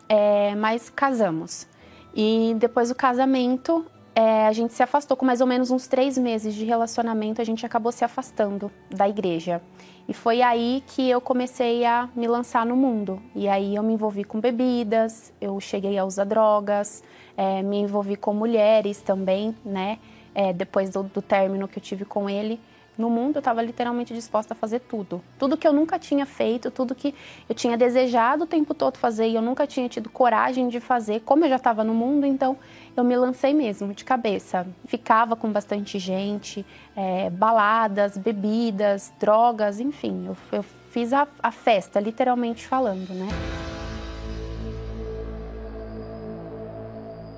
é, 0.07 0.53
mas 0.53 0.87
casamos. 0.87 1.67
E 2.13 2.55
depois 2.59 2.89
do 2.89 2.95
casamento, 2.95 3.83
é, 4.13 4.45
a 4.45 4.51
gente 4.51 4.71
se 4.71 4.83
afastou 4.83 5.17
com 5.17 5.25
mais 5.25 5.41
ou 5.41 5.47
menos 5.47 5.71
uns 5.71 5.87
três 5.87 6.15
meses 6.15 6.53
de 6.53 6.63
relacionamento, 6.63 7.41
a 7.41 7.43
gente 7.43 7.65
acabou 7.65 7.91
se 7.91 8.05
afastando 8.05 8.71
da 8.91 9.09
igreja. 9.09 9.63
E 10.07 10.13
foi 10.13 10.43
aí 10.43 10.83
que 10.87 11.09
eu 11.09 11.19
comecei 11.19 11.85
a 11.85 12.07
me 12.15 12.27
lançar 12.27 12.67
no 12.67 12.75
mundo. 12.75 13.19
E 13.35 13.47
aí 13.47 13.75
eu 13.75 13.81
me 13.81 13.93
envolvi 13.93 14.23
com 14.23 14.39
bebidas, 14.39 15.33
eu 15.41 15.59
cheguei 15.59 15.97
a 15.97 16.05
usar 16.05 16.25
drogas, 16.25 17.03
é, 17.35 17.63
me 17.63 17.77
envolvi 17.77 18.15
com 18.15 18.31
mulheres 18.31 19.01
também, 19.01 19.55
né? 19.65 19.97
É, 20.33 20.53
depois 20.53 20.89
do, 20.89 21.03
do 21.03 21.21
término 21.21 21.67
que 21.67 21.79
eu 21.79 21.83
tive 21.83 22.05
com 22.05 22.29
ele, 22.29 22.59
no 22.99 23.09
mundo 23.09 23.37
eu 23.37 23.39
estava 23.39 23.61
literalmente 23.61 24.13
disposta 24.13 24.53
a 24.53 24.57
fazer 24.57 24.81
tudo. 24.81 25.23
Tudo 25.37 25.55
que 25.55 25.65
eu 25.65 25.71
nunca 25.71 25.97
tinha 25.97 26.25
feito, 26.25 26.69
tudo 26.69 26.93
que 26.93 27.15
eu 27.47 27.55
tinha 27.55 27.77
desejado 27.77 28.43
o 28.43 28.47
tempo 28.47 28.73
todo 28.73 28.97
fazer 28.97 29.29
e 29.29 29.35
eu 29.35 29.41
nunca 29.41 29.65
tinha 29.65 29.87
tido 29.87 30.09
coragem 30.09 30.67
de 30.67 30.81
fazer, 30.81 31.21
como 31.21 31.45
eu 31.45 31.49
já 31.49 31.55
estava 31.55 31.81
no 31.81 31.93
mundo, 31.93 32.25
então 32.25 32.57
eu 32.97 33.03
me 33.03 33.15
lancei 33.15 33.53
mesmo, 33.53 33.93
de 33.93 34.03
cabeça. 34.03 34.67
Ficava 34.85 35.37
com 35.37 35.49
bastante 35.49 35.97
gente, 35.97 36.65
é, 36.93 37.29
baladas, 37.29 38.17
bebidas, 38.17 39.13
drogas, 39.17 39.79
enfim, 39.79 40.25
eu, 40.27 40.37
eu 40.51 40.63
fiz 40.91 41.13
a, 41.13 41.25
a 41.41 41.51
festa, 41.51 42.01
literalmente 42.01 42.67
falando, 42.67 43.13
né? 43.13 43.27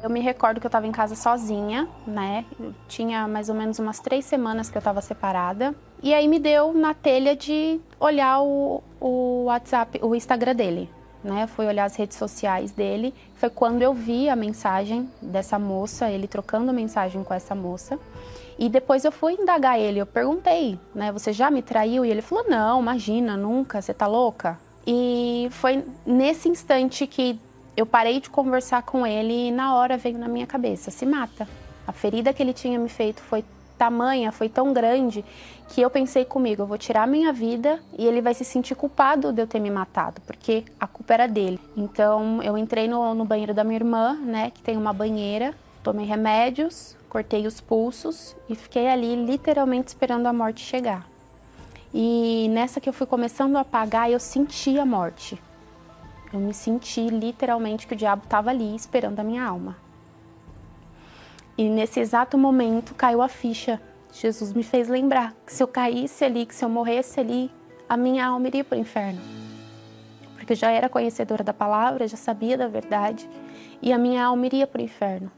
Eu 0.04 0.10
me 0.10 0.20
recordo 0.20 0.60
que 0.60 0.66
eu 0.66 0.70
estava 0.70 0.88
em 0.88 0.92
casa 0.92 1.16
sozinha, 1.16 1.88
né? 2.08 2.44
Eu 2.60 2.74
tinha 2.88 3.28
mais 3.28 3.50
ou 3.50 3.56
menos 3.56 3.78
umas 3.78 4.00
três 4.00 4.26
semanas 4.26 4.70
que 4.70 4.78
eu 4.78 4.80
estava 4.80 5.00
separada. 5.00 5.76
E 6.02 6.14
aí 6.14 6.28
me 6.28 6.40
deu 6.40 6.74
na 6.74 6.94
telha 6.94 7.36
de 7.36 7.80
olhar 8.00 8.42
o, 8.42 8.82
o 9.00 9.44
WhatsApp, 9.46 10.00
o 10.02 10.16
Instagram 10.16 10.56
dele. 10.56 10.90
Né, 11.24 11.46
fui 11.46 11.68
olhar 11.68 11.86
as 11.86 11.96
redes 11.96 12.18
sociais 12.18 12.72
dele. 12.72 13.14
Foi 13.36 13.48
quando 13.48 13.84
eu 13.84 13.94
vi 13.94 14.28
a 14.28 14.36
mensagem 14.36 15.08
dessa 15.22 15.60
moça, 15.60 16.10
ele 16.10 16.28
trocando 16.28 16.74
mensagem 16.74 17.24
com 17.24 17.32
essa 17.32 17.54
moça. 17.54 18.00
E 18.58 18.68
depois 18.68 19.06
eu 19.06 19.12
fui 19.12 19.34
indagar 19.34 19.80
ele, 19.80 20.00
eu 20.00 20.06
perguntei, 20.08 20.80
né, 20.96 21.12
você 21.12 21.32
já 21.32 21.52
me 21.52 21.62
traiu? 21.62 22.04
E 22.04 22.10
ele 22.10 22.24
falou, 22.24 22.50
não, 22.50 22.82
imagina, 22.82 23.38
nunca, 23.38 23.80
você 23.80 23.94
tá 23.94 24.08
louca? 24.08 24.60
E 24.86 25.48
foi 25.52 25.86
nesse 26.06 26.50
instante 26.50 27.06
que 27.06 27.40
eu 27.76 27.86
parei 27.86 28.20
de 28.20 28.30
conversar 28.30 28.84
com 28.84 29.06
ele 29.06 29.48
e 29.48 29.52
na 29.52 29.76
hora 29.76 29.98
veio 29.98 30.18
na 30.18 30.28
minha 30.28 30.48
cabeça: 30.48 30.92
se 30.92 31.06
mata. 31.06 31.48
A 31.88 31.92
ferida 31.92 32.34
que 32.34 32.42
ele 32.42 32.54
tinha 32.54 32.78
me 32.78 32.90
feito 32.90 33.22
foi 33.22 33.44
tamanha, 33.78 34.32
foi 34.32 34.48
tão 34.48 34.72
grande, 34.72 35.26
que 35.70 35.82
eu 35.82 35.90
pensei 35.90 36.24
comigo: 36.24 36.62
eu 36.62 36.68
vou 36.68 36.78
tirar 36.78 37.08
minha 37.08 37.34
vida 37.34 37.80
e 37.98 38.06
ele 38.06 38.22
vai 38.22 38.34
se 38.34 38.46
sentir 38.46 38.76
culpado 38.76 39.34
de 39.34 39.42
eu 39.42 39.48
ter 39.48 39.60
me 39.60 39.72
matado, 39.72 40.22
porque 40.22 40.64
a 40.80 40.86
culpa 40.86 41.16
era 41.16 41.28
dele. 41.28 41.60
Então 41.76 42.42
eu 42.44 42.58
entrei 42.58 42.88
no, 42.88 43.16
no 43.16 43.26
banheiro 43.26 43.54
da 43.54 43.64
minha 43.64 43.78
irmã, 43.78 44.14
né, 44.14 44.52
que 44.52 44.62
tem 44.62 44.78
uma 44.78 44.94
banheira, 44.94 45.56
tomei 45.82 46.06
remédios, 46.06 46.96
cortei 47.10 47.48
os 47.48 47.60
pulsos 47.60 48.36
e 48.48 48.56
fiquei 48.56 48.88
ali 48.88 49.16
literalmente 49.16 49.88
esperando 49.88 50.28
a 50.28 50.34
morte 50.34 50.62
chegar. 50.62 51.08
E 51.94 52.48
nessa 52.52 52.80
que 52.80 52.88
eu 52.88 52.94
fui 52.94 53.08
começando 53.08 53.58
a 53.58 53.62
apagar, 53.62 54.10
eu 54.10 54.20
senti 54.20 54.78
a 54.78 54.86
morte. 54.86 55.42
Eu 56.34 56.40
me 56.40 56.54
senti 56.54 57.08
literalmente 57.08 57.86
que 57.86 57.94
o 57.94 57.98
diabo 57.98 58.24
estava 58.24 58.50
ali 58.50 58.74
esperando 58.76 59.20
a 59.20 59.24
minha 59.24 59.44
alma. 59.44 59.76
E 61.58 61.68
nesse 61.68 62.00
exato 62.00 62.38
momento 62.38 62.96
caiu 62.96 63.22
a 63.22 63.28
ficha. 63.28 63.82
Jesus 64.14 64.54
me 64.54 64.64
fez 64.64 64.88
lembrar 64.88 65.36
que 65.46 65.54
se 65.54 65.62
eu 65.62 65.68
caísse 65.68 66.24
ali, 66.24 66.46
que 66.46 66.56
se 66.56 66.64
eu 66.64 66.70
morresse 66.70 67.20
ali, 67.20 67.52
a 67.88 67.98
minha 67.98 68.26
alma 68.26 68.48
iria 68.48 68.64
para 68.64 68.78
o 68.78 68.82
inferno. 68.82 69.22
Porque 70.36 70.54
eu 70.54 70.58
já 70.58 70.72
era 70.72 70.88
conhecedora 70.88 71.44
da 71.44 71.54
palavra, 71.54 72.08
já 72.08 72.18
sabia 72.18 72.58
da 72.58 72.68
verdade, 72.68 73.30
e 73.82 73.92
a 73.92 73.98
minha 73.98 74.26
alma 74.26 74.46
iria 74.46 74.66
para 74.66 74.82
o 74.82 74.84
inferno. 74.84 75.32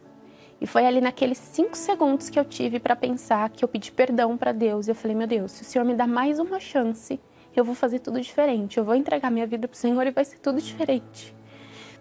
E 0.61 0.67
foi 0.67 0.85
ali 0.85 1.01
naqueles 1.01 1.39
cinco 1.39 1.75
segundos 1.75 2.29
que 2.29 2.39
eu 2.39 2.45
tive 2.45 2.79
para 2.79 2.95
pensar, 2.95 3.49
que 3.49 3.65
eu 3.65 3.67
pedi 3.67 3.91
perdão 3.91 4.37
para 4.37 4.51
Deus. 4.51 4.87
E 4.87 4.91
eu 4.91 4.95
falei, 4.95 5.17
meu 5.17 5.27
Deus, 5.27 5.51
se 5.51 5.63
o 5.63 5.65
Senhor 5.65 5.83
me 5.83 5.93
dá 5.93 6.07
mais 6.07 6.39
uma 6.39 6.59
chance, 6.59 7.19
eu 7.55 7.63
vou 7.63 7.75
fazer 7.75 7.99
tudo 7.99 8.19
diferente. 8.19 8.77
Eu 8.77 8.83
vou 8.83 8.95
entregar 8.95 9.29
minha 9.29 9.47
vida 9.47 9.67
para 9.67 9.75
o 9.75 9.77
Senhor 9.77 10.05
e 10.05 10.11
vai 10.11 10.25
ser 10.25 10.39
tudo 10.39 10.61
diferente. 10.61 11.35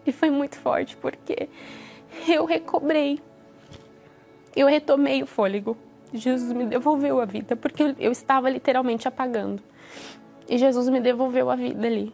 E 0.07 0.13
foi 0.13 0.31
muito 0.31 0.57
forte 0.59 0.97
porque 0.97 1.49
eu 2.29 2.45
recobrei, 2.45 3.21
eu 4.55 4.67
retomei 4.67 5.23
o 5.23 5.27
fôlego. 5.27 5.77
Jesus 6.13 6.53
me 6.53 6.67
devolveu 6.67 7.21
a 7.21 7.25
vida 7.25 7.57
porque 7.57 7.95
eu 7.99 8.13
estava 8.13 8.51
literalmente 8.51 9.09
apagando. 9.09 9.63
E 10.49 10.59
Jesus 10.59 10.89
me 10.89 11.01
devolveu 11.01 11.51
a 11.51 11.57
vida 11.57 11.87
ali. 11.87 12.13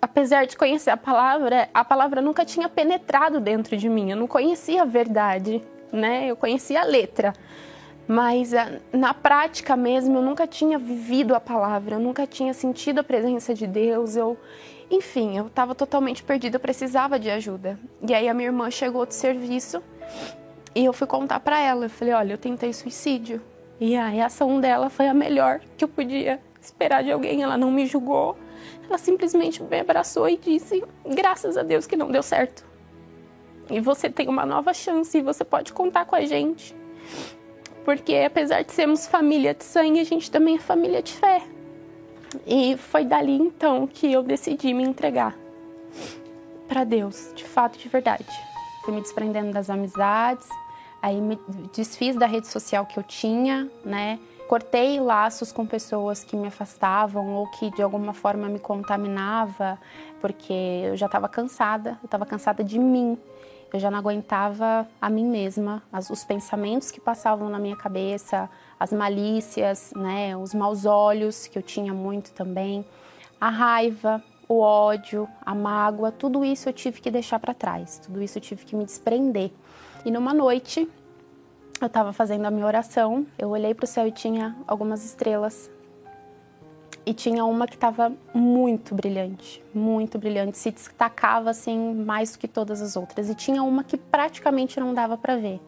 Apesar 0.00 0.46
de 0.46 0.56
conhecer 0.56 0.90
a 0.90 0.96
palavra, 0.96 1.68
a 1.72 1.84
palavra 1.84 2.20
nunca 2.20 2.44
tinha 2.44 2.68
penetrado 2.68 3.38
dentro 3.38 3.76
de 3.76 3.88
mim. 3.88 4.10
Eu 4.10 4.16
não 4.16 4.26
conhecia 4.26 4.82
a 4.82 4.84
verdade, 4.84 5.62
né? 5.92 6.26
Eu 6.26 6.34
conhecia 6.34 6.80
a 6.80 6.84
letra, 6.84 7.32
mas 8.12 8.52
eh, 8.52 8.78
na 8.92 9.14
prática 9.14 9.74
mesmo 9.74 10.18
eu 10.18 10.22
nunca 10.22 10.46
tinha 10.46 10.78
vivido 10.78 11.34
a 11.34 11.40
palavra, 11.40 11.94
eu 11.94 11.98
nunca 11.98 12.26
tinha 12.26 12.52
sentido 12.52 12.98
a 12.98 13.02
presença 13.02 13.54
de 13.54 13.66
Deus, 13.66 14.16
eu, 14.16 14.36
enfim, 14.90 15.38
eu 15.38 15.46
estava 15.46 15.74
totalmente 15.74 16.22
perdida, 16.22 16.56
eu 16.56 16.60
precisava 16.60 17.18
de 17.18 17.30
ajuda. 17.30 17.80
E 18.06 18.12
aí 18.12 18.28
a 18.28 18.34
minha 18.34 18.48
irmã 18.48 18.70
chegou 18.70 19.06
do 19.06 19.14
serviço 19.14 19.82
e 20.74 20.84
eu 20.84 20.92
fui 20.92 21.06
contar 21.06 21.40
para 21.40 21.58
ela, 21.58 21.86
eu 21.86 21.90
falei, 21.90 22.12
olha, 22.12 22.34
eu 22.34 22.38
tentei 22.38 22.74
suicídio. 22.74 23.40
E 23.80 23.96
a 23.96 24.06
reação 24.08 24.60
dela 24.60 24.90
foi 24.90 25.08
a 25.08 25.14
melhor 25.14 25.60
que 25.78 25.82
eu 25.82 25.88
podia 25.88 26.38
esperar 26.60 27.02
de 27.02 27.10
alguém, 27.10 27.42
ela 27.42 27.56
não 27.56 27.70
me 27.70 27.86
julgou, 27.86 28.36
ela 28.86 28.98
simplesmente 28.98 29.62
me 29.62 29.80
abraçou 29.80 30.28
e 30.28 30.36
disse, 30.36 30.84
graças 31.06 31.56
a 31.56 31.62
Deus 31.62 31.86
que 31.86 31.96
não 31.96 32.10
deu 32.10 32.22
certo. 32.22 32.62
E 33.70 33.80
você 33.80 34.10
tem 34.10 34.28
uma 34.28 34.44
nova 34.44 34.74
chance 34.74 35.16
e 35.16 35.22
você 35.22 35.42
pode 35.44 35.72
contar 35.72 36.04
com 36.04 36.14
a 36.14 36.20
gente 36.26 36.76
porque 37.84 38.14
apesar 38.26 38.62
de 38.62 38.72
sermos 38.72 39.06
família 39.06 39.54
de 39.54 39.64
sangue, 39.64 40.00
a 40.00 40.04
gente 40.04 40.30
também 40.30 40.56
é 40.56 40.58
família 40.58 41.02
de 41.02 41.12
fé. 41.12 41.42
E 42.46 42.76
foi 42.76 43.04
dali 43.04 43.36
então 43.36 43.86
que 43.86 44.12
eu 44.12 44.22
decidi 44.22 44.72
me 44.72 44.82
entregar 44.82 45.36
para 46.66 46.84
Deus, 46.84 47.30
de 47.34 47.44
fato, 47.44 47.78
de 47.78 47.88
verdade. 47.88 48.26
Fui 48.84 48.94
me 48.94 49.00
desprendendo 49.00 49.52
das 49.52 49.68
amizades, 49.68 50.48
aí 51.02 51.20
me 51.20 51.38
desfiz 51.74 52.16
da 52.16 52.26
rede 52.26 52.48
social 52.48 52.86
que 52.86 52.98
eu 52.98 53.02
tinha, 53.02 53.70
né? 53.84 54.18
Cortei 54.48 55.00
laços 55.00 55.52
com 55.52 55.66
pessoas 55.66 56.24
que 56.24 56.36
me 56.36 56.48
afastavam 56.48 57.34
ou 57.34 57.46
que 57.46 57.70
de 57.70 57.82
alguma 57.82 58.12
forma 58.12 58.48
me 58.48 58.58
contaminava, 58.58 59.78
porque 60.20 60.52
eu 60.52 60.96
já 60.96 61.06
estava 61.06 61.28
cansada, 61.28 61.98
eu 62.02 62.06
estava 62.06 62.26
cansada 62.26 62.64
de 62.64 62.78
mim, 62.78 63.18
Eu 63.72 63.80
já 63.80 63.90
não 63.90 63.98
aguentava 63.98 64.86
a 65.00 65.08
mim 65.08 65.24
mesma, 65.24 65.82
as, 65.90 66.10
os 66.10 66.24
pensamentos 66.24 66.90
que 66.90 67.00
passavam 67.00 67.48
na 67.48 67.58
minha 67.58 67.76
cabeça, 67.76 68.50
as 68.78 68.92
malícias, 68.92 69.92
né, 69.96 70.36
os 70.36 70.52
maus 70.52 70.84
olhos 70.84 71.46
que 71.46 71.56
eu 71.56 71.62
tinha 71.62 71.94
muito 71.94 72.32
também, 72.32 72.84
a 73.40 73.48
raiva, 73.48 74.22
o 74.46 74.60
ódio, 74.60 75.26
a 75.40 75.54
mágoa, 75.54 76.12
tudo 76.12 76.44
isso 76.44 76.68
eu 76.68 76.72
tive 76.72 77.00
que 77.00 77.10
deixar 77.10 77.38
para 77.38 77.54
trás, 77.54 77.98
tudo 77.98 78.22
isso 78.22 78.36
eu 78.36 78.42
tive 78.42 78.64
que 78.64 78.76
me 78.76 78.84
desprender. 78.84 79.50
E 80.04 80.10
numa 80.10 80.34
noite, 80.34 80.86
eu 81.80 81.86
estava 81.86 82.12
fazendo 82.12 82.44
a 82.44 82.50
minha 82.50 82.66
oração, 82.66 83.26
eu 83.38 83.48
olhei 83.48 83.72
para 83.74 83.84
o 83.84 83.86
céu 83.88 84.06
e 84.06 84.12
tinha 84.12 84.54
algumas 84.66 85.04
estrelas. 85.04 85.70
E 87.04 87.12
tinha 87.12 87.44
uma 87.44 87.66
que 87.66 87.74
estava 87.74 88.12
muito 88.32 88.94
brilhante, 88.94 89.62
muito 89.74 90.18
brilhante, 90.18 90.56
se 90.56 90.70
destacava 90.70 91.50
assim 91.50 91.94
mais 91.94 92.32
do 92.32 92.38
que 92.38 92.46
todas 92.46 92.80
as 92.80 92.96
outras. 92.96 93.28
E 93.28 93.34
tinha 93.34 93.62
uma 93.62 93.82
que 93.82 93.96
praticamente 93.96 94.78
não 94.78 94.94
dava 94.94 95.18
para 95.18 95.36
ver. 95.36 95.60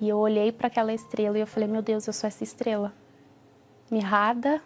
E 0.00 0.08
eu 0.08 0.18
olhei 0.18 0.50
para 0.50 0.66
aquela 0.66 0.92
estrela 0.92 1.38
e 1.38 1.40
eu 1.40 1.46
falei: 1.46 1.68
"Meu 1.68 1.82
Deus, 1.82 2.06
eu 2.06 2.12
sou 2.12 2.26
essa 2.26 2.42
estrela". 2.42 2.92
Mirrada, 3.88 4.60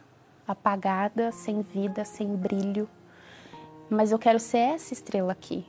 apagada, 0.49 1.31
sem 1.33 1.61
vida, 1.61 2.05
sem 2.05 2.29
brilho. 2.35 2.89
Mas 3.91 4.11
eu 4.11 4.19
quero 4.19 4.39
ser 4.39 4.59
essa 4.59 4.95
estrela 4.95 5.33
aqui. 5.33 5.67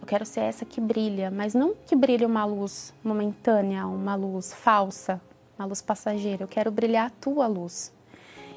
Eu 0.00 0.06
quero 0.06 0.26
ser 0.26 0.40
essa 0.40 0.64
que 0.64 0.80
brilha, 0.80 1.30
mas 1.30 1.54
não 1.54 1.74
que 1.74 1.96
brilhe 1.96 2.24
uma 2.24 2.44
luz 2.44 2.92
momentânea, 3.02 3.86
uma 3.86 4.14
luz 4.14 4.52
falsa, 4.52 5.20
uma 5.58 5.66
luz 5.66 5.80
passageira. 5.80 6.44
Eu 6.44 6.48
quero 6.48 6.70
brilhar 6.70 7.06
a 7.06 7.10
tua 7.10 7.46
luz. 7.46 7.92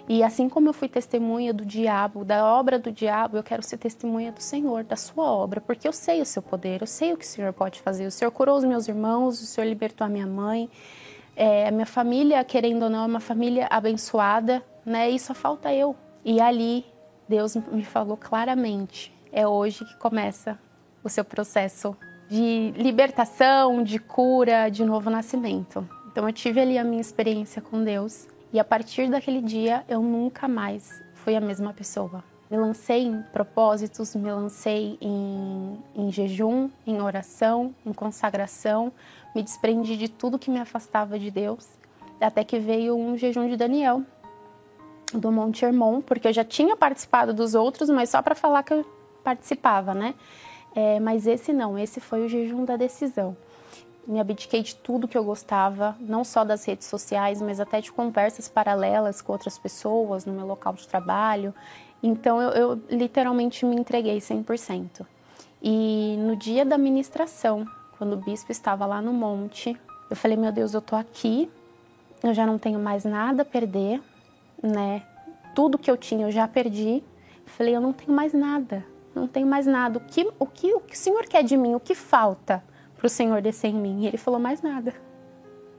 E 0.07 0.23
assim 0.23 0.49
como 0.49 0.69
eu 0.69 0.73
fui 0.73 0.89
testemunha 0.89 1.53
do 1.53 1.65
diabo, 1.65 2.25
da 2.25 2.45
obra 2.45 2.77
do 2.77 2.91
diabo, 2.91 3.37
eu 3.37 3.43
quero 3.43 3.63
ser 3.63 3.77
testemunha 3.77 4.31
do 4.31 4.41
Senhor, 4.41 4.83
da 4.83 4.95
sua 4.95 5.25
obra, 5.25 5.61
porque 5.61 5.87
eu 5.87 5.93
sei 5.93 6.21
o 6.21 6.25
seu 6.25 6.41
poder, 6.41 6.81
eu 6.81 6.87
sei 6.87 7.13
o 7.13 7.17
que 7.17 7.25
o 7.25 7.27
Senhor 7.27 7.53
pode 7.53 7.79
fazer. 7.81 8.05
O 8.05 8.11
Senhor 8.11 8.31
curou 8.31 8.57
os 8.57 8.63
meus 8.63 8.87
irmãos, 8.87 9.41
o 9.41 9.45
Senhor 9.45 9.67
libertou 9.67 10.05
a 10.05 10.09
minha 10.09 10.27
mãe. 10.27 10.69
É, 11.35 11.67
a 11.67 11.71
minha 11.71 11.85
família, 11.85 12.43
querendo 12.43 12.83
ou 12.83 12.89
não, 12.89 13.03
é 13.03 13.07
uma 13.07 13.19
família 13.19 13.67
abençoada, 13.69 14.63
né? 14.85 15.09
E 15.09 15.17
só 15.17 15.33
falta 15.33 15.73
eu. 15.73 15.95
E 16.25 16.41
ali, 16.41 16.85
Deus 17.27 17.55
me 17.55 17.85
falou 17.85 18.17
claramente: 18.17 19.13
é 19.31 19.47
hoje 19.47 19.85
que 19.85 19.95
começa 19.97 20.59
o 21.03 21.09
seu 21.09 21.23
processo 21.23 21.95
de 22.29 22.73
libertação, 22.77 23.83
de 23.83 23.97
cura, 23.97 24.69
de 24.69 24.83
novo 24.83 25.09
nascimento. 25.09 25.87
Então 26.11 26.27
eu 26.27 26.33
tive 26.33 26.59
ali 26.59 26.77
a 26.77 26.83
minha 26.83 27.01
experiência 27.01 27.61
com 27.61 27.83
Deus 27.83 28.27
e 28.53 28.59
a 28.59 28.63
partir 28.63 29.09
daquele 29.09 29.41
dia 29.41 29.83
eu 29.87 30.01
nunca 30.01 30.47
mais 30.47 31.03
fui 31.13 31.35
a 31.35 31.41
mesma 31.41 31.73
pessoa. 31.73 32.23
Me 32.49 32.57
lancei 32.57 33.05
em 33.05 33.21
propósitos, 33.31 34.13
me 34.15 34.29
lancei 34.29 34.97
em, 34.99 35.79
em 35.95 36.11
jejum, 36.11 36.69
em 36.85 37.01
oração, 37.01 37.73
em 37.85 37.93
consagração, 37.93 38.91
me 39.33 39.41
desprendi 39.41 39.95
de 39.95 40.09
tudo 40.09 40.37
que 40.37 40.51
me 40.51 40.59
afastava 40.59 41.17
de 41.17 41.31
Deus, 41.31 41.65
até 42.19 42.43
que 42.43 42.59
veio 42.59 42.95
um 42.95 43.17
jejum 43.17 43.47
de 43.47 43.55
Daniel, 43.55 44.03
do 45.13 45.31
Monte 45.31 45.63
Hermon, 45.63 46.01
porque 46.01 46.27
eu 46.27 46.33
já 46.33 46.43
tinha 46.43 46.75
participado 46.75 47.33
dos 47.33 47.55
outros, 47.55 47.89
mas 47.89 48.09
só 48.09 48.21
para 48.21 48.35
falar 48.35 48.63
que 48.63 48.73
eu 48.73 48.85
participava, 49.23 49.93
né? 49.93 50.13
É, 50.75 50.99
mas 50.99 51.27
esse 51.27 51.53
não, 51.53 51.77
esse 51.77 51.99
foi 51.99 52.25
o 52.25 52.29
jejum 52.29 52.65
da 52.65 52.75
decisão. 52.75 53.35
Me 54.07 54.19
abdiquei 54.19 54.63
de 54.63 54.75
tudo 54.75 55.07
que 55.07 55.17
eu 55.17 55.23
gostava, 55.23 55.95
não 55.99 56.23
só 56.23 56.43
das 56.43 56.65
redes 56.65 56.87
sociais, 56.87 57.41
mas 57.41 57.59
até 57.59 57.79
de 57.79 57.91
conversas 57.91 58.49
paralelas 58.49 59.21
com 59.21 59.31
outras 59.31 59.57
pessoas 59.57 60.25
no 60.25 60.33
meu 60.33 60.45
local 60.45 60.73
de 60.73 60.87
trabalho. 60.87 61.53
Então 62.01 62.41
eu, 62.41 62.49
eu 62.49 62.81
literalmente 62.89 63.65
me 63.65 63.75
entreguei 63.75 64.17
100%. 64.17 65.05
E 65.61 66.15
no 66.19 66.35
dia 66.35 66.65
da 66.65 66.77
ministração, 66.77 67.65
quando 67.97 68.13
o 68.13 68.17
bispo 68.17 68.51
estava 68.51 68.85
lá 68.85 69.01
no 69.01 69.13
monte, 69.13 69.79
eu 70.09 70.15
falei: 70.15 70.35
Meu 70.35 70.51
Deus, 70.51 70.73
eu 70.73 70.81
tô 70.81 70.95
aqui, 70.95 71.49
eu 72.23 72.33
já 72.33 72.45
não 72.47 72.57
tenho 72.57 72.79
mais 72.79 73.05
nada 73.05 73.43
a 73.43 73.45
perder, 73.45 74.01
né? 74.61 75.03
Tudo 75.53 75.77
que 75.77 75.91
eu 75.91 75.97
tinha 75.97 76.25
eu 76.25 76.31
já 76.31 76.47
perdi. 76.47 77.03
Eu 77.45 77.53
falei: 77.53 77.75
Eu 77.75 77.81
não 77.81 77.93
tenho 77.93 78.11
mais 78.11 78.33
nada 78.33 78.83
não 79.13 79.27
tenho 79.27 79.47
mais 79.47 79.65
nada. 79.65 79.97
O 79.97 80.01
que, 80.01 80.29
o 80.39 80.45
que, 80.45 80.73
o 80.73 80.79
que 80.79 80.95
o 80.95 80.97
Senhor 80.97 81.25
quer 81.25 81.43
de 81.43 81.57
mim? 81.57 81.75
O 81.75 81.79
que 81.79 81.93
falta 81.93 82.63
para 83.01 83.07
o 83.07 83.09
Senhor 83.09 83.41
descer 83.41 83.69
em 83.69 83.73
mim? 83.73 84.03
E 84.03 84.07
ele 84.07 84.17
falou: 84.17 84.39
mais 84.39 84.61
nada. 84.61 84.93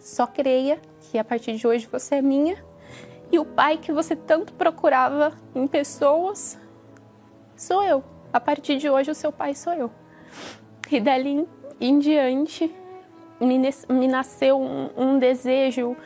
Só 0.01 0.27
creia 0.27 0.81
que 1.01 1.17
a 1.17 1.23
partir 1.23 1.55
de 1.55 1.65
hoje 1.65 1.87
você 1.87 2.17
é 2.17 2.23
minha 2.23 2.57
e 3.31 3.39
o 3.39 3.45
pai 3.45 3.79
que 3.79 3.93
você 3.93 4.17
tanto 4.17 4.53
procurava 4.55 5.33
em 5.55 5.65
pessoas 5.69 6.59
sou 7.55 7.85
eu. 7.85 8.03
A 8.33 8.41
partir 8.41 8.77
de 8.77 8.91
hoje 8.91 9.13
o 9.13 9.15
seu 9.15 9.31
pai 9.31 9.55
sou 9.55 9.73
eu. 9.73 9.91
E 10.91 11.01
dali 11.01 11.47
em 11.81 11.99
diante 12.01 12.75
me, 13.41 14.09
nasceu 14.09 14.61
um 14.61 15.19
desejo 15.19 15.97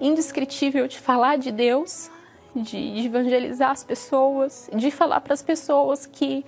indescritível 0.00 0.86
de 0.86 0.98
falar 0.98 1.36
de 1.36 1.50
Deus, 1.50 2.10
de, 2.54 3.04
evangelizar 3.04 3.72
as 3.72 3.82
pessoas, 3.82 4.70
de 4.72 4.90
falar 4.90 5.20
para 5.20 5.34
as 5.34 5.42
pessoas 5.42 6.06
que 6.06 6.44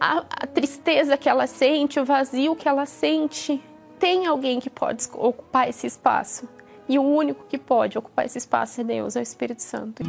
a, 0.00 0.24
a, 0.30 0.46
tristeza 0.46 1.16
que 1.16 1.28
ela 1.28 1.46
sente, 1.46 2.00
o 2.00 2.04
vazio 2.04 2.56
que 2.56 2.68
ela 2.68 2.86
sente, 2.86 3.62
tem 3.98 4.26
alguém 4.26 4.58
que 4.58 4.70
pode 4.70 5.06
ocupar 5.14 5.68
esse 5.68 5.86
espaço. 5.86 6.48
E 6.88 6.98
o 6.98 7.02
único 7.02 7.44
que 7.46 7.58
pode 7.58 7.98
ocupar 7.98 8.24
esse 8.24 8.38
espaço 8.38 8.80
é 8.80 8.84
Deus, 8.84 9.14
é 9.14 9.20
o 9.20 9.22
Espírito 9.22 9.62
Santo. 9.62 10.02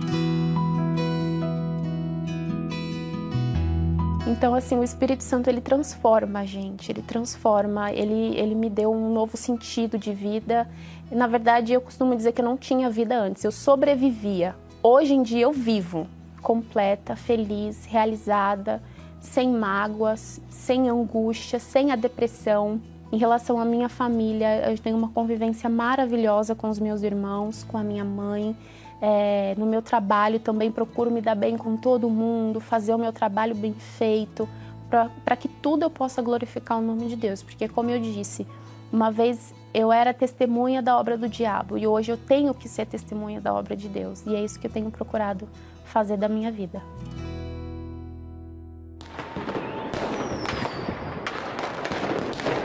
Então, 4.26 4.56
assim, 4.56 4.78
o 4.78 4.84
Espírito 4.84 5.24
Santo 5.24 5.50
ele 5.50 5.62
transforma 5.62 6.40
a 6.40 6.46
gente, 6.46 6.92
ele 6.92 7.02
transforma, 7.02 7.92
ele, 7.92 8.36
ele 8.38 8.56
me 8.56 8.70
deu 8.70 8.92
um 8.92 9.14
novo 9.14 9.36
sentido 9.36 9.98
de 9.98 10.14
vida. 10.14 10.68
Na 11.12 11.28
verdade, 11.28 11.74
eu 11.74 11.82
costumo 11.82 12.16
dizer 12.16 12.32
que 12.32 12.42
eu 12.42 12.46
não 12.46 12.58
tinha 12.58 12.90
vida 12.90 13.16
antes, 13.16 13.44
eu 13.44 13.52
sobrevivia 13.52 14.56
Hoje 14.84 15.14
em 15.14 15.22
dia 15.22 15.44
eu 15.44 15.52
vivo 15.52 16.08
completa, 16.42 17.16
feliz, 17.16 17.86
realizada, 17.86 18.82
sem 19.22 19.50
mágoas, 19.50 20.42
sem 20.50 20.90
angústia, 20.90 21.60
sem 21.60 21.92
a 21.92 21.96
depressão. 21.96 22.82
Em 23.12 23.18
relação 23.18 23.60
à 23.60 23.66
minha 23.66 23.88
família, 23.88 24.70
eu 24.70 24.78
tenho 24.78 24.98
uma 24.98 25.10
convivência 25.10 25.70
maravilhosa 25.70 26.56
com 26.56 26.70
os 26.70 26.80
meus 26.80 27.04
irmãos, 27.04 27.64
com 27.64 27.78
a 27.78 27.84
minha 27.84 28.04
mãe. 28.04 28.56
É, 29.02 29.56
no 29.58 29.66
meu 29.66 29.82
trabalho 29.82 30.40
também 30.40 30.72
procuro 30.72 31.10
me 31.10 31.22
dar 31.22 31.36
bem 31.36 31.58
com 31.58 31.78
todo 31.78 32.10
mundo, 32.10 32.60
fazer 32.60 32.94
o 32.94 32.98
meu 32.98 33.14
trabalho 33.14 33.56
bem 33.56 33.74
feito, 33.74 34.48
para 34.90 35.36
que 35.36 35.48
tudo 35.48 35.84
eu 35.84 35.90
possa 35.90 36.22
glorificar 36.22 36.80
o 36.80 36.82
nome 36.82 37.08
de 37.08 37.16
Deus. 37.16 37.44
Porque, 37.44 37.68
como 37.68 37.90
eu 37.90 38.00
disse, 38.00 38.48
uma 38.92 39.12
vez 39.12 39.54
eu 39.74 39.92
era 39.92 40.14
testemunha 40.14 40.82
da 40.82 40.98
obra 40.98 41.18
do 41.18 41.30
diabo 41.30 41.78
e 41.78 41.88
hoje 41.88 42.12
eu 42.12 42.18
tenho 42.18 42.54
que 42.54 42.68
ser 42.68 42.86
testemunha 42.86 43.40
da 43.40 43.54
obra 43.54 43.76
de 43.76 43.88
Deus. 43.88 44.26
E 44.26 44.36
é 44.36 44.44
isso 44.44 44.60
que 44.60 44.68
eu 44.68 44.72
tenho 44.72 44.90
procurado 44.90 45.48
fazer 45.86 46.18
da 46.18 46.28
minha 46.28 46.52
vida. 46.52 46.82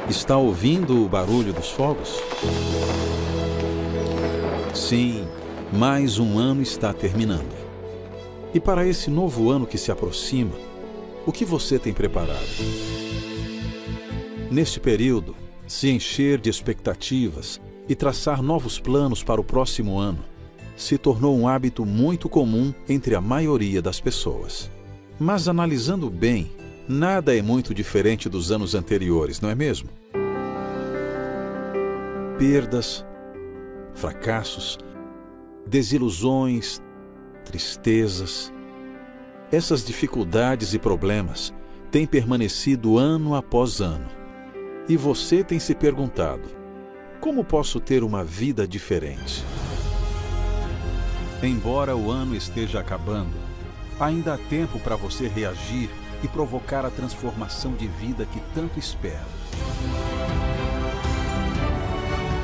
Está 0.09 0.37
ouvindo 0.37 1.05
o 1.05 1.09
barulho 1.09 1.53
dos 1.53 1.71
fogos? 1.71 2.15
Sim, 4.73 5.27
mais 5.73 6.21
um 6.21 6.39
ano 6.39 6.63
está 6.63 6.93
terminando. 6.93 7.57
E 8.55 8.61
para 8.61 8.87
esse 8.87 9.11
novo 9.11 9.51
ano 9.51 9.67
que 9.67 9.77
se 9.77 9.91
aproxima, 9.91 10.53
o 11.27 11.33
que 11.33 11.45
você 11.45 11.77
tem 11.77 11.93
preparado? 11.93 12.47
Neste 14.49 14.79
período, 14.79 15.35
se 15.67 15.91
encher 15.91 16.41
de 16.41 16.51
expectativas 16.51 17.61
e 17.89 17.97
traçar 17.97 18.41
novos 18.41 18.79
planos 18.79 19.25
para 19.25 19.41
o 19.41 19.45
próximo 19.45 19.99
ano 19.99 20.25
se 20.77 20.99
tornou 20.99 21.37
um 21.37 21.49
hábito 21.49 21.85
muito 21.85 22.29
comum 22.29 22.73
entre 22.89 23.15
a 23.15 23.21
maioria 23.21 23.81
das 23.81 23.99
pessoas. 23.99 24.71
Mas 25.19 25.49
analisando 25.49 26.11
bem, 26.11 26.53
nada 26.89 27.37
é 27.37 27.43
muito 27.43 27.75
diferente 27.75 28.29
dos 28.29 28.53
anos 28.53 28.75
anteriores, 28.75 29.41
não 29.41 29.51
é 29.51 29.55
mesmo? 29.55 29.89
Perdas, 32.39 33.05
fracassos, 33.95 34.79
desilusões, 35.67 36.83
tristezas. 37.45 38.53
Essas 39.51 39.85
dificuldades 39.85 40.75
e 40.75 40.79
problemas 40.79 41.55
têm 41.91 42.07
permanecido 42.07 42.99
ano 42.99 43.35
após 43.35 43.81
ano 43.81 44.09
e 44.89 44.97
você 44.97 45.43
tem 45.43 45.59
se 45.59 45.75
perguntado: 45.75 46.49
como 47.21 47.45
posso 47.45 47.81
ter 47.81 48.03
uma 48.05 48.23
vida 48.23 48.67
diferente? 48.67 49.43
Embora 51.43 51.97
o 51.97 52.11
ano 52.11 52.35
esteja 52.35 52.81
acabando, 52.81 53.37
ainda 54.01 54.35
há 54.35 54.39
tempo 54.39 54.79
para 54.81 54.97
você 54.97 55.29
reagir 55.29 55.91
e 56.27 56.29
provocar 56.29 56.85
a 56.85 56.91
transformação 56.91 57.73
de 57.75 57.87
vida 57.87 58.27
que 58.27 58.41
tanto 58.53 58.79
espera. 58.81 59.25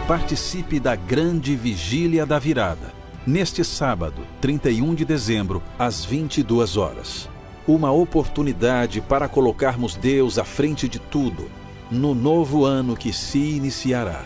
Participe 0.07 0.79
da 0.79 0.95
grande 0.95 1.57
vigília 1.57 2.25
da 2.25 2.39
virada, 2.39 2.95
neste 3.27 3.65
sábado, 3.65 4.23
31 4.41 4.95
de 4.95 5.05
dezembro, 5.05 5.61
às 5.77 6.05
22 6.05 6.77
horas. 6.77 7.29
Uma 7.67 7.91
oportunidade 7.91 9.01
para 9.01 9.29
colocarmos 9.29 9.97
Deus 9.97 10.39
à 10.39 10.45
frente 10.45 10.89
de 10.89 10.99
tudo 10.99 11.51
no 11.91 12.15
novo 12.15 12.65
ano 12.65 12.97
que 12.97 13.13
se 13.13 13.39
iniciará, 13.39 14.25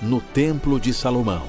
no 0.00 0.20
Templo 0.20 0.78
de 0.78 0.92
Salomão, 0.92 1.42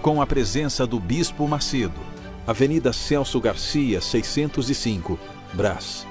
com 0.00 0.20
a 0.20 0.26
presença 0.26 0.86
do 0.86 0.98
Bispo 0.98 1.46
Macedo, 1.46 2.00
Avenida 2.46 2.92
Celso 2.92 3.40
Garcia, 3.40 4.00
605, 4.00 5.18
Brás, 5.54 6.06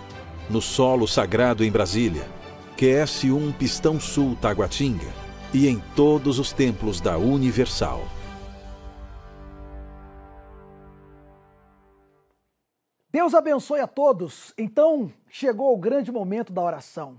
no 0.49 0.61
solo 0.61 1.07
sagrado 1.07 1.63
em 1.63 1.71
Brasília, 1.71 2.27
QS1 2.77 3.55
Pistão 3.57 3.99
Sul 3.99 4.35
Taguatinga 4.35 5.07
e 5.53 5.67
em 5.67 5.81
todos 5.95 6.39
os 6.39 6.51
templos 6.51 6.99
da 6.99 7.17
Universal. 7.17 8.01
Deus 13.11 13.33
abençoe 13.33 13.81
a 13.81 13.87
todos. 13.87 14.53
Então, 14.57 15.11
chegou 15.29 15.73
o 15.73 15.77
grande 15.77 16.11
momento 16.11 16.53
da 16.53 16.61
oração. 16.61 17.17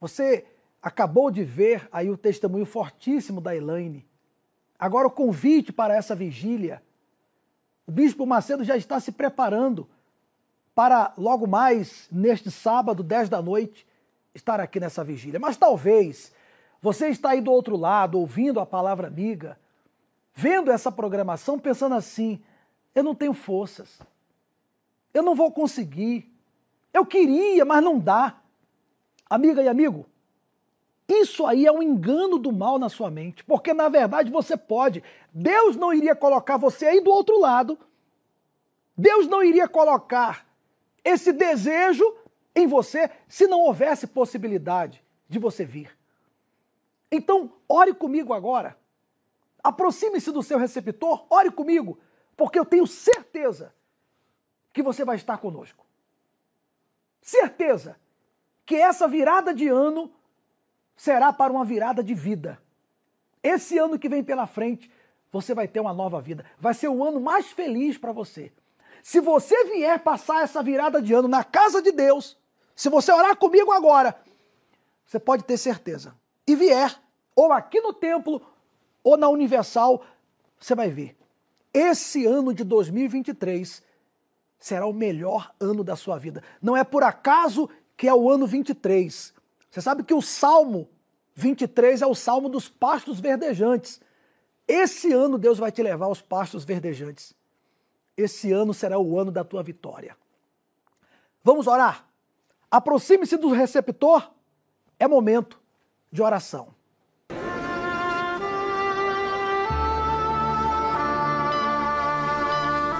Você 0.00 0.46
acabou 0.80 1.30
de 1.30 1.44
ver 1.44 1.88
aí 1.92 2.08
o 2.08 2.16
testemunho 2.16 2.64
fortíssimo 2.64 3.40
da 3.40 3.54
Elaine. 3.54 4.06
Agora 4.78 5.08
o 5.08 5.10
convite 5.10 5.72
para 5.72 5.94
essa 5.94 6.14
vigília. 6.14 6.82
O 7.86 7.92
bispo 7.92 8.24
Macedo 8.24 8.64
já 8.64 8.76
está 8.76 8.98
se 8.98 9.12
preparando 9.12 9.88
para 10.74 11.12
logo 11.16 11.46
mais 11.46 12.08
neste 12.10 12.50
sábado, 12.50 13.02
10 13.02 13.28
da 13.28 13.42
noite, 13.42 13.86
estar 14.34 14.60
aqui 14.60 14.80
nessa 14.80 15.04
vigília. 15.04 15.38
Mas 15.38 15.56
talvez 15.56 16.32
você 16.80 17.08
está 17.08 17.30
aí 17.30 17.40
do 17.40 17.52
outro 17.52 17.76
lado, 17.76 18.18
ouvindo 18.18 18.58
a 18.58 18.66
palavra 18.66 19.06
amiga, 19.06 19.58
vendo 20.34 20.70
essa 20.70 20.90
programação, 20.90 21.58
pensando 21.58 21.94
assim: 21.94 22.42
eu 22.94 23.02
não 23.02 23.14
tenho 23.14 23.34
forças, 23.34 24.00
eu 25.12 25.22
não 25.22 25.34
vou 25.34 25.50
conseguir, 25.52 26.30
eu 26.92 27.04
queria, 27.04 27.64
mas 27.64 27.82
não 27.82 27.98
dá. 27.98 28.38
Amiga 29.28 29.62
e 29.62 29.68
amigo, 29.68 30.06
isso 31.08 31.46
aí 31.46 31.66
é 31.66 31.72
um 31.72 31.82
engano 31.82 32.38
do 32.38 32.52
mal 32.52 32.78
na 32.78 32.88
sua 32.88 33.10
mente, 33.10 33.44
porque 33.44 33.72
na 33.72 33.88
verdade 33.88 34.30
você 34.30 34.56
pode. 34.56 35.02
Deus 35.32 35.76
não 35.76 35.92
iria 35.92 36.14
colocar 36.14 36.56
você 36.56 36.86
aí 36.86 37.00
do 37.00 37.10
outro 37.10 37.38
lado. 37.38 37.78
Deus 38.96 39.26
não 39.26 39.42
iria 39.42 39.66
colocar 39.66 40.46
esse 41.04 41.32
desejo 41.32 42.04
em 42.54 42.66
você 42.66 43.10
se 43.28 43.46
não 43.46 43.60
houvesse 43.60 44.06
possibilidade 44.06 45.02
de 45.28 45.38
você 45.38 45.64
vir. 45.64 45.96
Então, 47.10 47.52
ore 47.68 47.94
comigo 47.94 48.32
agora. 48.32 48.76
Aproxime-se 49.62 50.32
do 50.32 50.42
seu 50.42 50.58
receptor, 50.58 51.26
ore 51.30 51.50
comigo, 51.50 51.98
porque 52.36 52.58
eu 52.58 52.64
tenho 52.64 52.86
certeza 52.86 53.74
que 54.72 54.82
você 54.82 55.04
vai 55.04 55.16
estar 55.16 55.38
conosco. 55.38 55.86
Certeza 57.20 57.96
que 58.64 58.76
essa 58.76 59.06
virada 59.06 59.54
de 59.54 59.68
ano 59.68 60.12
será 60.96 61.32
para 61.32 61.52
uma 61.52 61.64
virada 61.64 62.02
de 62.02 62.14
vida. 62.14 62.60
Esse 63.42 63.78
ano 63.78 63.98
que 63.98 64.08
vem 64.08 64.22
pela 64.22 64.46
frente, 64.46 64.90
você 65.30 65.54
vai 65.54 65.68
ter 65.68 65.80
uma 65.80 65.92
nova 65.92 66.20
vida. 66.20 66.44
Vai 66.58 66.74
ser 66.74 66.88
o 66.88 67.04
ano 67.04 67.20
mais 67.20 67.46
feliz 67.50 67.98
para 67.98 68.12
você. 68.12 68.52
Se 69.02 69.20
você 69.20 69.64
vier 69.64 69.98
passar 69.98 70.44
essa 70.44 70.62
virada 70.62 71.02
de 71.02 71.12
ano 71.12 71.26
na 71.26 71.42
casa 71.42 71.82
de 71.82 71.90
Deus, 71.90 72.38
se 72.74 72.88
você 72.88 73.12
orar 73.12 73.36
comigo 73.36 73.72
agora, 73.72 74.16
você 75.04 75.18
pode 75.18 75.42
ter 75.44 75.58
certeza. 75.58 76.14
E 76.46 76.54
vier, 76.54 76.96
ou 77.34 77.52
aqui 77.52 77.80
no 77.80 77.92
templo, 77.92 78.40
ou 79.02 79.16
na 79.16 79.28
Universal, 79.28 80.04
você 80.58 80.74
vai 80.74 80.88
ver. 80.88 81.16
Esse 81.74 82.24
ano 82.24 82.54
de 82.54 82.62
2023 82.62 83.82
será 84.58 84.86
o 84.86 84.92
melhor 84.92 85.52
ano 85.58 85.82
da 85.82 85.96
sua 85.96 86.16
vida. 86.16 86.42
Não 86.60 86.76
é 86.76 86.84
por 86.84 87.02
acaso 87.02 87.68
que 87.96 88.06
é 88.06 88.14
o 88.14 88.30
ano 88.30 88.46
23. 88.46 89.34
Você 89.68 89.80
sabe 89.80 90.04
que 90.04 90.14
o 90.14 90.22
Salmo 90.22 90.88
23 91.34 92.02
é 92.02 92.06
o 92.06 92.14
Salmo 92.14 92.48
dos 92.48 92.68
pastos 92.68 93.18
verdejantes. 93.18 94.00
Esse 94.68 95.12
ano 95.12 95.38
Deus 95.38 95.58
vai 95.58 95.72
te 95.72 95.82
levar 95.82 96.06
aos 96.06 96.22
pastos 96.22 96.64
verdejantes. 96.64 97.34
Esse 98.16 98.52
ano 98.52 98.74
será 98.74 98.98
o 98.98 99.18
ano 99.18 99.30
da 99.30 99.42
tua 99.42 99.62
vitória. 99.62 100.16
Vamos 101.42 101.66
orar? 101.66 102.06
Aproxime-se 102.70 103.36
do 103.36 103.50
receptor. 103.50 104.30
É 104.98 105.08
momento 105.08 105.60
de 106.10 106.22
oração. 106.22 106.74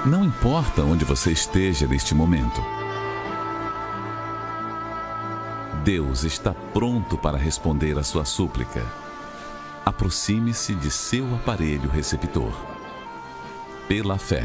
Não 0.05 0.25
importa 0.25 0.83
onde 0.83 1.05
você 1.05 1.31
esteja 1.31 1.87
neste 1.87 2.13
momento. 2.13 2.61
Deus 5.85 6.25
está 6.25 6.55
pronto 6.73 7.17
para 7.17 7.37
responder 7.37 7.97
a 7.97 8.03
sua 8.03 8.25
súplica. 8.25 8.85
Aproxime-se 9.85 10.75
de 10.75 10.91
seu 10.91 11.25
aparelho 11.37 11.89
receptor. 11.89 12.53
Pela 13.87 14.19
fé, 14.19 14.45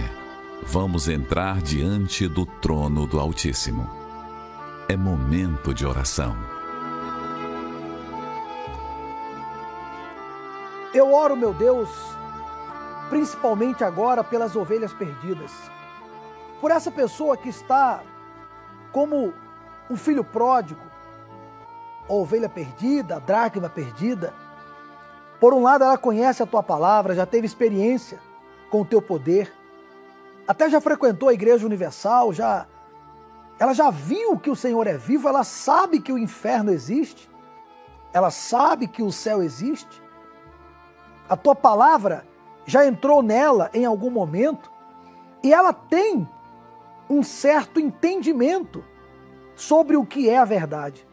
vamos 0.64 1.08
entrar 1.08 1.62
diante 1.62 2.28
do 2.28 2.45
trono 2.45 3.05
do 3.05 3.20
Altíssimo. 3.20 3.89
É 4.89 4.95
momento 4.95 5.74
de 5.74 5.86
oração. 5.86 6.36
Eu 10.93 11.14
oro, 11.14 11.36
meu 11.36 11.53
Deus, 11.53 11.89
principalmente 13.10 13.84
agora 13.84 14.24
pelas 14.24 14.55
ovelhas 14.55 14.93
perdidas. 14.93 15.51
Por 16.60 16.72
essa 16.72 16.89
pessoa 16.89 17.38
que 17.38 17.49
está 17.49 18.01
como 18.91 19.34
um 19.89 19.95
filho 19.95 20.24
pródigo, 20.24 20.82
a 22.10 22.14
ovelha 22.14 22.49
perdida, 22.49 23.18
a 23.18 23.20
dracma 23.20 23.70
perdida. 23.70 24.34
Por 25.39 25.53
um 25.53 25.62
lado, 25.62 25.84
ela 25.84 25.97
conhece 25.97 26.41
a 26.41 26.45
tua 26.47 26.64
palavra, 26.64 27.14
já 27.14 27.26
teve 27.26 27.45
experiência 27.45 28.20
com 28.70 28.82
o 28.82 28.86
teu 28.86 29.01
poder, 29.01 29.53
até 30.48 30.70
já 30.70 30.80
frequentou 30.80 31.30
a 31.30 31.34
Igreja 31.34 31.66
Universal, 31.66 32.34
já 32.34 32.66
ela 33.60 33.74
já 33.74 33.89
viu 33.89 34.38
que 34.38 34.50
o 34.50 34.56
Senhor 34.56 34.86
é 34.88 34.98
vivo, 34.98 35.28
ela 35.28 35.43
sabe 35.43 36.00
que 36.00 36.12
o 36.12 36.18
inferno 36.18 36.72
existe, 36.72 37.30
ela 38.14 38.32
sabe 38.32 38.88
que 38.88 39.02
o 39.02 39.12
céu 39.12 39.41
existe. 39.41 40.02
A 41.28 41.36
tua 41.36 41.56
palavra 41.56 42.26
já 42.66 42.86
entrou 42.86 43.22
nela 43.22 43.70
em 43.74 43.86
algum 43.86 44.12
momento 44.12 44.72
e 45.43 45.54
ela 45.54 45.74
tem 45.74 46.28
um 47.10 47.24
certo 47.24 47.80
entendimento 47.80 48.84
sobre 49.56 49.98
o 49.98 50.06
que 50.06 50.30
é 50.30 50.38
a 50.38 50.45
verdade 50.45 51.08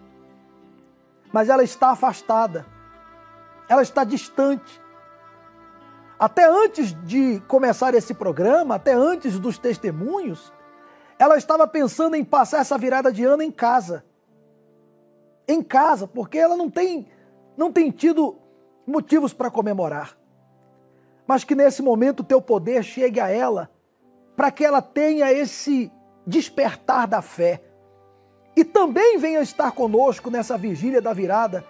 mas 1.34 1.48
ela 1.48 1.64
está 1.64 1.90
afastada, 1.90 2.64
ela 3.68 3.82
está 3.82 4.04
distante. 4.04 4.80
Até 6.18 6.48
antes 6.48 6.94
de 7.04 7.40
começar 7.48 7.94
esse 7.94 8.14
programa, 8.14 8.76
até 8.76 8.92
antes 8.92 9.38
dos 9.38 9.58
testemunhos, 9.58 10.52
ela 11.18 11.36
estava 11.36 11.66
pensando 11.66 12.14
em 12.16 12.24
passar 12.24 12.60
essa 12.60 12.78
virada 12.78 13.12
de 13.12 13.24
ano 13.24 13.42
em 13.42 13.50
casa. 13.50 14.04
Em 15.46 15.62
casa, 15.62 16.06
porque 16.06 16.38
ela 16.38 16.56
não 16.56 16.70
tem, 16.70 17.08
não 17.56 17.72
tem 17.72 17.90
tido 17.90 18.36
motivos 18.86 19.32
para 19.32 19.50
comemorar. 19.50 20.16
Mas 21.26 21.42
que 21.42 21.54
nesse 21.54 21.82
momento 21.82 22.20
o 22.20 22.24
teu 22.24 22.40
poder 22.40 22.82
chegue 22.82 23.18
a 23.20 23.28
ela, 23.28 23.70
para 24.36 24.50
que 24.50 24.64
ela 24.64 24.82
tenha 24.82 25.32
esse 25.32 25.90
despertar 26.26 27.06
da 27.06 27.20
fé 27.20 27.62
e 28.56 28.64
também 28.64 29.18
venha 29.18 29.40
estar 29.40 29.72
conosco 29.72 30.30
nessa 30.30 30.56
vigília 30.56 31.02
da 31.02 31.12
virada, 31.12 31.64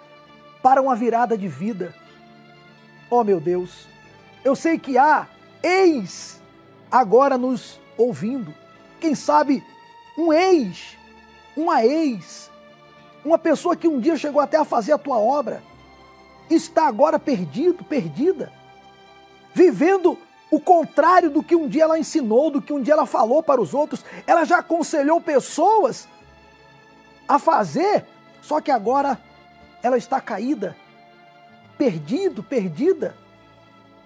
para 0.61 0.81
uma 0.81 0.95
virada 0.95 1.37
de 1.37 1.47
vida. 1.47 1.93
Oh 3.09 3.23
meu 3.23 3.39
Deus, 3.39 3.87
eu 4.45 4.55
sei 4.55 4.77
que 4.77 4.95
há 4.95 5.27
ex 5.63 6.39
agora 6.91 7.35
nos 7.35 7.81
ouvindo. 7.97 8.53
Quem 8.99 9.15
sabe 9.15 9.65
um 10.15 10.31
ex, 10.31 10.95
uma 11.57 11.83
ex, 11.83 12.51
uma 13.25 13.39
pessoa 13.39 13.75
que 13.75 13.87
um 13.87 13.99
dia 13.99 14.15
chegou 14.15 14.39
até 14.39 14.55
a 14.55 14.63
fazer 14.63 14.93
a 14.93 14.99
tua 14.99 15.17
obra, 15.17 15.63
está 16.47 16.87
agora 16.87 17.17
perdido, 17.17 17.83
perdida, 17.83 18.53
vivendo 19.51 20.15
o 20.51 20.59
contrário 20.59 21.31
do 21.31 21.41
que 21.41 21.55
um 21.55 21.67
dia 21.67 21.83
ela 21.83 21.97
ensinou, 21.97 22.51
do 22.51 22.61
que 22.61 22.71
um 22.71 22.79
dia 22.79 22.93
ela 22.93 23.07
falou 23.07 23.41
para 23.41 23.59
os 23.59 23.73
outros. 23.73 24.05
Ela 24.27 24.45
já 24.45 24.59
aconselhou 24.59 25.19
pessoas 25.19 26.07
a 27.27 27.39
fazer, 27.39 28.05
só 28.43 28.61
que 28.61 28.69
agora 28.69 29.19
ela 29.81 29.97
está 29.97 30.21
caída, 30.21 30.77
perdido, 31.79 32.43
perdida, 32.43 33.24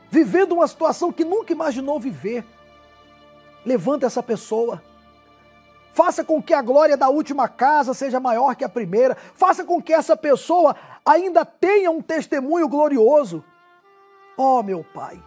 vivendo 0.09 0.53
uma 0.53 0.67
situação 0.67 1.11
que 1.11 1.23
nunca 1.23 1.53
imaginou 1.53 1.99
viver. 1.99 2.45
Levanta 3.65 4.05
essa 4.05 4.23
pessoa. 4.23 4.81
Faça 5.91 6.23
com 6.23 6.41
que 6.41 6.53
a 6.53 6.61
glória 6.61 6.95
da 6.95 7.09
última 7.09 7.47
casa 7.47 7.93
seja 7.93 8.19
maior 8.19 8.55
que 8.55 8.63
a 8.63 8.69
primeira. 8.69 9.15
Faça 9.15 9.63
com 9.63 9.81
que 9.81 9.93
essa 9.93 10.15
pessoa 10.15 10.75
ainda 11.05 11.43
tenha 11.43 11.91
um 11.91 12.01
testemunho 12.01 12.67
glorioso. 12.67 13.43
Oh, 14.37 14.63
meu 14.63 14.85
Pai, 14.93 15.21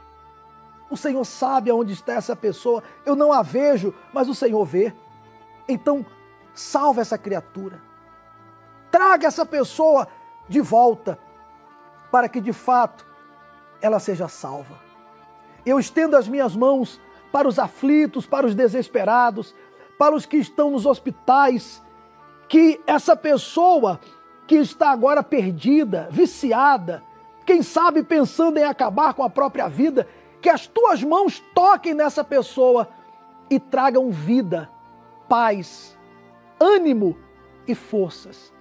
o 0.91 0.97
Senhor 0.97 1.25
sabe 1.25 1.71
aonde 1.71 1.93
está 1.93 2.15
essa 2.15 2.35
pessoa. 2.35 2.83
Eu 3.05 3.15
não 3.15 3.33
a 3.33 3.43
vejo, 3.43 3.95
mas 4.13 4.29
o 4.29 4.35
Senhor 4.35 4.65
vê. 4.65 4.95
Então, 5.69 6.07
Salve 6.55 7.01
essa 7.01 7.17
criatura. 7.17 7.81
Traga 8.91 9.27
essa 9.27 9.47
pessoa 9.47 10.07
de 10.49 10.61
volta 10.61 11.19
para 12.11 12.29
que 12.29 12.41
de 12.41 12.53
fato 12.53 13.07
ela 13.83 13.99
seja 13.99 14.29
salva. 14.29 14.81
Eu 15.67 15.79
estendo 15.79 16.17
as 16.17 16.27
minhas 16.27 16.57
mãos 16.57 17.01
para 17.31 17.47
os 17.47 17.59
aflitos, 17.59 18.27
para 18.27 18.47
os 18.47 18.55
desesperados, 18.55 19.55
para 19.99 20.15
os 20.15 20.25
que 20.25 20.37
estão 20.37 20.71
nos 20.71 20.87
hospitais, 20.87 21.83
que 22.49 22.81
essa 22.87 23.17
pessoa 23.17 24.01
que 24.47 24.57
está 24.57 24.91
agora 24.91 25.23
perdida, 25.23 26.09
viciada, 26.11 27.03
quem 27.45 27.63
sabe 27.63 28.03
pensando 28.03 28.59
em 28.59 28.65
acabar 28.65 29.15
com 29.15 29.23
a 29.23 29.31
própria 29.31 29.69
vida, 29.69 30.07
que 30.41 30.49
as 30.49 30.67
tuas 30.67 31.03
mãos 31.03 31.43
toquem 31.55 31.95
nessa 31.95 32.25
pessoa 32.25 32.89
e 33.51 33.59
tragam 33.59 34.11
vida, 34.11 34.71
paz, 35.29 35.99
ânimo 36.61 37.17
e 37.67 37.75
forças 37.75 38.53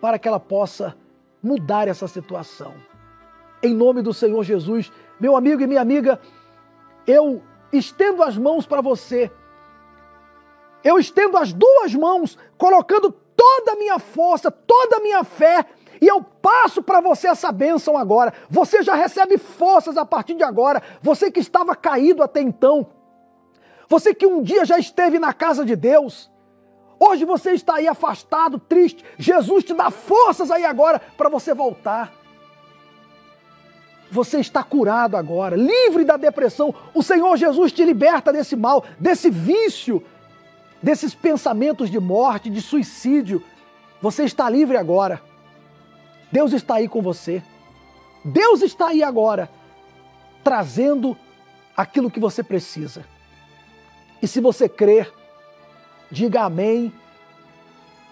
para 0.00 0.18
que 0.18 0.28
ela 0.28 0.40
possa 0.40 0.96
mudar 1.42 1.88
essa 1.88 2.06
situação. 2.06 2.74
Em 3.66 3.74
nome 3.74 4.00
do 4.00 4.14
Senhor 4.14 4.44
Jesus, 4.44 4.92
meu 5.18 5.36
amigo 5.36 5.60
e 5.60 5.66
minha 5.66 5.80
amiga, 5.80 6.20
eu 7.04 7.42
estendo 7.72 8.22
as 8.22 8.38
mãos 8.38 8.64
para 8.64 8.80
você. 8.80 9.30
Eu 10.84 11.00
estendo 11.00 11.36
as 11.36 11.52
duas 11.52 11.92
mãos, 11.94 12.38
colocando 12.56 13.10
toda 13.10 13.72
a 13.72 13.76
minha 13.76 13.98
força, 13.98 14.52
toda 14.52 14.98
a 14.98 15.00
minha 15.00 15.24
fé, 15.24 15.66
e 16.00 16.06
eu 16.06 16.22
passo 16.22 16.80
para 16.80 17.00
você 17.00 17.26
essa 17.26 17.50
bênção 17.50 17.96
agora. 17.96 18.32
Você 18.48 18.84
já 18.84 18.94
recebe 18.94 19.36
forças 19.36 19.96
a 19.96 20.04
partir 20.04 20.34
de 20.34 20.44
agora. 20.44 20.80
Você 21.02 21.28
que 21.30 21.40
estava 21.40 21.74
caído 21.74 22.22
até 22.22 22.40
então. 22.40 22.86
Você 23.88 24.14
que 24.14 24.26
um 24.26 24.42
dia 24.42 24.64
já 24.64 24.78
esteve 24.78 25.18
na 25.18 25.32
casa 25.32 25.64
de 25.64 25.74
Deus. 25.74 26.30
Hoje 27.00 27.24
você 27.24 27.52
está 27.52 27.76
aí 27.76 27.88
afastado, 27.88 28.60
triste. 28.60 29.04
Jesus 29.18 29.64
te 29.64 29.74
dá 29.74 29.90
forças 29.90 30.52
aí 30.52 30.64
agora 30.64 31.00
para 31.16 31.28
você 31.28 31.52
voltar. 31.52 32.12
Você 34.16 34.40
está 34.40 34.62
curado 34.62 35.14
agora, 35.14 35.54
livre 35.56 36.02
da 36.02 36.16
depressão. 36.16 36.74
O 36.94 37.02
Senhor 37.02 37.36
Jesus 37.36 37.70
te 37.70 37.84
liberta 37.84 38.32
desse 38.32 38.56
mal, 38.56 38.82
desse 38.98 39.28
vício, 39.28 40.02
desses 40.82 41.14
pensamentos 41.14 41.90
de 41.90 42.00
morte, 42.00 42.48
de 42.48 42.62
suicídio. 42.62 43.44
Você 44.00 44.24
está 44.24 44.48
livre 44.48 44.78
agora. 44.78 45.20
Deus 46.32 46.54
está 46.54 46.76
aí 46.76 46.88
com 46.88 47.02
você. 47.02 47.42
Deus 48.24 48.62
está 48.62 48.88
aí 48.88 49.02
agora, 49.02 49.50
trazendo 50.42 51.14
aquilo 51.76 52.10
que 52.10 52.18
você 52.18 52.42
precisa. 52.42 53.04
E 54.22 54.26
se 54.26 54.40
você 54.40 54.66
crer, 54.66 55.12
diga 56.10 56.44
amém 56.44 56.90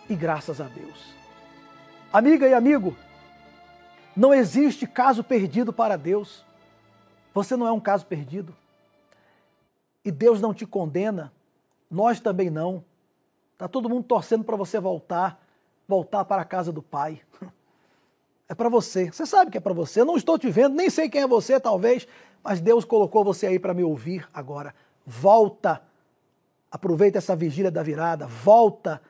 e 0.06 0.14
graças 0.14 0.60
a 0.60 0.64
Deus. 0.64 1.14
Amiga 2.12 2.46
e 2.46 2.52
amigo, 2.52 2.94
não 4.16 4.32
existe 4.32 4.86
caso 4.86 5.24
perdido 5.24 5.72
para 5.72 5.96
Deus. 5.96 6.44
Você 7.32 7.56
não 7.56 7.66
é 7.66 7.72
um 7.72 7.80
caso 7.80 8.06
perdido. 8.06 8.54
E 10.04 10.10
Deus 10.10 10.40
não 10.40 10.52
te 10.52 10.66
condena, 10.66 11.32
nós 11.90 12.20
também 12.20 12.50
não. 12.50 12.84
Está 13.52 13.66
todo 13.66 13.88
mundo 13.88 14.04
torcendo 14.04 14.44
para 14.44 14.56
você 14.56 14.78
voltar, 14.78 15.40
voltar 15.88 16.24
para 16.24 16.42
a 16.42 16.44
casa 16.44 16.72
do 16.72 16.82
Pai. 16.82 17.20
É 18.46 18.54
para 18.54 18.68
você. 18.68 19.10
Você 19.10 19.24
sabe 19.24 19.50
que 19.50 19.56
é 19.56 19.60
para 19.60 19.72
você. 19.72 20.02
Eu 20.02 20.04
não 20.04 20.18
estou 20.18 20.38
te 20.38 20.50
vendo, 20.50 20.74
nem 20.74 20.90
sei 20.90 21.08
quem 21.08 21.22
é 21.22 21.26
você, 21.26 21.58
talvez, 21.58 22.06
mas 22.42 22.60
Deus 22.60 22.84
colocou 22.84 23.24
você 23.24 23.46
aí 23.46 23.58
para 23.58 23.72
me 23.72 23.82
ouvir 23.82 24.28
agora. 24.34 24.74
Volta. 25.06 25.82
Aproveita 26.70 27.16
essa 27.16 27.34
vigília 27.34 27.70
da 27.70 27.82
virada. 27.82 28.26
Volta 28.26 29.00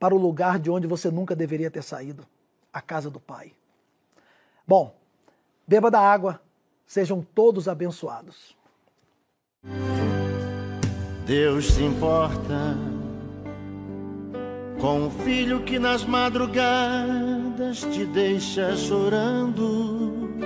para 0.00 0.12
o 0.12 0.18
lugar 0.18 0.58
de 0.58 0.68
onde 0.68 0.88
você 0.88 1.12
nunca 1.12 1.36
deveria 1.36 1.70
ter 1.70 1.82
saído 1.82 2.26
a 2.72 2.80
casa 2.80 3.08
do 3.08 3.20
Pai. 3.20 3.52
Bom, 4.66 4.92
beba 5.66 5.90
da 5.90 6.00
água, 6.00 6.40
sejam 6.86 7.24
todos 7.34 7.68
abençoados. 7.68 8.56
Deus 11.24 11.72
se 11.72 11.84
importa 11.84 12.76
com 14.80 15.06
o 15.06 15.10
filho 15.10 15.62
que 15.62 15.78
nas 15.78 16.04
madrugadas 16.04 17.80
te 17.92 18.04
deixa 18.06 18.76
chorando. 18.76 20.36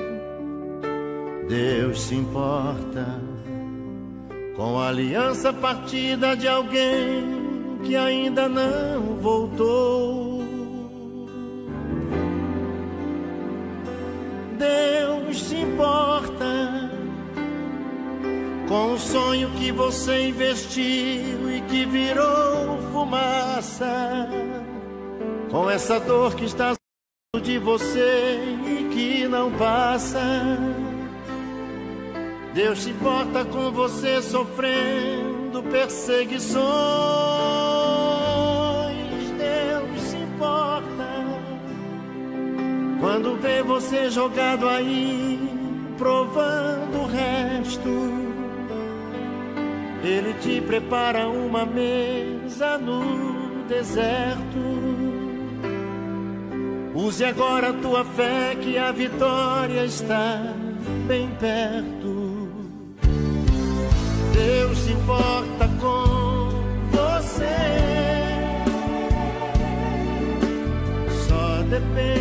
Deus 1.48 2.02
se 2.02 2.14
importa 2.14 3.20
com 4.54 4.78
a 4.78 4.88
aliança 4.88 5.52
partida 5.52 6.36
de 6.36 6.46
alguém 6.46 7.80
que 7.84 7.96
ainda 7.96 8.48
não 8.48 9.16
voltou. 9.16 10.29
Deus 14.60 15.40
se 15.44 15.56
importa 15.56 16.90
com 18.68 18.92
o 18.92 18.98
sonho 18.98 19.50
que 19.52 19.72
você 19.72 20.28
investiu 20.28 21.50
e 21.50 21.62
que 21.66 21.86
virou 21.86 22.76
fumaça, 22.92 24.28
com 25.50 25.70
essa 25.70 25.98
dor 25.98 26.34
que 26.34 26.44
está 26.44 26.74
de 27.42 27.58
você 27.58 28.38
e 28.66 28.88
que 28.92 29.26
não 29.26 29.50
passa. 29.52 30.20
Deus 32.52 32.80
se 32.80 32.90
importa 32.90 33.46
com 33.46 33.72
você 33.72 34.20
sofrendo 34.20 35.62
perseguições. 35.70 37.59
Quando 43.00 43.40
vê 43.40 43.62
você 43.62 44.10
jogado 44.10 44.68
aí, 44.68 45.38
provando 45.98 47.02
o 47.02 47.06
resto 47.06 48.20
ele 50.02 50.32
te 50.34 50.60
prepara 50.60 51.28
uma 51.28 51.66
mesa 51.66 52.78
no 52.78 53.64
deserto. 53.68 54.40
Use 56.94 57.24
agora 57.24 57.70
a 57.70 57.72
tua 57.74 58.04
fé 58.04 58.56
que 58.60 58.76
a 58.78 58.90
vitória 58.92 59.84
está 59.84 60.54
bem 61.06 61.28
perto. 61.38 62.48
Deus 64.34 64.78
se 64.78 64.92
importa 64.92 65.68
com 65.80 66.48
você. 66.90 67.44
Só 71.28 71.62
depende 71.64 72.19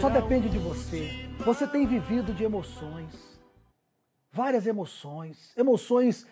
Só 0.00 0.08
depende 0.08 0.48
de 0.48 0.58
você 0.58 1.28
você 1.44 1.66
tem 1.66 1.86
vivido 1.86 2.34
de 2.34 2.44
emoções, 2.44 3.40
várias 4.30 4.66
emoções, 4.66 5.52
emoções. 5.56 6.26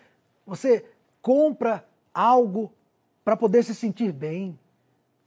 Você 0.45 0.85
compra 1.21 1.87
algo 2.13 2.71
para 3.23 3.35
poder 3.37 3.63
se 3.63 3.73
sentir 3.73 4.11
bem, 4.11 4.59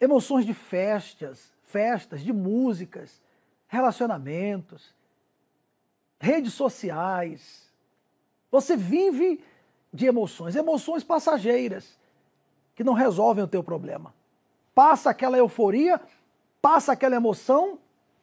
emoções 0.01 0.45
de 0.47 0.55
festas, 0.55 1.53
festas, 1.65 2.23
de 2.23 2.33
músicas, 2.33 3.21
relacionamentos, 3.67 4.95
redes 6.21 6.53
sociais. 6.53 7.69
Você 8.51 8.77
vive 8.77 9.43
de 9.93 10.07
emoções, 10.07 10.57
emoções 10.57 11.03
passageiras 11.03 11.99
que 12.75 12.85
não 12.85 12.93
resolvem 12.93 13.43
o 13.43 13.49
teu 13.49 13.65
problema. 13.65 14.15
Passa 14.75 15.11
aquela 15.11 15.37
euforia, 15.37 16.01
passa 16.61 16.93
aquela 16.93 17.17
emoção, 17.17 17.79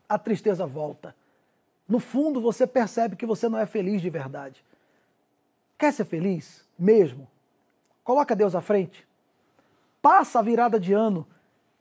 a 0.08 0.18
tristeza 0.18 0.66
volta. 0.66 1.16
No 1.88 2.00
fundo, 2.00 2.42
você 2.42 2.68
percebe 2.68 3.16
que 3.16 3.26
você 3.26 3.48
não 3.48 3.58
é 3.58 3.66
feliz 3.66 4.02
de 4.02 4.10
verdade. 4.10 4.64
Quer 5.78 5.94
ser 5.94 6.06
feliz? 6.06 6.66
Mesmo. 6.78 7.28
Coloca 8.04 8.36
Deus 8.36 8.56
à 8.56 8.62
frente. 8.62 9.08
Passa 10.02 10.40
a 10.40 10.42
virada 10.42 10.80
de 10.80 10.94
ano 10.94 11.26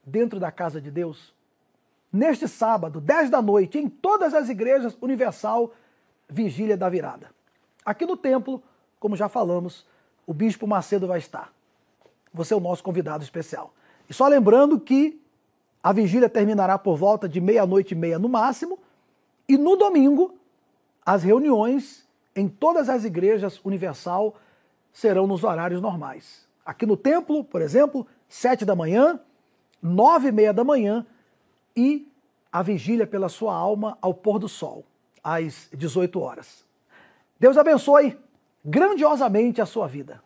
dentro 0.05 0.39
da 0.39 0.51
casa 0.51 0.81
de 0.81 0.91
Deus. 0.91 1.35
Neste 2.13 2.47
sábado, 2.47 3.01
10 3.01 3.31
da 3.31 3.43
noite, 3.43 3.79
em 3.79 3.89
todas 3.89 4.33
as 4.33 4.49
igrejas 4.49 4.97
universal, 5.01 5.73
vigília 6.29 6.77
da 6.77 6.89
virada. 6.89 7.31
Aqui 7.85 8.07
no 8.07 8.17
templo, 8.17 8.63
como 8.99 9.17
já 9.17 9.29
falamos, 9.29 9.87
o 10.27 10.33
Bispo 10.33 10.67
Macedo 10.67 11.07
vai 11.07 11.19
estar. 11.19 11.53
Você 12.33 12.55
é 12.55 12.57
o 12.57 12.61
nosso 12.61 12.83
convidado 12.83 13.23
especial. 13.23 13.73
E 14.09 14.15
só 14.15 14.27
lembrando 14.29 14.79
que 14.79 15.21
a 15.87 15.93
vigília 15.93 16.29
terminará 16.29 16.77
por 16.77 16.97
volta 16.97 17.29
de 17.29 17.41
meia-noite 17.41 17.95
e 17.95 17.97
meia 17.97 18.19
no 18.19 18.29
máximo, 18.29 18.77
e 19.49 19.57
no 19.57 19.77
domingo, 19.77 20.35
as 21.05 21.23
reuniões 21.23 22.05
em 22.35 22.49
todas 22.49 22.89
as 22.89 23.05
igrejas 23.05 23.61
universal 23.65 24.35
serão 24.93 25.29
nos 25.29 25.45
horários 25.45 25.81
normais. 25.81 26.45
Aqui 26.65 26.85
no 26.85 26.97
templo, 26.97 27.45
por 27.45 27.63
exemplo, 27.63 28.05
sete 28.29 28.65
da 28.65 28.75
manhã, 28.75 29.21
nove 29.81 30.31
e 30.31 30.33
meia 30.33 30.53
da 30.53 30.65
manhã 30.65 31.07
e 31.77 32.13
a 32.51 32.63
vigília 32.63 33.07
pela 33.07 33.29
sua 33.29 33.55
alma 33.55 33.97
ao 34.03 34.13
pôr 34.13 34.41
do 34.41 34.49
sol, 34.49 34.85
às 35.23 35.69
18 35.73 36.19
horas. 36.19 36.65
Deus 37.39 37.57
abençoe 37.57 38.19
grandiosamente 38.65 39.61
a 39.61 39.67
sua 39.67 39.87
vida. 39.87 40.21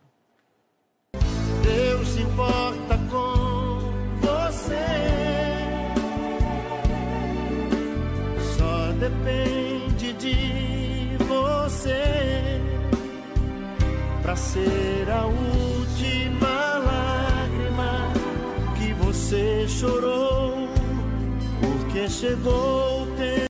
Para 14.31 14.37
ser 14.37 15.11
a 15.11 15.27
última 15.27 16.79
lágrima 16.79 18.13
que 18.79 18.93
você 18.95 19.67
chorou, 19.67 20.69
porque 21.61 22.09
chegou. 22.09 22.90